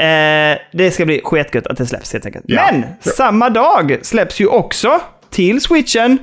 [0.00, 2.44] Eh, det ska bli skitgött att det släpps helt enkelt.
[2.48, 2.62] Ja.
[2.72, 5.00] Men samma dag släpps ju också
[5.30, 6.18] till switchen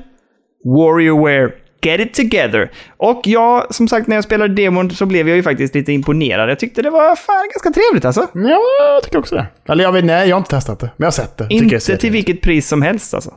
[0.66, 1.50] Warriorware
[1.82, 2.72] Get It Together.
[2.98, 6.50] Och jag, som sagt, när jag spelade demon så blev jag ju faktiskt lite imponerad.
[6.50, 8.28] Jag tyckte det var fan ganska trevligt alltså.
[8.34, 8.60] Ja,
[8.94, 9.48] jag tycker också det.
[9.70, 10.86] Eller jag vet, nej, jag har inte testat det.
[10.86, 11.48] Men jag har sett det.
[11.50, 13.30] Inte till vilket pris som helst alltså.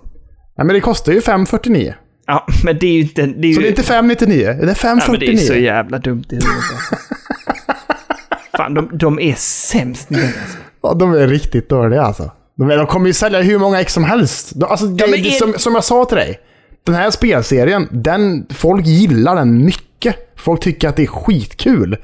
[0.58, 1.94] Nej, men det kostar ju 549.
[2.26, 3.22] Ja, men det är ju inte...
[3.26, 5.36] Det är ju, Så det är inte 599, det är ja, men det är 549.
[5.38, 6.94] så jävla dumt i huvudet alltså.
[8.56, 10.58] Fan, de, de är sämst nu alltså.
[10.82, 12.30] Ja, de är riktigt dåliga alltså.
[12.56, 14.52] De, de kommer ju sälja hur många ex som helst.
[14.54, 16.40] De, alltså, det, är- som, som jag sa till dig.
[16.84, 20.16] Den här spelserien, den, folk gillar den mycket.
[20.36, 21.96] Folk tycker att det är skitkul.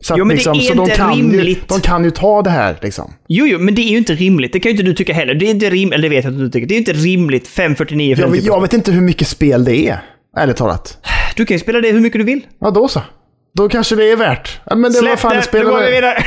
[0.00, 1.68] Så, Jo, men det liksom, är så de, inte kan ju, rimligt.
[1.68, 3.14] de kan ju ta det här liksom.
[3.28, 4.52] Jo, jo, men det är ju inte rimligt.
[4.52, 5.34] Det kan ju inte du tycka heller.
[5.34, 6.66] Det är inte rimligt, eller det vet jag att du tycker.
[6.66, 9.88] Det är ju inte rimligt 549 för Jag, jag vet inte hur mycket spel det
[9.88, 10.00] är.
[10.38, 10.98] Ärligt talat.
[11.36, 12.46] Du kan ju spela det hur mycket du vill.
[12.60, 13.00] Ja, då så.
[13.54, 14.60] Då kanske det är värt.
[14.64, 16.24] Ja, men det var Släpp fan det, nu spelar går vi vidare.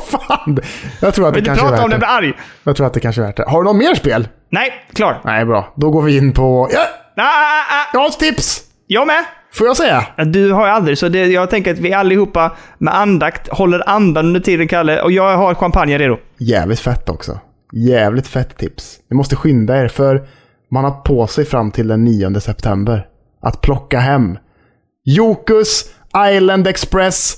[0.10, 0.58] Fan.
[1.00, 1.98] Jag tror att det kanske är värt om det, det.
[1.98, 2.32] blir arg.
[2.64, 3.44] Jag tror att det kanske är värt det.
[3.46, 4.28] Har du något mer spel?
[4.50, 5.20] Nej, klar.
[5.24, 5.74] Nej, bra.
[5.76, 6.68] Då går vi in på...
[6.72, 6.86] Ja!
[7.16, 7.90] Ah, ah, ah.
[7.92, 8.62] Jag har ett tips!
[8.86, 9.24] Jag med.
[9.52, 10.06] Får jag säga?
[10.26, 14.26] Du har ju aldrig, så det, jag tänker att vi allihopa med andakt håller andan
[14.26, 15.02] under tiden, Kalle.
[15.02, 16.18] Och jag har champagne redo.
[16.38, 17.40] Jävligt fett också.
[17.72, 18.98] Jävligt fett tips.
[19.10, 20.26] Ni måste skynda er för
[20.70, 23.06] man har på sig fram till den 9 september
[23.42, 24.38] att plocka hem
[25.04, 25.84] Jokus,
[26.32, 27.36] Island Express,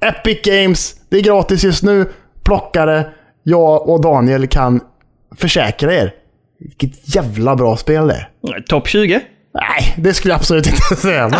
[0.00, 0.94] Epic Games.
[1.08, 2.06] Det är gratis just nu.
[2.44, 3.10] Plocka det.
[3.42, 4.80] Jag och Daniel kan
[5.36, 6.14] försäkra er.
[6.60, 8.60] Vilket jävla bra spel det är.
[8.60, 9.20] Topp 20?
[9.54, 11.28] Nej, det skulle jag absolut inte säga.
[11.28, 11.38] Men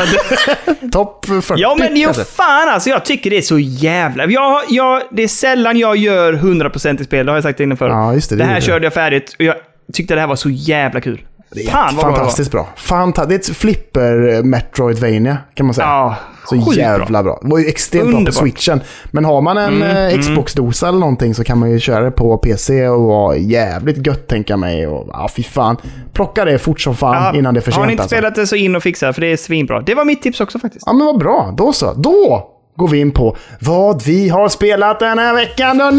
[0.81, 2.91] det- Topp 40 Ja, men jo, fan alltså.
[2.91, 4.27] Jag tycker det är så jävla...
[4.27, 7.77] Jag, jag, det är sällan jag gör 100% i spel, det har jag sagt innan
[7.77, 7.89] förr.
[7.89, 9.55] Ja, just det, det det här gjorde körde jag färdigt och jag
[9.93, 11.21] tyckte det här var så jävla kul.
[11.51, 12.69] Det är fan vad bra fantastiskt bra.
[12.77, 15.87] Fanta det är ett flipper Metroidvania kan man säga.
[15.87, 16.17] Ja,
[16.49, 17.39] så jävla bra.
[17.43, 18.35] Det var ju extremt bra Underbart.
[18.35, 18.81] på switchen.
[19.11, 22.11] Men har man en Mm, eh, Xbox-dosa eller någonting så kan man ju köra det
[22.11, 24.87] på PC och vara jävligt gött tänka mig.
[24.87, 25.77] Och, ja, fy fan.
[26.13, 28.17] Plocka det fort som fan Ja, innan det är för Har ni sent inte alltså.
[28.17, 29.81] spelat det så in och fixa, för det är svinbra.
[29.81, 30.83] Det var mitt tips också faktiskt.
[30.87, 31.93] Ja men vad bra, då så.
[31.93, 35.91] Då går vi in på vad vi har spelat den här veckan då.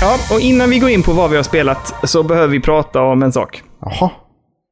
[0.00, 3.02] Ja, och innan vi går in på vad vi har spelat så behöver vi prata
[3.02, 3.62] om en sak.
[3.80, 4.10] Jaha,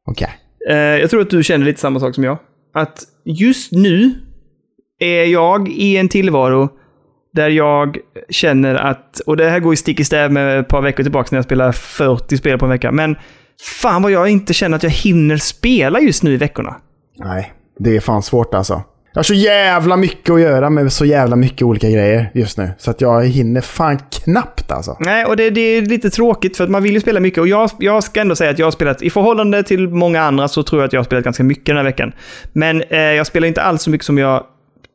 [0.06, 0.30] okej.
[0.68, 2.38] Eh, jag tror att du känner lite samma sak som jag.
[2.74, 4.14] Att just nu
[4.98, 6.68] är jag i en tillvaro
[7.32, 7.98] där jag
[8.30, 11.28] känner att, och det här går i stick i stäv med ett par veckor tillbaka
[11.30, 13.16] när jag spelar 40 spel på en vecka, men
[13.80, 16.76] fan vad jag inte känner att jag hinner spela just nu i veckorna.
[17.18, 18.82] Nej, det är fan svårt alltså.
[19.16, 22.70] Jag har så jävla mycket att göra med så jävla mycket olika grejer just nu.
[22.78, 24.96] Så att jag hinner fan knappt alltså.
[25.00, 27.38] Nej, och det, det är lite tråkigt för att man vill ju spela mycket.
[27.38, 30.48] Och jag, jag ska ändå säga att jag har spelat, i förhållande till många andra
[30.48, 32.12] så tror jag att jag har spelat ganska mycket den här veckan.
[32.52, 34.44] Men eh, jag spelar inte alls så mycket som jag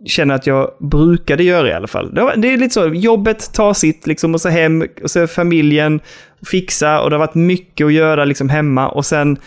[0.05, 2.13] känner att jag brukade göra i alla fall.
[2.13, 5.99] Det, det är lite så, jobbet tar sitt liksom och så hem, och så familjen,
[6.45, 8.89] fixa och det har varit mycket att göra liksom hemma.
[8.89, 9.37] Och sen,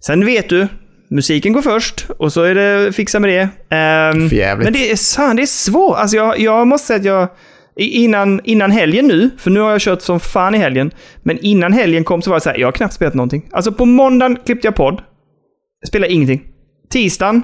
[0.00, 0.66] sen vet du,
[1.10, 3.76] musiken går först och så är det fixa med det.
[4.36, 4.64] Jävligt.
[4.64, 5.96] men det är, fan, det är svårt.
[5.96, 7.28] Alltså jag, jag måste säga att jag...
[7.80, 10.90] Innan, innan helgen nu, för nu har jag kört som fan i helgen.
[11.22, 13.48] Men innan helgen kom så var det så här, jag har knappt spelat någonting.
[13.52, 15.02] Alltså på måndagen klippte jag podd.
[15.88, 16.42] Spelade ingenting.
[16.90, 17.42] Tisdagen,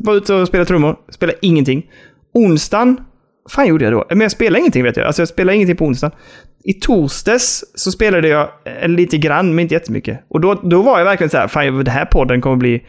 [0.00, 0.96] var ute och spelade trummor.
[1.12, 1.86] Spelade ingenting.
[2.34, 3.00] Onsdagen,
[3.50, 4.04] fan gjorde jag då?
[4.08, 5.06] Men jag spelade ingenting vet jag.
[5.06, 6.16] Alltså jag spelade ingenting på onsdagen.
[6.64, 10.20] I torsdags så spelade jag eh, lite grann, men inte jättemycket.
[10.28, 12.82] Och då, då var jag verkligen så här, fan den här podden kommer bli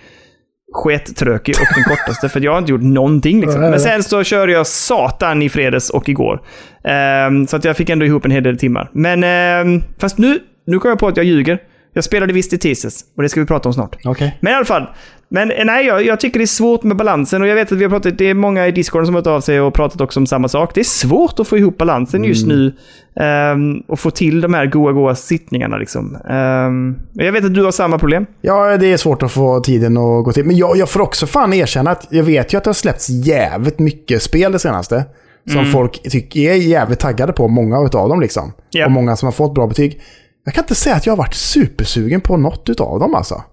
[0.74, 3.42] skittråkig och den kortaste för jag har inte gjort någonting.
[3.42, 3.62] Liksom.
[3.62, 6.42] Men sen så körde jag satan i fredags och igår.
[6.84, 8.90] Ehm, så att jag fick ändå ihop en hel del timmar.
[8.94, 11.60] Men ehm, fast nu, nu kom jag på att jag ljuger.
[11.94, 13.96] Jag spelade visst i tisdags och det ska vi prata om snart.
[14.06, 14.38] Okej.
[14.42, 14.88] Men i alla fall.
[15.30, 17.78] Men eh, nej, jag, jag tycker det är svårt med balansen och jag vet att
[17.78, 20.02] vi har pratat, det är många i Discord som har hört av sig och pratat
[20.02, 20.72] också om samma sak.
[20.76, 22.74] Det är svårt att få ihop balansen just nu
[23.20, 26.18] ehm, och få till de här goa, goa sittningarna liksom.
[26.30, 28.26] Ehm, jag vet att du har samma problem.
[28.42, 30.46] Ja, det är svårt att få tiden att gå till.
[30.46, 33.10] Men jag, jag får också fan erkänna att jag vet ju att det har släppts
[33.10, 35.06] jävligt mycket spel det senaste.
[35.52, 38.54] Som folk tycker är jävligt taggade på, många utav dem liksom.
[38.70, 38.86] Ja.
[38.86, 40.02] Och många som har fått bra betyg.
[40.46, 43.44] Jag kan inte säga att jag har varit supersugen på något utav dem alltså.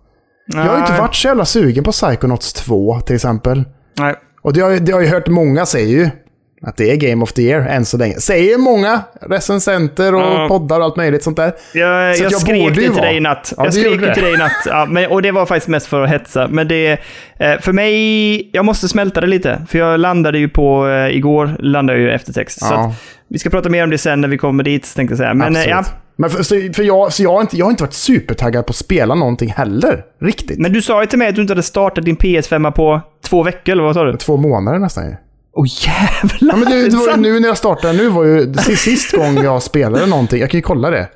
[0.53, 1.01] Jag har inte Nej.
[1.01, 3.65] varit så jävla sugen på Psychonauts 2 till exempel.
[3.99, 4.15] Nej.
[4.43, 6.11] Och det har, det har jag ju hört många säger ju.
[6.63, 8.15] Att det är Game of the Year än så länge.
[8.15, 10.47] Säger många recensenter och Ja.
[10.49, 11.53] poddar och allt möjligt sånt där.
[11.75, 13.53] Jag, Så jag, jag skrek till dig i natt.
[13.57, 14.53] Ja, jag skrek till dig i natt.
[14.67, 16.49] Ja, men, och det var faktiskt mest för att hetsa.
[16.49, 16.93] Men det,
[17.39, 19.63] eh, för mig, jag måste smälta det lite.
[19.69, 22.61] För jag landade ju på, eh, igår landade jag ju eftertext.
[22.61, 22.87] Så Ja.
[22.89, 22.95] att,
[23.29, 25.35] vi ska prata mer om det sen när vi kommer dit, tänkte jag säga.
[25.35, 25.69] Men eh, Absolut.
[25.69, 25.85] ja.
[26.21, 28.71] Men för, så, för, jag, så jag, har inte, jag har inte varit supertaggad på
[28.71, 30.05] att spela någonting heller.
[30.21, 30.59] Riktigt.
[30.59, 33.43] Men du sa ju till mig att du inte hade startat din PS5 på två
[33.43, 34.17] veckor, eller vad sa du?
[34.17, 35.17] Två månader nästan ju.
[35.53, 36.55] Åh jävlar!
[36.55, 39.45] Ja, men det, det var, nu när jag startade nu var ju sist, sist gång
[39.45, 40.41] jag spelade någonting.
[40.41, 41.09] Jag kan ju kolla det.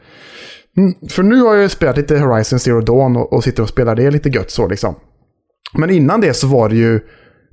[0.77, 3.69] Mm, för nu har jag ju spelat lite Horizon Zero Dawn och, och sitter och
[3.69, 4.95] spelar det lite gött så liksom.
[5.75, 7.01] Men innan det så var det ju...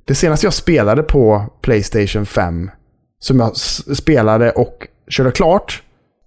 [0.04, 2.70] Det senaste jag spelade på Playstation 5,
[3.20, 3.56] som jag
[3.96, 5.82] spelade och körde klart,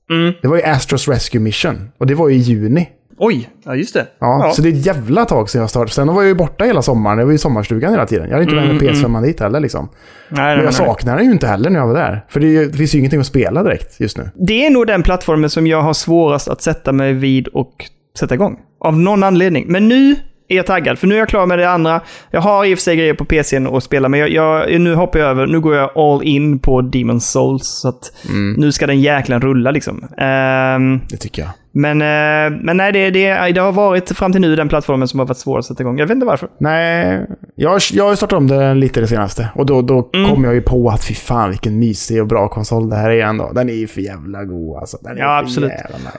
[0.10, 0.34] Mm.
[0.42, 1.92] det var ju Astros Rescue Mission.
[1.98, 2.90] Och det var ju i juni.
[3.18, 4.08] Oj, ja just det.
[4.20, 5.92] Ja, Så det är ett jävla tag sedan jag startade.
[5.92, 7.18] Sen var jag ju borta hela sommaren.
[7.18, 8.26] Jag var ju i sommarstugan hela tiden.
[8.26, 9.90] Jag hade inte med mig PS5 dit heller liksom.
[10.30, 12.26] Nej, Men jag nej, saknar den ju inte heller när jag var där.
[12.30, 14.30] För det, det finns ju ingenting att spela direkt just nu.
[14.36, 17.74] Det är nog den plattformen som jag har svårast att sätta mig vid och
[18.20, 18.60] sätta igång.
[18.80, 19.66] Av någon anledning.
[19.68, 20.16] Men nu
[20.48, 22.02] är jag taggad, för nu är jag klar med det andra.
[22.32, 24.96] Jag har i och för sig grejer på PCn att spela, men jag, jag, nu
[24.96, 25.48] hoppar jag över.
[25.48, 27.68] Nu går jag all in på Demon's Souls.
[27.68, 28.12] Så att
[28.58, 30.08] nu ska den jäklen rulla liksom.
[30.18, 31.52] Ehm, Det tycker jag.
[31.72, 35.20] men, eh, men nej, det, det, det har varit fram till nu den plattformen som
[35.20, 35.98] har varit svår att sätta igång.
[36.00, 36.50] Jag vet inte varför.
[36.60, 37.22] Nej,
[37.56, 39.50] jag, jag har startat om det lite det senaste.
[39.56, 40.30] Och då, då Mm.
[40.30, 43.24] kom jag ju på att fy fan vilken mysig och bra konsol det här är
[43.26, 43.52] ändå.
[43.54, 44.98] Den är ju för jävla god alltså.
[45.02, 45.72] Den är Ja, absolut.
[45.72, 46.10] jävla.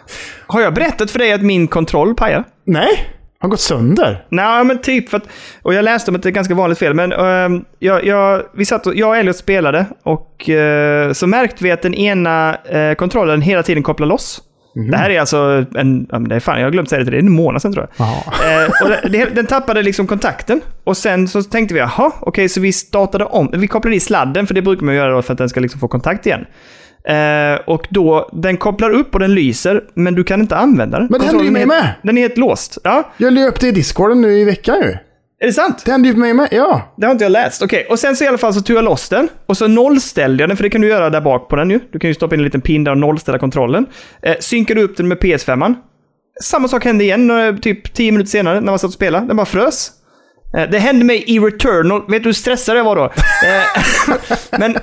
[0.46, 2.44] Har jag berättat för dig att min kontroll pajar?
[2.64, 2.88] Nej,
[3.40, 4.24] har gått sönder.
[4.28, 5.28] Nej, men typ för att...
[5.62, 8.64] Och jag läste om att det är ganska vanligt fel, men ehm, jag, jag, vi
[8.64, 12.94] satt och, jag och Elliot spelade och eh, så märkte vi att den ena eh,
[12.94, 14.42] kontrollen hela tiden kopplar loss.
[14.90, 16.06] Det här är alltså en...
[16.10, 17.22] Ja, det är fan, jag har glömt säga det till dig.
[17.22, 18.06] Det är en månad sedan tror jag.
[18.62, 20.60] Eh, och det, den tappade liksom kontakten.
[20.84, 23.50] Och sen så tänkte vi, jaha, okej, så vi startade om.
[23.52, 25.80] Vi kopplade i sladden, för det brukar man göra då för att den ska liksom
[25.80, 26.46] få kontakt igen.
[27.08, 31.06] Eh, och då, den kopplar upp och den lyser, men du kan inte använda den.
[31.10, 31.94] Men det händer ju mig med.
[32.02, 32.78] Den är helt låst.
[32.84, 34.88] Ja, Jag det i discorden nu i veckan ju.
[35.40, 35.82] är det sant?
[35.84, 36.48] Det hände ju för mig med.
[36.50, 36.94] Ja.
[36.96, 37.62] Det har inte jag läst.
[37.62, 39.28] Okej, och sen så i alla fall så tog jag loss den.
[39.46, 41.80] Och så nollställde jag den, för det kan du göra där bak på den ju.
[41.92, 43.86] Du kan ju stoppa in en liten pin där och nollställa kontrollen.
[44.22, 45.74] Eh, synkade upp den med PS5.
[46.42, 49.26] Samma sak hände igen, eh, typ 10 minuter senare, när man satt och spelade.
[49.26, 49.90] Den bara frös.
[50.56, 52.02] Eh, det hände mig i Returnal.
[52.08, 53.04] Vet du hur stressad jag var då?
[53.04, 54.16] Eh,
[54.58, 54.76] men...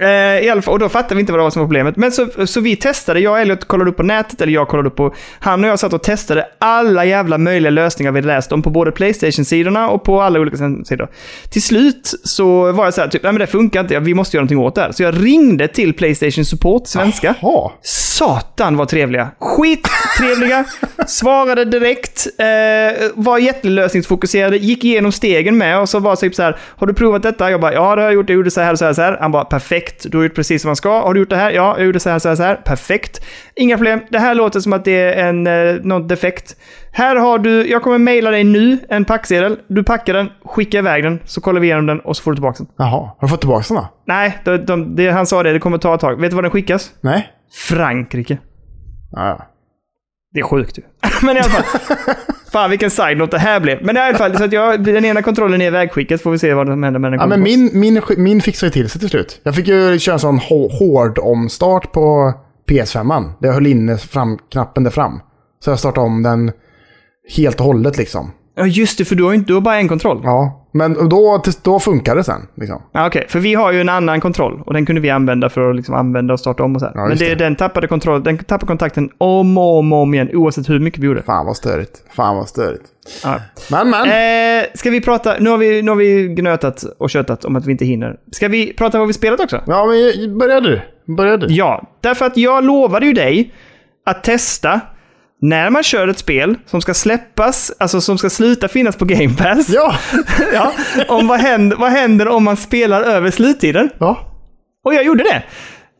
[0.00, 1.96] Eh, I alla fall, och då fattade vi inte vad det var som var problemet.
[1.96, 4.88] Men så, så vi testade, jag och Elliot kollade upp på nätet, eller jag kollade
[4.88, 5.14] upp på...
[5.40, 8.92] Han och jag satt och testade alla jävla möjliga lösningar vi läst om på både
[8.92, 11.08] Playstation-sidorna och på alla olika sidor.
[11.50, 14.36] Till slut så var jag så här, typ, nej men det funkar inte, vi måste
[14.36, 14.92] göra någonting åt det här.
[14.92, 17.34] Så jag ringde till Playstation Support, svenska.
[17.40, 17.70] Jaha.
[17.82, 19.28] Satan vad trevliga.
[19.40, 20.64] Skittrevliga.
[21.06, 22.26] Svarade direkt.
[22.38, 24.56] Eh, var jättelösningsfokuserade.
[24.56, 26.56] Gick igenom stegen med och så var typ så här.
[26.60, 27.50] Har du provat detta?
[27.50, 28.28] Jag bara, ja det har jag gjort.
[28.28, 29.18] Jag gjorde så här och så här, så här.
[29.20, 29.87] Han bara, perfekt.
[30.10, 31.00] Du har gjort precis som man ska.
[31.00, 31.50] Har du gjort det här?
[31.50, 32.54] Ja, jag gjorde så här, så här, så här.
[32.56, 33.24] Perfekt.
[33.56, 34.00] Inga problem.
[34.10, 36.56] Det här låter som att det är en, eh, någon defekt.
[36.92, 39.58] Här har du, jag kommer mejla dig nu en packsedel.
[39.68, 42.36] Du packar den, skickar iväg den, så kollar vi igenom den och så får du
[42.36, 42.66] tillbaka den.
[42.76, 42.90] Jaha.
[42.90, 43.88] Har du fått tillbaka den då?
[44.06, 46.20] Nej, de, de, det, han sa det, det kommer ta ett tag.
[46.20, 46.90] Vet du var den skickas?
[47.00, 47.28] Nej?
[47.68, 48.38] Frankrike.
[49.12, 49.46] Ja.
[50.34, 50.82] Det är sjukt ju.
[51.26, 51.80] Men i alla fall.
[52.52, 53.78] fan vilken side-note det här blev.
[53.84, 56.22] Men i alla fall, så att jag, den ena kontrollen är ivägskickat.
[56.22, 57.20] Får vi se vad som händer med den.
[57.20, 59.40] Ja, men min, min, min fixade ju till sig till slut.
[59.42, 62.32] Jag fick ju köra en sån hå- hård omstart på
[62.68, 63.30] PS5.
[63.40, 65.20] Där jag höll inne fram, knappen där fram.
[65.64, 66.52] Så jag startade om den
[67.36, 68.30] helt och hållet liksom.
[68.56, 70.20] Ja just det, för du har ju inte, du har bara en kontroll.
[70.24, 70.57] Ja.
[70.72, 72.40] Ja, men då, då funkar det sen.
[72.54, 72.82] Liksom.
[72.94, 74.62] Okej, för vi har ju en annan kontroll.
[74.66, 76.90] Och den kunde vi använda för att liksom använda och starta om och så.
[76.94, 77.34] Ja, men det, det.
[77.34, 80.30] den tappade kontroll, den tappade kontakten om och om, om igen.
[80.32, 81.22] Oavsett hur mycket vi gjorde.
[81.22, 82.02] Fan vad störigt.
[82.16, 82.84] Fan vad störigt.
[83.24, 83.40] Ja.
[83.70, 84.06] Men men.
[84.60, 87.66] Eh, ska vi prata, nu har vi, nu har vi gnötat och köttat om att
[87.66, 88.16] vi inte hinner.
[88.32, 89.62] Ska vi prata vad vi spelat också?
[89.66, 90.80] Ja, men börja du.
[91.16, 91.46] Börja du.
[91.54, 93.54] Ja, därför att jag lovade ju dig
[94.06, 94.80] att testa
[95.42, 99.34] när man kör ett spel som ska släppas, alltså som ska sluta finnas på Game
[99.34, 99.68] Pass.
[99.68, 99.94] Ja.
[100.52, 100.72] Ja,
[101.08, 103.90] om vad händer, vad händer om man spelar över sluttiden?
[103.98, 104.24] ja.
[104.84, 105.42] Och jag gjorde det.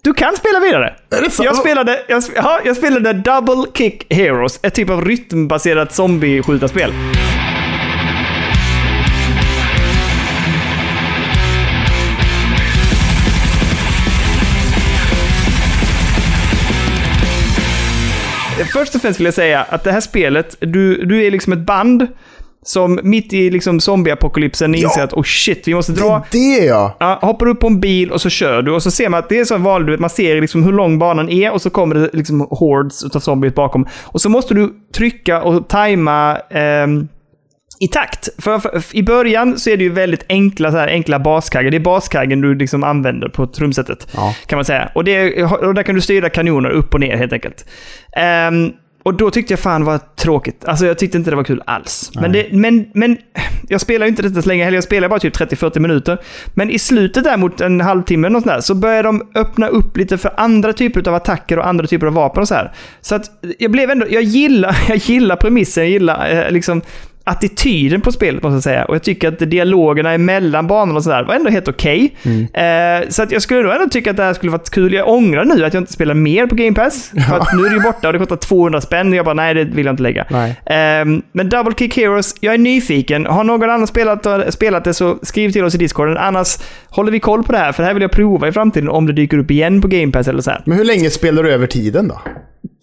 [0.03, 0.95] Du kan spela vidare.
[1.11, 1.45] Är det sant?
[1.47, 6.93] Jag spelade, jag, ja, jag spelade Double Kick Heroes, ett typ av rytmbaserat zombie-skjutarspel.
[18.65, 21.59] Först och främst vill jag säga att det här spelet, du, du är liksom ett
[21.67, 22.07] band
[22.63, 25.05] som mitt i liksom zombieapokalypsen inser Ja.
[25.05, 26.17] att oh shit, vi måste Det dra.
[26.17, 26.23] är
[26.61, 26.97] det ja.
[27.01, 29.29] Ja, hoppar upp på en bil och så kör du och så ser man att
[29.29, 32.11] det är så vanligt, man ser liksom hur lång banan är och så kommer det
[32.13, 33.87] liksom hordes utav zombies bakom.
[34.05, 37.09] Och så måste du trycka och tajma ehm,
[37.81, 38.29] i takt.
[38.39, 41.71] För, för, I början så är det ju väldigt enkla, så här, enkla baskaggar.
[41.71, 44.09] Det är baskaggen du liksom använder på trumsetet.
[44.15, 44.35] Ja.
[44.47, 44.91] Kan man säga.
[44.95, 47.65] Och, det, och där kan du styra kanoner upp och ner helt enkelt.
[48.17, 48.73] Ehm,
[49.03, 50.65] och då tyckte jag fan var tråkigt.
[50.65, 52.11] Alltså jag tyckte inte det var kul alls.
[52.15, 53.17] Men, det, men, men
[53.69, 54.77] jag spelar ju inte detta så länge heller.
[54.77, 56.19] Jag spelar bara typ 30-40 minuter.
[56.55, 60.19] Men i slutet där mot en halvtimme och sådär, så börjar de öppna upp lite
[60.19, 62.73] för andra typer av attacker och andra typer av vapen och så här.
[63.01, 66.83] Så att jag blev ändå, jag gillar, jag gillar premissen, jag gillar eh, liksom
[67.29, 68.85] attityden på spelet måste jag säga.
[68.85, 72.15] Och jag tycker att dialogerna emellan banorna och sådär var ändå helt okej.
[72.53, 74.93] Eh, så att jag skulle nog ändå tycka att det här skulle varit kul.
[74.93, 77.13] Jag ångrar nu att jag inte spelar mer på Game Pass.
[77.29, 79.13] För att nu är det ju borta och det kostar 200 spänn.
[79.13, 80.25] Jag bara, nej det vill jag inte lägga.
[80.67, 83.27] Ehm, men Double Kick Heroes, jag är nyfiken.
[83.27, 86.17] Har någon annan spelat, spelat det så skriv till oss i Discorden.
[86.17, 86.57] Annars
[86.89, 89.07] håller vi koll på det här, för det här vill jag prova i framtiden om
[89.07, 90.63] det dyker upp igen på Game Pass eller så här.
[90.67, 92.21] Men hur länge spelar du över tiden då?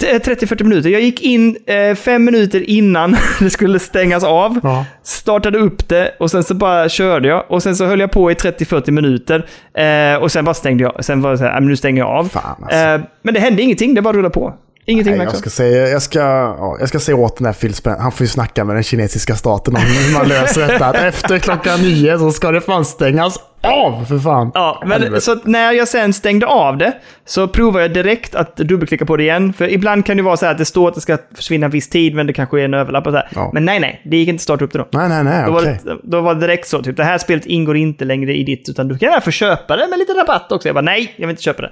[0.01, 0.89] T- 30-40 minuter.
[0.89, 4.59] Jag gick in eh, fem minuter innan det skulle stängas av.
[4.63, 4.85] Ja.
[5.03, 7.45] Startade upp det och sen så bara körde jag.
[7.51, 9.45] Och sen så höll jag på i 30-40 minuter.
[9.77, 11.05] Eh, och sen bara stängde jag.
[11.05, 12.23] Sen var det så här, "Nej, men nu stänger jag av.
[12.29, 12.77] Fan, alltså.
[12.77, 14.53] eh, men det hände ingenting, det bara rullade på.
[14.87, 17.73] Ingenting Nej, jag ska säga, jag ska, ja, jag ska säga åt den här Phil
[17.73, 20.85] Spencer, han får ju snacka med den kinesiska staten om hur man löser detta.
[20.85, 24.51] Att efter klockan nio så ska det fan stängas av för fan.
[24.53, 25.21] Ja, men Helvete.
[25.21, 26.93] så när jag sen stängde av det
[27.25, 29.53] så provade jag direkt att dubbelklicka på det igen.
[29.53, 31.71] För ibland kan det vara så här att det står att det ska försvinna en
[31.71, 33.21] viss tid, men det kanske är en överlapp och så.
[33.35, 33.49] Ja.
[33.53, 34.87] Men nej, nej, det gick inte att starta upp det då.
[34.91, 37.45] Nej, nej, nej, Då var, det, då var det direkt så, typ det här spelet
[37.45, 40.51] ingår inte längre i ditt, utan du kan gärna få köpa det med lite rabatt
[40.51, 40.67] också.
[40.67, 41.71] Jag bara nej, jag vill inte köpa det.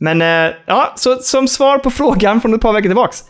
[0.00, 3.24] Men eh, ja, så som svar på frågan från ett par veckor tillbaks.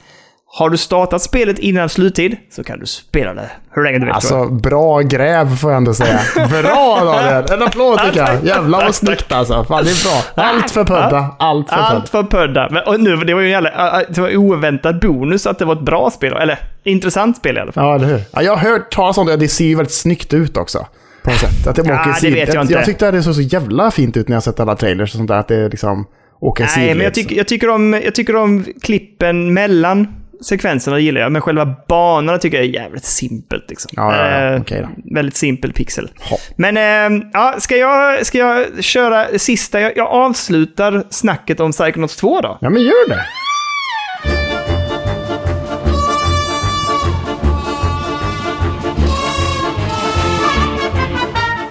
[0.52, 4.08] Har du startat spelet innan sluttid så kan du spela det hur länge du vill.
[4.08, 4.14] jag.
[4.14, 6.20] Alltså, bra gräv får jag ändå säga.
[6.62, 7.52] Bra Daniel!
[7.52, 8.44] En applåd tycker jag.
[8.44, 9.64] Jävlar vad snyggt alltså.
[9.64, 10.44] Fan, det är bra.
[10.44, 11.36] Allt för pudda.
[11.38, 11.86] Allt för pudda.
[11.86, 12.68] Allt för pudda.
[12.70, 15.64] Men, och nu, det var ju en jävla, äh, det var oväntad bonus att det
[15.64, 16.32] var ett bra spel.
[16.32, 17.84] Eller intressant spel i alla fall.
[17.84, 18.22] Ja, eller hur?
[18.32, 19.36] Ja, jag har hört talas om det.
[19.36, 20.86] Det ser ju väldigt snyggt ut också.
[21.22, 21.66] På något sätt.
[21.66, 22.74] Att det Ja, det vet jag inte.
[22.74, 25.16] Jag tyckte att det såg så jävla fint ut när jag sett alla trailers och
[25.16, 25.38] sånt där.
[25.38, 26.06] Att det liksom
[26.40, 30.14] åker Nej, men jag, tycker- jag, tycker om, jag tycker om klippen mellan
[30.44, 33.70] sekvenserna gillar jag, men själva banorna tycker jag är jävligt simpelt.
[33.70, 33.90] Liksom.
[33.96, 34.76] Ja, ja, ja.
[34.76, 34.88] Eh, då.
[35.14, 36.10] Väldigt simpel pixel.
[36.30, 36.36] Ja.
[36.56, 39.80] Men eh, ja, ska, jag, ska jag köra sista?
[39.80, 42.58] Jag, jag avslutar snacket om Psychonauts 2 då.
[42.60, 43.24] Ja, men gör det.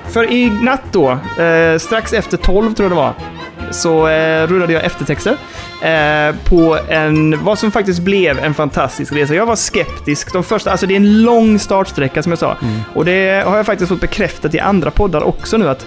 [0.09, 1.09] För i natt då,
[1.43, 3.13] eh, strax efter 12 tror jag det var,
[3.71, 5.37] så eh, rullade jag eftertexter
[5.81, 9.35] eh, på en, vad som faktiskt blev en fantastisk resa.
[9.35, 10.33] Jag var skeptisk.
[10.33, 12.57] De första, alltså det är en lång startsträcka som jag sa.
[12.93, 15.85] Och det har jag faktiskt fått bekräftat i andra poddar också nu att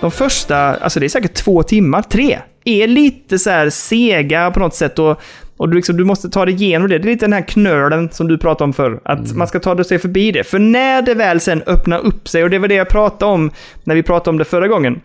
[0.00, 4.60] de första, alltså det är säkert två timmar, tre, är lite så här sega på
[4.60, 4.98] något sätt.
[4.98, 5.20] Och,
[5.56, 6.98] och du, liksom, du måste ta dig igenom det.
[6.98, 9.00] Det är lite den här knölen som du pratade om förr.
[9.04, 10.44] Att man ska ta sig förbi det.
[10.44, 13.50] För när det väl sen öppnar upp sig, och det var det jag pratade om
[13.84, 15.00] när vi pratade om det förra gången.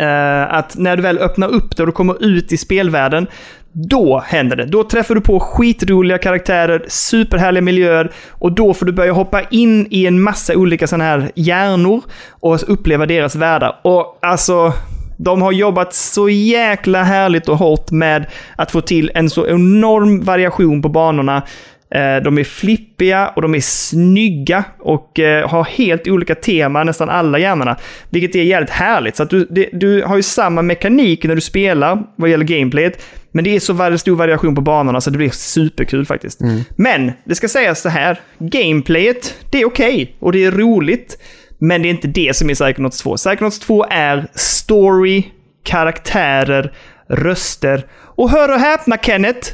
[0.00, 3.26] Uh, att när du väl öppnar upp det och du kommer ut i spelvärlden,
[3.72, 4.66] då händer det.
[4.66, 9.86] Då träffar du på skitroliga karaktärer, superhärliga miljöer och då får du börja hoppa in
[9.90, 13.80] i en massa olika sådana här hjärnor och uppleva deras världar.
[13.82, 14.72] Och alltså,
[15.16, 18.26] de har jobbat så jäkla härligt och hårt med
[18.56, 21.42] att få till en så enorm variation på banorna.
[21.90, 27.08] Eh, De är flippiga och de är snygga och eh, har helt olika teman, nästan
[27.08, 27.76] alla hjärnorna.
[28.10, 29.16] Vilket är jävligt härligt.
[29.16, 33.02] Så att du, det, du har ju samma mekanik när du spelar vad gäller gameplayet.
[33.32, 36.40] Men det är så stor variation på banorna så det blir superkul faktiskt.
[36.76, 38.18] Men det ska sägas så här.
[38.38, 41.18] Gameplayet, det är okej och det är roligt.
[41.58, 43.16] Men det är inte det som är Psychonauts 2.
[43.16, 45.22] Psychonauts 2 är story,
[45.64, 46.72] karaktärer,
[47.08, 47.86] röster.
[47.94, 49.48] Och hör och häpna Kenneth!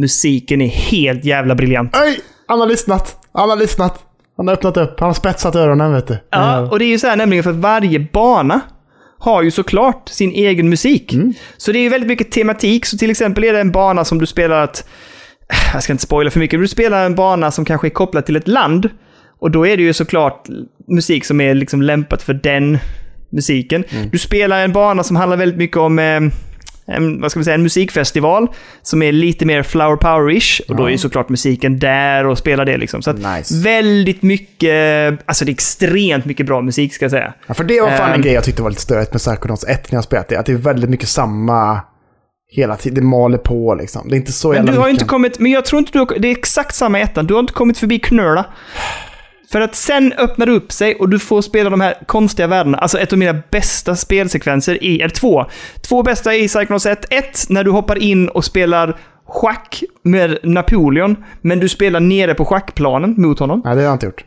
[0.00, 1.96] Musiken är helt jävla briljant.
[2.02, 2.20] Oj!
[2.48, 3.16] Han har lyssnat.
[3.32, 4.04] Han har lyssnat.
[4.36, 5.00] Han har öppnat upp.
[5.00, 6.18] Han har spetsat öronen, vet du.
[6.30, 8.60] Ja, och det är ju så här nämligen för att varje bana
[9.18, 11.14] har ju såklart sin egen musik.
[11.56, 12.86] Så det är ju väldigt mycket tematik.
[12.86, 14.88] Så till exempel är det en bana som du spelar att...
[15.72, 18.26] Jag ska inte spoila för mycket, men du spelar en bana som kanske är kopplad
[18.26, 18.90] till ett land.
[19.40, 20.48] Och då är det ju såklart
[20.88, 22.78] musik som är liksom lämpat för den
[23.30, 23.84] musiken.
[24.12, 26.20] Du spelar en bana som handlar väldigt mycket om eh,
[26.86, 28.48] en, vad ska vi säga, en musikfestival
[28.82, 30.60] som är lite mer flower power-ish.
[30.68, 33.02] Och då är ju såklart musiken där och spelar det liksom.
[33.02, 33.54] Så att Nice.
[33.64, 37.32] väldigt mycket, alltså det är extremt mycket bra musik ska jag säga.
[37.46, 38.22] Ja, för det var fan en Ehm.
[38.22, 40.36] grej jag tyckte var lite störigt med Psychonauts 1 när jag spelat det.
[40.36, 41.80] Att det är väldigt mycket samma
[42.50, 42.94] hela tiden.
[42.94, 44.08] Det maler på liksom.
[44.08, 45.00] Det är inte så Men jävla du har mycket.
[45.00, 47.26] inte kommit, men jag tror inte du har, det är exakt samma ettan.
[47.26, 48.44] Du har inte kommit förbi knöla.
[49.52, 52.78] För att sen öppnar det upp sig och du får spela de här konstiga världarna.
[52.78, 55.44] Alltså ett av mina bästa spelsekvenser i, eller två.
[55.88, 57.06] Två bästa i Psychonauts 1.
[57.10, 58.96] Ett, när du hoppar in och spelar
[59.26, 63.62] schack med Napoleon, men du spelar nere på schackplanen mot honom.
[63.64, 64.24] Nej, det har jag inte gjort.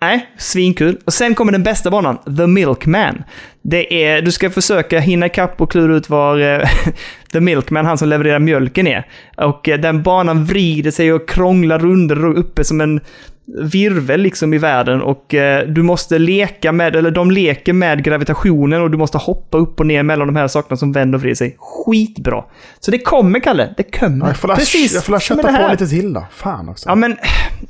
[0.00, 0.98] Nej, svinkul.
[1.04, 3.22] Och sen kommer den bästa banan, The Milkman.
[3.62, 6.68] Det är, du ska försöka hinna ikapp och klura ut var eh,
[7.32, 9.06] The Milkman, han som levererar mjölken, är.
[9.36, 13.00] Och eh, den banan vrider sig och krånglar runder och uppe som en
[13.46, 18.82] virvel liksom i världen och eh, du måste leka med, eller de leker med gravitationen
[18.82, 21.34] och du måste hoppa upp och ner mellan de här sakerna som vänder och vrider
[21.34, 21.56] sig.
[21.58, 22.44] Skitbra.
[22.80, 23.74] Så det kommer, Kalle.
[23.76, 24.26] Det kommer.
[24.26, 26.26] Ja, jag får la, Precis jag får la kötta på lite till då.
[26.30, 26.88] Fan också.
[26.88, 27.16] Ja, men...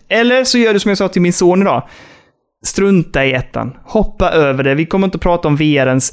[0.08, 1.82] Eller så gör du som jag sa till min son idag.
[2.64, 3.76] Strunta i ettan.
[3.84, 4.74] Hoppa över det.
[4.74, 6.12] Vi kommer inte att prata om VR ens.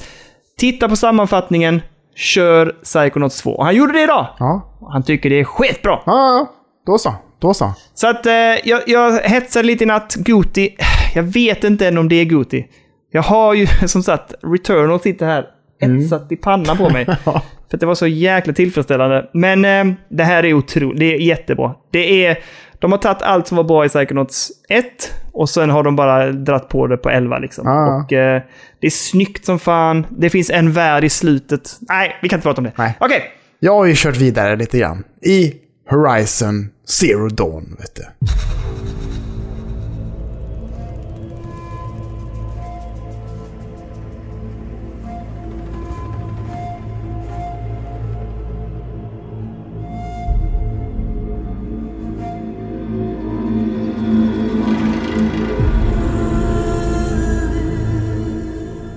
[0.57, 1.81] Titta på sammanfattningen.
[2.15, 3.52] Kör Psychonauts 2.
[3.52, 4.27] Och han gjorde det idag.
[4.40, 5.91] Ja, Han tycker det är skitbra.
[5.91, 6.48] ja, ja.
[6.85, 7.14] Då så.
[7.44, 7.74] Då så.
[7.94, 8.34] Så att eh,
[8.64, 10.15] jag, jag hetsade lite i natt.
[10.15, 10.76] Goti.
[11.15, 12.65] Jag vet inte än om det är Goti.
[13.11, 15.45] Jag har ju som sagt Returnal sitter här
[15.82, 17.06] etsat i pannan på mig.
[17.70, 19.30] För att det var så jäkla tillfredsställande.
[19.34, 20.99] Men eh, det här är otroligt.
[20.99, 21.76] Det är jättebra.
[21.91, 22.40] Det är...
[22.80, 24.86] De har tagit allt som var bra i Psychonauts 1
[25.32, 27.68] och sen har de bara dratt på det på 11 liksom.
[27.68, 27.95] Ah.
[27.95, 28.41] Och eh,
[28.80, 30.06] det är snyggt som fan.
[30.10, 31.70] Det finns en värld i slutet.
[31.82, 32.74] Nej, vi kan inte prata om det.
[32.76, 32.98] Nej.
[32.99, 33.24] Okej.
[33.60, 35.03] Jag har ju kört vidare lite grann.
[35.22, 35.53] I
[35.90, 38.04] Horizon Zero Dawn, vet du.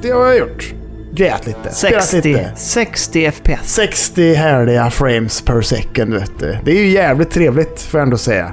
[0.03, 0.75] Det har jag gjort
[1.17, 1.71] grejat lite.
[1.73, 2.51] spelat 60, lite.
[2.57, 3.75] 60 FPS.
[3.75, 6.57] 60 härliga frames per second vet du.
[6.65, 8.53] Det är ju jävligt trevligt får jag ändå säga.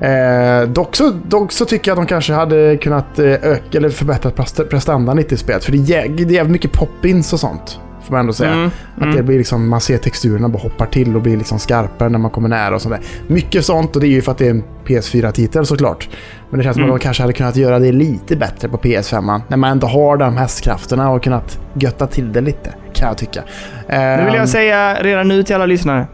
[0.00, 3.90] Eh, dock, så, dock så tycker jag att de kanske hade kunnat eh, öka eller
[3.90, 5.64] förbättra prest- prestandan lite i spelet.
[5.64, 7.80] För det är, jä- det är jävligt mycket pop-ins och sånt.
[8.08, 8.52] Får man ändå säga.
[8.52, 8.70] Mm,
[9.00, 12.18] Att det blir liksom, man ser texturerna bara hoppar till och blir liksom skarpare när
[12.18, 13.00] man kommer nära och sådär.
[13.26, 16.08] Mycket sånt och det är ju för att det är en PS4-titel såklart.
[16.50, 16.94] Men det känns som Mm.
[16.94, 19.40] att de kanske hade kunnat göra det lite bättre på PS5.
[19.48, 22.74] När man ändå har de hästkrafterna och kunnat götta till det lite.
[22.92, 23.42] Kan jag tycka.
[23.88, 26.06] Nu vill Ehm, jag säga redan nu till alla lyssnare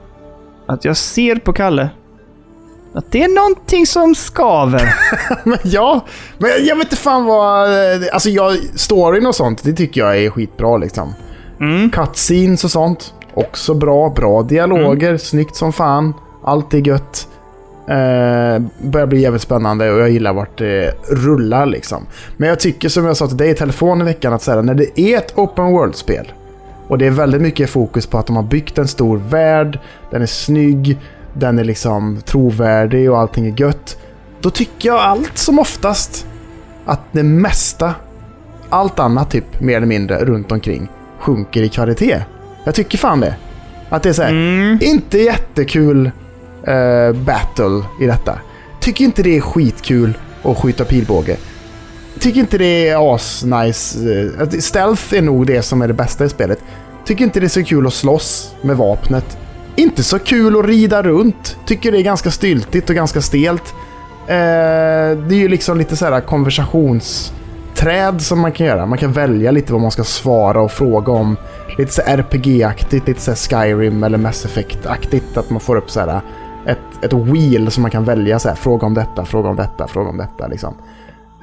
[0.66, 1.88] att jag ser på Kalle
[2.94, 4.94] att det är någonting som skaver.
[5.44, 6.04] Men ja,
[6.38, 7.68] men jag vet inte fan vad...
[8.12, 11.14] Alltså jag, storyn och sånt, det tycker jag är skitbra liksom.
[11.60, 11.90] Mm.
[11.90, 14.10] Cutscenes och sånt, också bra.
[14.10, 16.14] Bra dialoger, snyggt som fan.
[16.44, 17.28] Allt är gött.
[17.88, 22.06] Eh, börjar bli jävligt spännande och jag gillar vart det rullar liksom.
[22.36, 24.62] Men jag tycker som jag sa till dig i telefon i veckan att så här,
[24.62, 26.32] när det är ett open world-spel
[26.88, 29.78] och det är väldigt mycket fokus på att de har byggt en stor värld,
[30.10, 30.98] den är snygg,
[31.34, 33.98] den är liksom trovärdig och allting är gött.
[34.40, 36.26] Då tycker jag allt som oftast
[36.84, 37.94] att det mesta,
[38.68, 40.88] allt annat typ mer eller mindre runt omkring
[41.24, 42.20] sjunker i kvalitet.
[42.64, 43.34] Jag tycker fan det.
[43.88, 44.78] Att det är såhär, Mm.
[44.82, 46.10] inte jättekul
[46.68, 48.38] uh, battle i detta.
[48.80, 51.36] Tycker inte det är skitkul att skjuta pilbåge.
[52.20, 53.98] Tycker inte det är asnice.
[54.40, 56.58] eh, Stealth är nog det som är det bästa i spelet.
[57.04, 59.38] Tycker inte det är så kul att slåss med vapnet.
[59.76, 61.56] Inte så kul att rida runt.
[61.66, 63.74] Tycker det är ganska styltigt och ganska stelt.
[64.22, 66.20] Uh, det är ju liksom lite så här
[67.84, 68.86] träd som man kan göra.
[68.86, 71.36] Man kan välja lite vad man ska svara och fråga om.
[71.78, 75.38] Lite så RPG-aktigt, lite så Skyrim eller Mass Effect-aktigt.
[75.38, 76.20] Att man får upp så här äh,
[76.66, 78.56] ett, ett wheel som man kan välja så här.
[78.56, 80.74] Fråga om detta, fråga om detta, fråga om detta liksom.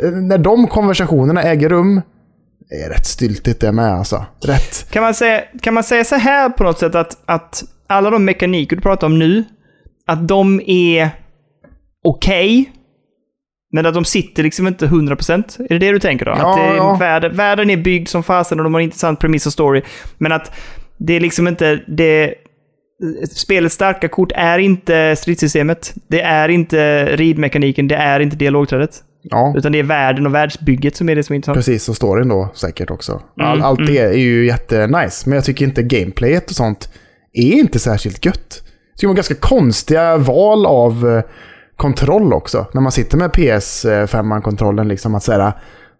[0.03, 2.01] Eh, när de konversationerna äger rum
[2.69, 4.25] det är rätt styltigt det med alltså.
[4.43, 4.91] Rätt.
[4.91, 8.25] Kan man, säga, kan man säga så här på något sätt att, att alla de
[8.25, 9.43] mekaniker du pratar om nu,
[10.07, 11.09] att de är
[12.03, 12.71] okej,
[13.71, 15.61] men att de sitter liksom inte 100%?
[15.61, 16.31] Är det det du tänker då?
[16.31, 16.97] Ja, att det ja.
[16.99, 19.81] världen, världen är byggd som fasen och de har en intressant premiss och story,
[20.17, 20.51] men att
[20.97, 21.79] det är liksom inte...
[21.87, 22.33] Det,
[23.35, 25.93] spelets starka kort är inte stridssystemet.
[26.07, 29.03] Det är inte ridmekaniken, det är inte dialogträdet.
[29.23, 31.57] Ja, Utan det är världen och världsbygget som är det som är intressant.
[31.57, 31.89] precis.
[31.89, 33.21] Och storyn då säkert också.
[33.39, 35.29] All, Mm, allt det är ju jättenice.
[35.29, 36.93] Men jag tycker inte gameplayet och sånt
[37.33, 38.63] är inte särskilt gött.
[38.91, 41.23] Jag tycker man ganska konstiga val av eh,
[41.77, 42.65] kontroll också.
[42.73, 45.53] När man sitter med PS5-kontrollen liksom att säga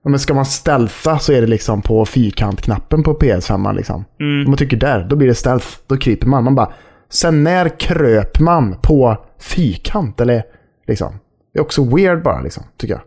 [0.03, 3.75] men ska man stealtha så är det liksom på fyrkantknappen på PS5.
[3.75, 4.05] Liksom.
[4.19, 4.45] Mm.
[4.45, 5.67] Om man trycker där, då blir det stealth.
[5.87, 6.43] Då kryper man.
[6.43, 6.73] Man bara,
[7.09, 10.21] sen när kröp man på fyrkant?
[10.21, 10.43] Eller
[10.87, 11.19] liksom.
[11.53, 13.03] Det är också weird bara, liksom, tycker jag.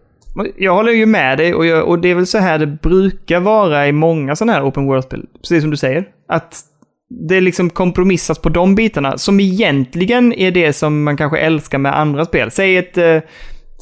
[0.56, 3.40] Jag håller ju med dig och, jag, och det är väl så här det brukar
[3.40, 5.26] vara i många sådana här open world-spel.
[5.42, 6.08] Precis som du säger.
[6.28, 6.60] Att
[7.10, 11.98] det liksom kompromissas på de bitarna som egentligen är det som man kanske älskar med
[11.98, 12.50] andra spel.
[12.50, 13.18] Säg ett, eh,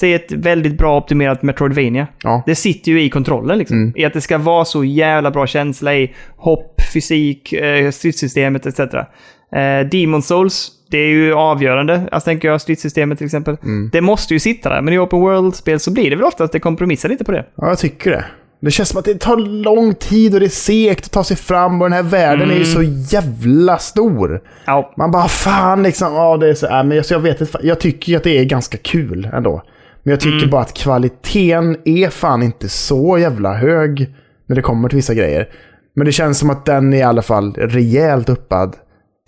[0.01, 2.07] säg ett väldigt bra optimerat Metroidvania.
[2.23, 2.43] Ja.
[2.47, 3.77] Det sitter ju i kontrollen liksom.
[3.77, 3.93] Mm.
[3.97, 8.81] I att det ska vara så jävla bra känsla i hopp, fysik, eh, stridssystemet etc.
[8.81, 12.09] Eh, Demon Souls, det är ju avgörande.
[12.12, 13.57] Alltså tänker jag stridssystemet till exempel.
[13.62, 13.90] Mm.
[13.93, 16.53] Det måste ju sitta där, men i open world-spel så blir det väl ofta att
[16.53, 17.44] det kompromissar lite på det.
[17.57, 18.24] Ja, jag tycker det.
[18.64, 21.36] Det känns som att det tar lång tid och det är segt att ta sig
[21.36, 24.43] fram och den här världen är ju så jävla stor.
[24.64, 24.93] Ja.
[24.97, 27.59] Man bara fan liksom, ja det är så, äh, men jag, så jag vet inte,
[27.62, 29.62] jag tycker ju att det är ganska kul ändå.
[30.02, 34.14] Men jag tycker bara att kvaliteten är fan inte så jävla hög
[34.47, 35.48] när det kommer till vissa grejer.
[35.97, 38.76] Men det känns som att den är i alla fall rejält uppad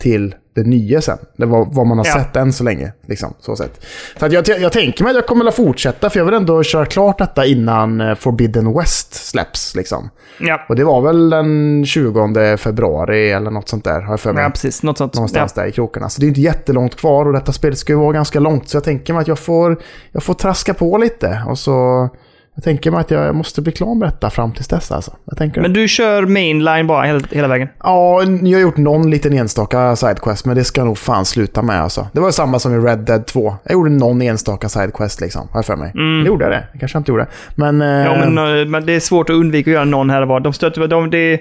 [0.00, 1.18] till det nya sen.
[1.36, 2.12] Det var vad man har Ja.
[2.14, 2.92] sett än så länge.
[3.06, 3.80] Liksom, så sett.
[4.20, 6.62] Så att jag, jag tänker mig att jag kommer att fortsätta, för jag vill ändå
[6.62, 9.74] köra klart detta innan eh, Forbidden West släpps.
[9.76, 10.10] Liksom.
[10.40, 10.60] Ja.
[10.68, 14.42] Och det var väl den 20 februari eller något sånt där, har jag för mig.
[14.44, 14.82] ja, precis.
[14.82, 15.14] Något sånt.
[15.14, 15.62] Någonstans Ja.
[15.62, 16.08] där i krokarna.
[16.08, 18.68] Så det är inte jättelångt kvar och detta spelet ska ju vara ganska långt.
[18.68, 19.80] Så jag tänker mig att jag får,
[20.12, 21.42] jag får traska på lite.
[21.48, 22.08] Och så...
[22.54, 25.16] Jag tänker mig att jag måste bli klar med detta fram tills dess alltså.
[25.24, 27.68] Jag tänker Men du kör mainline bara hela, hela vägen?
[27.82, 31.82] Ja, jag har gjort någon liten enstaka sidequest, men det ska nog fan sluta med
[31.82, 32.08] alltså.
[32.12, 33.54] Det var samma som i Red Dead 2.
[33.64, 35.92] Jag gjorde någon enstaka sidequest liksom, har jag för mig.
[35.94, 36.66] Det gjorde jag det.
[36.72, 37.26] Det kanske jag inte gjorde.
[37.54, 37.82] Men...
[37.82, 38.04] Mm.
[38.04, 40.28] Ja, eh, men, eh, men det är svårt att undvika att göra någon här och
[40.28, 40.40] var.
[40.40, 41.40] De stötte, de, det,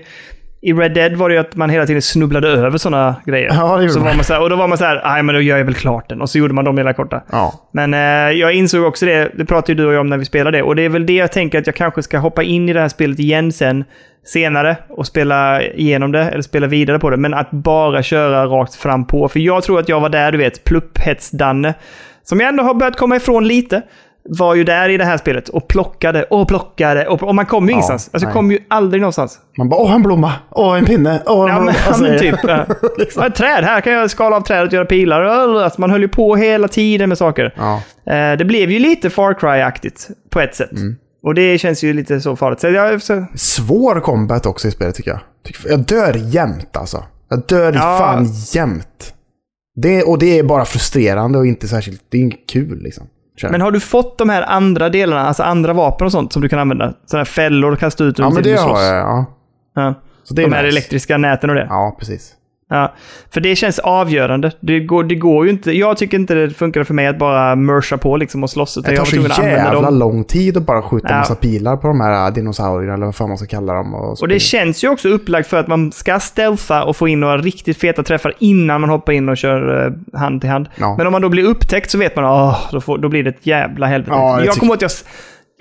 [0.66, 3.52] I Red Dead var det ju att man hela tiden snubblade över sådana grejer.
[3.54, 4.08] Ja, det gjorde så man.
[4.08, 5.66] var man så här, och då var man så här, nej men då gör jag
[5.66, 6.22] väl klart den.
[6.22, 7.24] Och så gjorde man dem hela korta.
[7.32, 7.54] Ja.
[7.72, 10.26] Men eh, jag insåg också det, det pratade ju du och jag om när vi
[10.26, 10.64] spelade det.
[10.64, 12.80] Och det är väl det jag tänker att jag kanske ska hoppa in i det
[12.80, 13.84] här spelet igen sen,
[14.26, 17.18] senare, och spela igenom det, eller spela vidare på det.
[17.18, 19.30] Men att bara köra rakt fram på.
[19.30, 21.74] För jag tror att jag var där, du vet, plupphets-Danne.
[22.24, 23.82] Som jag ändå har börjat komma ifrån lite.
[24.30, 27.08] Var ju där i det här spelet och plockade och plockade.
[27.08, 28.10] Och, och man kom ju ingenstans.
[28.14, 28.34] Alltså, nej.
[28.34, 29.40] kom ju aldrig någonstans.
[29.58, 31.72] Man bara, åh en blomma, åh en pinne, åh en Ja, blomma.
[31.72, 32.36] ja, Alltså, men typ.
[32.44, 32.66] Ja.
[33.16, 35.22] Ja, Ett träd, här kan jag skala av trädet och göra pilar.
[35.24, 37.54] Alltså, man höll ju på hela tiden med saker.
[37.58, 37.82] Ja.
[38.14, 40.72] Eh, det blev ju lite Far Cry-aktigt på ett sätt.
[40.72, 40.96] Mm.
[41.24, 42.60] Och det känns ju lite så farligt.
[42.60, 45.20] Så jag, så, Svår combat också i spelet tycker jag.
[45.72, 47.04] Jag dör jämt alltså.
[47.30, 47.80] Jag dör Ja.
[48.00, 49.14] fan jämt.
[49.76, 53.08] Det, och det är bara frustrerande och inte särskilt, det är inget kul liksom.
[53.36, 56.42] Känner men har du fått de här andra delarna, alltså andra vapen och sånt som
[56.42, 56.94] du kan använda?
[57.06, 59.26] Sådana här fällor och kasta ut ja men det har jag, ja.
[59.76, 59.94] Ja.
[60.24, 60.78] Så det är De här nice.
[60.78, 61.68] elektriska näten och det.
[61.70, 62.34] Ja, precis.
[62.70, 62.94] Ja,
[63.34, 64.52] för det känns avgörande.
[64.60, 65.72] Det går, det går ju inte.
[65.72, 68.78] Jag tycker inte det funkar för mig att bara mersa på liksom och slåss.
[68.78, 71.16] Utan Det jag tar så jävla lång tid att bara skjuta Ja.
[71.18, 73.94] massa pilar på de här dinosaurierna eller vad fan man ska kalla dem.
[73.94, 77.20] Och, Och det känns ju också upplagt för att man ska stealtha och få in
[77.20, 80.70] några riktigt feta träffar innan man hoppar in och kör eh, hand till hand.
[80.76, 80.96] Ja.
[80.98, 83.30] Men om man då blir upptäckt så vet man att då, får- då blir det
[83.30, 84.12] ett jävla helvete.
[84.16, 84.92] Ja, jag tycker- kommer att jag,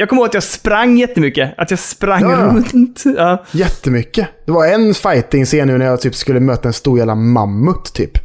[0.02, 1.54] jag kommer ihåg att jag sprang jättemycket.
[1.56, 3.04] Att jag sprang Ja, runt.
[3.16, 3.44] Ja.
[3.52, 4.28] Jättemycket.
[4.46, 8.18] Det var en fighting-scen nu när jag typ skulle möta en stor jävla mammut typ.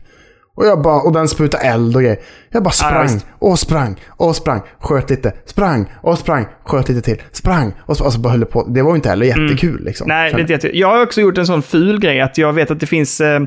[0.57, 2.17] Och, jag bara, och den sprutade eld och grejer.
[2.49, 4.61] Jag bara sprang och sprang och sprang.
[4.79, 5.34] Sköt lite.
[5.45, 6.45] Sprang och sprang.
[6.65, 7.21] Sköt lite till.
[7.31, 8.05] Sprang och sprang.
[8.05, 8.63] Alltså bara höll på.
[8.63, 10.11] Det var ju inte heller jättekul liksom.
[10.11, 10.17] Mm.
[10.17, 10.77] Nej, det är inte jätte...
[10.77, 13.39] Jag har också gjort en sån ful grej att jag vet att det finns, eh,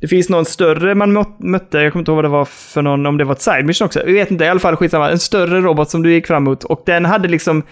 [0.00, 3.06] det finns någon större man mötte, jag kommer inte ihåg vad det var för någon,
[3.06, 4.00] om det var ett side mission också.
[4.06, 5.10] Jag vet inte, i alla fall skitsamma.
[5.10, 7.62] En större robot som du gick fram mot och den hade liksom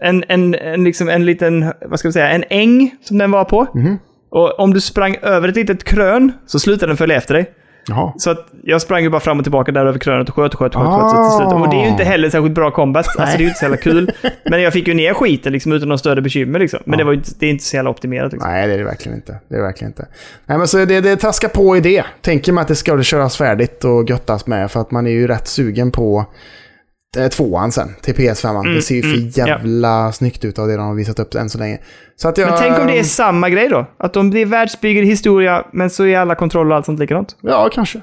[0.00, 3.44] en, en, en, liksom en liten, vad ska vi säga, en äng som den var
[3.44, 3.66] på.
[3.74, 3.98] Mhm.
[4.30, 7.50] Och om du sprang över ett litet krön så slutade den följa efter dig.
[7.88, 8.12] Jaha.
[8.16, 10.58] Så att jag sprang ju bara fram och tillbaka där över krönet och sköt och
[10.58, 10.90] sköt och sköt.
[10.90, 11.52] sköt så till slut.
[11.52, 11.60] Ah.
[11.62, 13.06] Och det är ju inte heller särskilt bra combat.
[13.08, 14.12] Alltså det är ju inte så jävla kul.
[14.50, 16.80] Men jag fick ju ner skiten liksom utan någon större bekymmer liksom.
[16.84, 18.50] Men det, var ju, inte- det är inte så jävla optimerat liksom.
[18.50, 19.38] Nej, det är det verkligen inte.
[19.48, 20.06] Det är det verkligen inte.
[20.46, 22.04] Nej, men så det, det traskar på i det.
[22.20, 24.70] Tänker man att det ska köras färdigt och göttas med.
[24.70, 26.24] För att man är ju rätt sugen på
[27.32, 28.74] tvåan sen till PS5.
[28.74, 29.46] det ser ju för mm, ja.
[29.48, 31.78] jävla snyggt ut av det de har visat upp än så länge.
[32.16, 33.86] Så att jag, Men tänk om det är samma grej då?
[33.98, 37.36] Att de blir världsbyggare historia, men så är alla kontroller och allt sånt likadant.
[37.40, 38.00] Ja, kanske.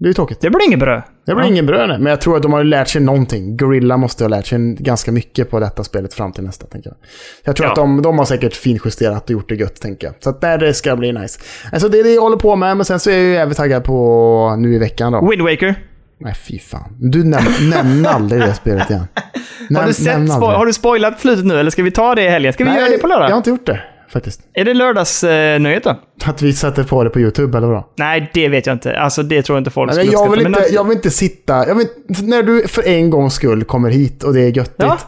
[0.00, 0.40] Det är ju tråkigt.
[0.40, 1.02] Det blir inget bröd.
[1.26, 1.50] Det blir Ja.
[1.50, 1.98] ingen bröd nej.
[1.98, 3.56] men jag tror att de har lärt sig någonting.
[3.56, 6.96] Gorilla måste ha lärt sig ganska mycket på detta spelet fram till nästa, tänker jag.
[7.44, 7.70] Jag tror Ja.
[7.70, 10.14] att de, de har säkert finjusterat och gjort det gött, tänker jag.
[10.20, 11.40] Så att där det ska bli nice.
[11.72, 13.54] Alltså det är det jag håller på med, men sen så är jag ju även
[13.54, 15.30] taggad på nu i veckan då.
[15.30, 15.74] Wind Waker.
[16.20, 16.96] Nej, fy fan.
[17.00, 19.04] Du näm- nämner aldrig det spelet igen.
[19.76, 22.52] Har du, sett, har du spoilat slutet nu, eller ska vi ta det i helgen?
[22.52, 23.26] Ska vi göra det på lördag?
[23.26, 23.80] jag har inte gjort det
[24.12, 24.40] faktiskt.
[24.54, 25.96] Är det lördagsnöjet då?
[26.24, 27.88] Att vi sätter på det på YouTube, eller vadå?
[27.96, 28.98] Nej, det vet jag inte.
[28.98, 30.48] Alltså, det tror jag inte folk Nej, skulle men jag, vill uppskatta.
[30.58, 31.74] inte, Men jag vill inte sitta...
[31.74, 31.86] Vill,
[32.28, 34.74] när du för en gångs skull kommer hit och det är göttigt.
[34.78, 34.98] Ja.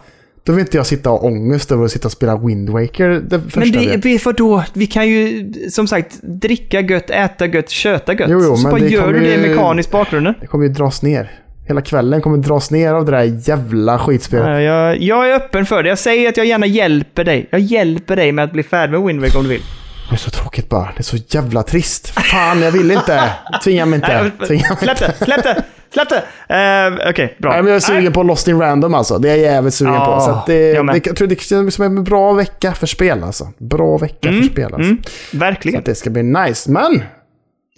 [0.44, 3.08] Då vill inte jag sitta och ha ångest över att sitta och spela Wind Waker
[3.08, 4.64] det Men det, det, vadå?
[4.72, 8.30] Vi kan ju som sagt dricka gött, äta gött, köta gött.
[8.30, 10.34] Jo, jo, så men bara gör du det ju- mekaniskt bakgrunden.
[10.40, 11.30] Det kommer ju dras ner.
[11.68, 14.46] Hela kvällen kommer dras ner av det där jävla skitspelet.
[14.48, 15.88] Ja, Jag, jag är öppen för det.
[15.88, 17.48] Jag säger att jag gärna hjälper dig.
[17.50, 19.62] Jag hjälper dig med att bli färdig med Wind Waker om du vill.
[20.10, 20.84] Det är så tråkigt bara.
[20.84, 22.08] Det är så jävla trist.
[22.08, 23.30] Fan, jag vill inte.
[23.64, 24.30] Tvinga mig inte.
[24.46, 25.24] Tvinga mig släpp det!
[25.24, 25.62] Släpp det!
[25.92, 26.54] Släpp det!
[26.56, 27.50] Eh, Okej, bra.
[27.52, 28.12] Nej, men jag är sugen Nej.
[28.12, 29.18] på Lost in Random alltså.
[29.18, 30.20] Det är jag jävligt sugen Ja, på.
[30.20, 33.48] Så det, jag det, jag tror det känns som en bra vecka för spel alltså.
[33.58, 34.80] Bra vecka för spel alltså.
[34.90, 35.78] Mm, Så verkligen.
[35.78, 36.70] att det ska bli nice.
[36.70, 37.02] Men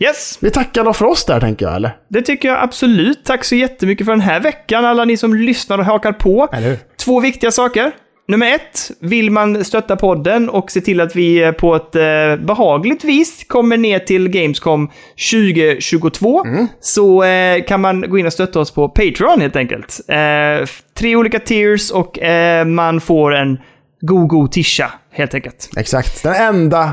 [0.00, 1.96] Yes, vi tackar då för oss där tänker jag, eller?
[2.08, 3.24] det tycker jag absolut.
[3.24, 6.48] Tack så jättemycket för den här veckan, alla ni som lyssnar och hakar på.
[6.52, 6.78] Eller hur?
[7.04, 7.92] Två viktiga saker.
[8.28, 12.46] Nummer ett, vill man stötta podden och se till att vi eh, på ett eh,
[12.46, 14.90] behagligt vis kommer ner till Gamescom
[15.32, 16.44] 2022
[16.80, 20.00] så eh, kan man gå in och stötta oss på Patreon helt enkelt.
[20.08, 23.58] Eh, tre olika tiers och eh, man får en
[24.00, 25.70] god, god tisha helt enkelt.
[25.76, 26.22] Exakt.
[26.22, 26.92] Den enda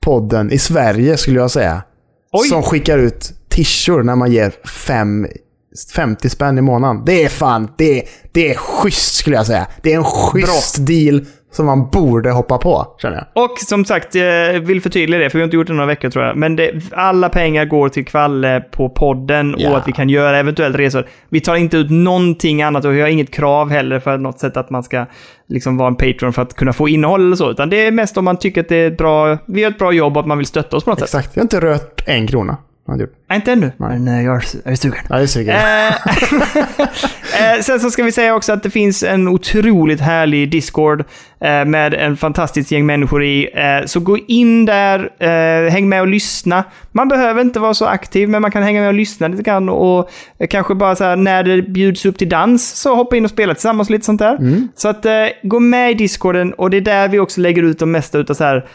[0.00, 1.82] podden i Sverige skulle jag säga.
[2.32, 2.48] Oj.
[2.48, 4.52] Som skickar ut tishor när man ger
[4.86, 5.26] fem,
[5.94, 7.02] 50 spänn i månaden.
[7.06, 9.66] Det är fan, det är, det är schysst skulle jag säga.
[9.82, 13.44] Det är en schysst deal som man borde hoppa på, känner jag.
[13.44, 16.10] Och som sagt, jag vill förtydliga det, för vi har inte gjort det några veckor
[16.10, 16.36] tror jag.
[16.36, 19.70] Men det, alla pengar går till Kvalle på podden Ja.
[19.70, 21.06] och att vi kan göra eventuellt resor.
[21.28, 24.56] Vi tar inte ut någonting annat och vi har inget krav heller för något sätt
[24.56, 25.06] att man ska
[25.48, 27.50] liksom vara en Patreon för att kunna få innehåll eller så.
[27.50, 29.78] Utan det är mest om man tycker att det är ett bra, vi gör ett
[29.78, 31.08] bra jobb och att man vill stötta oss på något sätt.
[31.08, 31.30] Exakt.
[31.36, 32.56] Jag har inte rört en krona.
[32.90, 33.16] Har jag inte gjort.
[33.28, 33.72] Nej, ännu.
[33.76, 34.98] Men eh, jag är, jag sugen.
[35.08, 35.56] Ja, det är sugen.
[35.56, 41.04] Eh, eh, sen så ska vi säga också att det finns en otroligt härlig Discord
[41.66, 43.48] med en fantastiskt gäng människor i.
[43.86, 46.64] Så gå in där, häng med och lyssna.
[46.92, 49.68] Man behöver inte vara så aktiv, men man kan hänga med och lyssna lite grann
[49.68, 50.10] och
[50.50, 53.54] kanske bara så här när det bjuds upp till dans så hoppa in och spela
[53.54, 54.38] tillsammans och lite sånt där.
[54.76, 55.06] Så att
[55.42, 58.34] gå med i Discorden och det är där vi också lägger ut de mesta utav
[58.34, 58.66] så här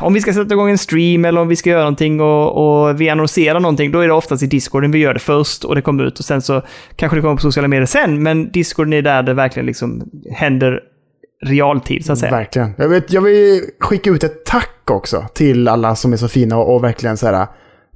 [0.00, 3.00] om vi ska sätta igång en stream eller om vi ska göra någonting och, och
[3.00, 5.82] vi annonserar någonting, då är det oftast i Discorden vi gör det först och det
[5.82, 6.62] kommer ut och sen så
[6.96, 10.02] kanske det kommer på sociala medier sen, men Discorden är där det verkligen liksom
[10.32, 10.80] händer
[11.46, 12.32] realtid så att säga.
[12.32, 12.74] Verkligen.
[12.78, 16.56] Jag, vet, jag vill skicka ut ett tack också till alla som är så fina
[16.56, 17.46] och, och verkligen så här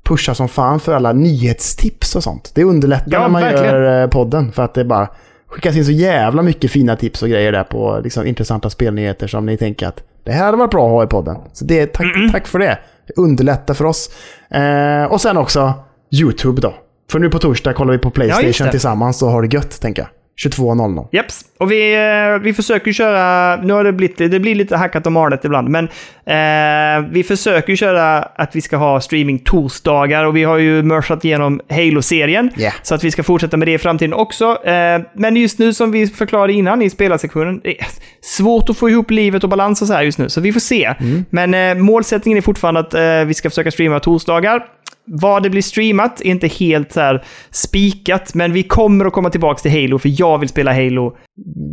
[0.05, 2.53] pushar som fan för alla nyhetstips och sånt.
[2.55, 3.75] Det underlättar Ja, när man verkligen.
[3.75, 5.09] gör eh, podden för att det bara
[5.47, 9.47] skickas in så jävla mycket fina tips och grejer där på liksom, intressanta spelnyheter som
[9.47, 11.37] ni tänker att det här hade varit bra att ha i podden.
[11.53, 12.79] Så det tack, tack för det.
[13.07, 14.11] Det underlättar för oss.
[14.51, 15.73] Eh, och sen också
[16.11, 16.75] YouTube då.
[17.11, 18.71] För nu på torsdag kollar vi på Playstation det.
[18.71, 20.09] tillsammans och har det gött, tänker jag.
[20.45, 21.09] 22.00.
[21.13, 21.45] Japs.
[21.59, 25.13] Och vi, eh, vi försöker köra, nu har det blivit, det blir lite hackat och
[25.13, 25.85] malet ibland, men
[26.27, 31.25] eh, vi försöker köra att vi ska ha streaming torsdagar och vi har ju merchat
[31.25, 32.51] igenom Halo-serien.
[32.57, 32.75] Yeah.
[32.83, 34.67] Så att vi ska fortsätta med det i framtiden också.
[34.67, 37.87] Eh, men just nu som vi förklarade innan i spelarsektionen, det är
[38.21, 40.61] svårt att få ihop livet och balans och så här just nu, så vi får
[40.61, 40.95] se.
[41.31, 44.65] Men eh, målsättningen är fortfarande att eh, vi ska försöka streama torsdagar.
[45.11, 47.19] Vad det blir streamat är inte helt så
[47.51, 51.17] spikat, men vi kommer att komma tillbaka till Halo, för jag vill spela Halo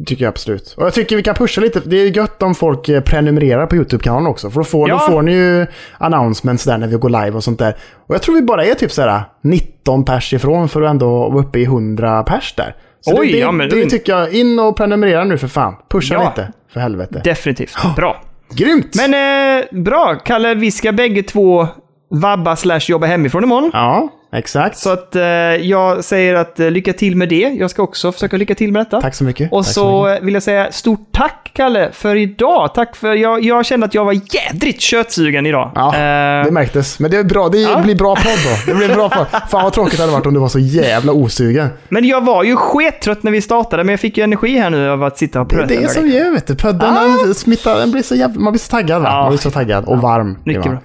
[0.06, 0.76] Tycker jag absolut.
[0.78, 1.82] Och jag tycker vi kan pusha lite.
[1.86, 4.50] Det är gött om folk eh, prenumererar på YouTube-kanalen också.
[4.50, 4.96] För då får, Ja.
[5.08, 5.66] då får ni ju
[5.98, 7.76] announcements där när vi går live och sånt där.
[8.08, 11.30] Och jag tror vi bara är typ så här 19 pers ifrån för att ändå
[11.30, 12.76] vara uppe i 100 pers där.
[13.02, 14.34] Så Oj, det, det, ja, men- det tycker jag.
[14.34, 15.76] In och prenumerera nu för fan.
[15.90, 16.30] Pusha Ja.
[16.30, 16.52] lite.
[16.74, 17.22] För helvete.
[17.24, 17.76] Definitivt.
[17.96, 18.22] Bra.
[18.54, 18.96] Grymt!
[18.96, 19.14] Men
[19.60, 20.56] eh, bra, Kalle.
[20.56, 21.68] Vi ska bägge två
[22.10, 23.70] vabba slash jobba hemifrån imorgon.
[23.74, 24.78] Ja, exakt.
[24.78, 27.36] Så att eh, jag säger att eh, lycka till med det.
[27.60, 29.02] Jag ska också försöka lycka till med detta.
[29.02, 29.52] Tack så mycket.
[29.52, 30.22] Och Tack så mycket.
[30.22, 32.74] eh, vill jag säga stort tack, Kalle, för idag.
[32.76, 33.16] Tack för...
[33.16, 35.72] Jag, jag kände att jag var jädrigt köttsugen idag.
[35.76, 37.00] Ja, Eh, det märktes.
[37.00, 37.50] Men det är bra.
[37.50, 37.82] Det Ja.
[37.84, 38.72] blir bra podd då.
[38.72, 39.26] Det blir bra podd.
[39.50, 41.68] Fan vad tråkigt det hade varit om du var så jävla osugen.
[41.90, 44.90] men jag var ju skettrött när vi startade, men jag fick ju energi här nu
[44.90, 45.74] av att sitta och Det är prata.
[45.82, 46.56] det som gör, vet du.
[46.56, 46.94] Podden
[47.26, 49.08] den smittar, den blir så jävla, man blir så taggad va?
[49.12, 49.20] Ja.
[49.22, 50.38] Man blir så taggad och varm.
[50.44, 50.78] Mycket bra.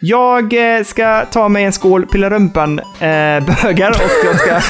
[0.00, 4.60] Jag eh, ska ta mig en skål pillarumpan-bögar och jag ska...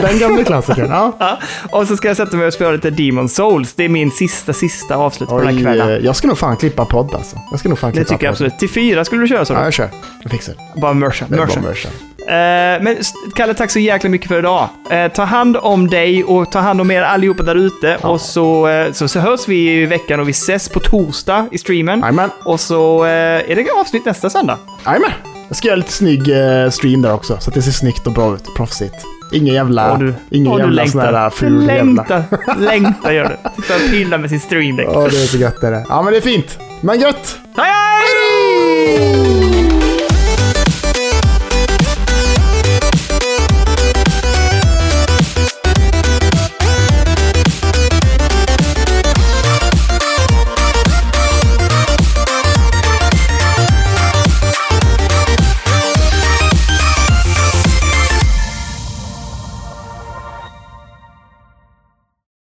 [0.08, 0.90] Den gamla klassikern.
[0.90, 1.16] Ja.
[1.20, 1.38] Ja,
[1.70, 3.74] och så ska jag sätta mig och spela lite Demon Souls.
[3.74, 5.88] Det är min sista, sista avslut på den här Oj, kvällen.
[5.88, 7.36] eh, jag ska nog fan klippa podd alltså.
[7.50, 8.58] Jag ska nog fan Det klippa tycker jag absolut.
[8.58, 9.64] Till fyra skulle du köra så Ja, då?
[9.64, 9.88] jag kör.
[10.22, 10.80] Jag fixar det.
[10.80, 10.92] Bara.
[10.92, 11.26] Det är mercha.
[11.28, 11.88] bara mercha.
[12.26, 12.96] Eh, men
[13.34, 14.68] Kalle, tack så jäkla mycket för idag.
[14.90, 17.96] Eh, ta hand om dig och ta hand om er allihopa där ute.
[17.96, 21.58] Och så, eh, så, så hörs vi i veckan och vi ses på torsdag i
[21.58, 22.00] streamen.
[22.00, 22.30] Jajamän.
[22.44, 23.10] Och så eh,
[23.50, 24.43] är det avsnitt nästa söndag.
[24.86, 25.10] Jajamän.
[25.48, 27.36] Jag ska göra lite snygg eh, stream där också.
[27.40, 28.44] Så att det ser snyggt och bra ut.
[28.56, 28.94] Proffsigt.
[29.32, 31.12] Ingen jävla, du, ingen du jävla sån längtar.
[31.18, 31.82] här Du ful jävla...
[31.82, 32.24] längtar.
[32.58, 33.62] längtar gör du.
[33.62, 34.88] Sitta och pilla med sin stream deck.
[34.92, 35.86] Ja, det är så gött det är det.
[35.88, 36.58] Ja, men det är fint.
[36.80, 37.38] Men gött!
[37.56, 39.43] Hej, hej!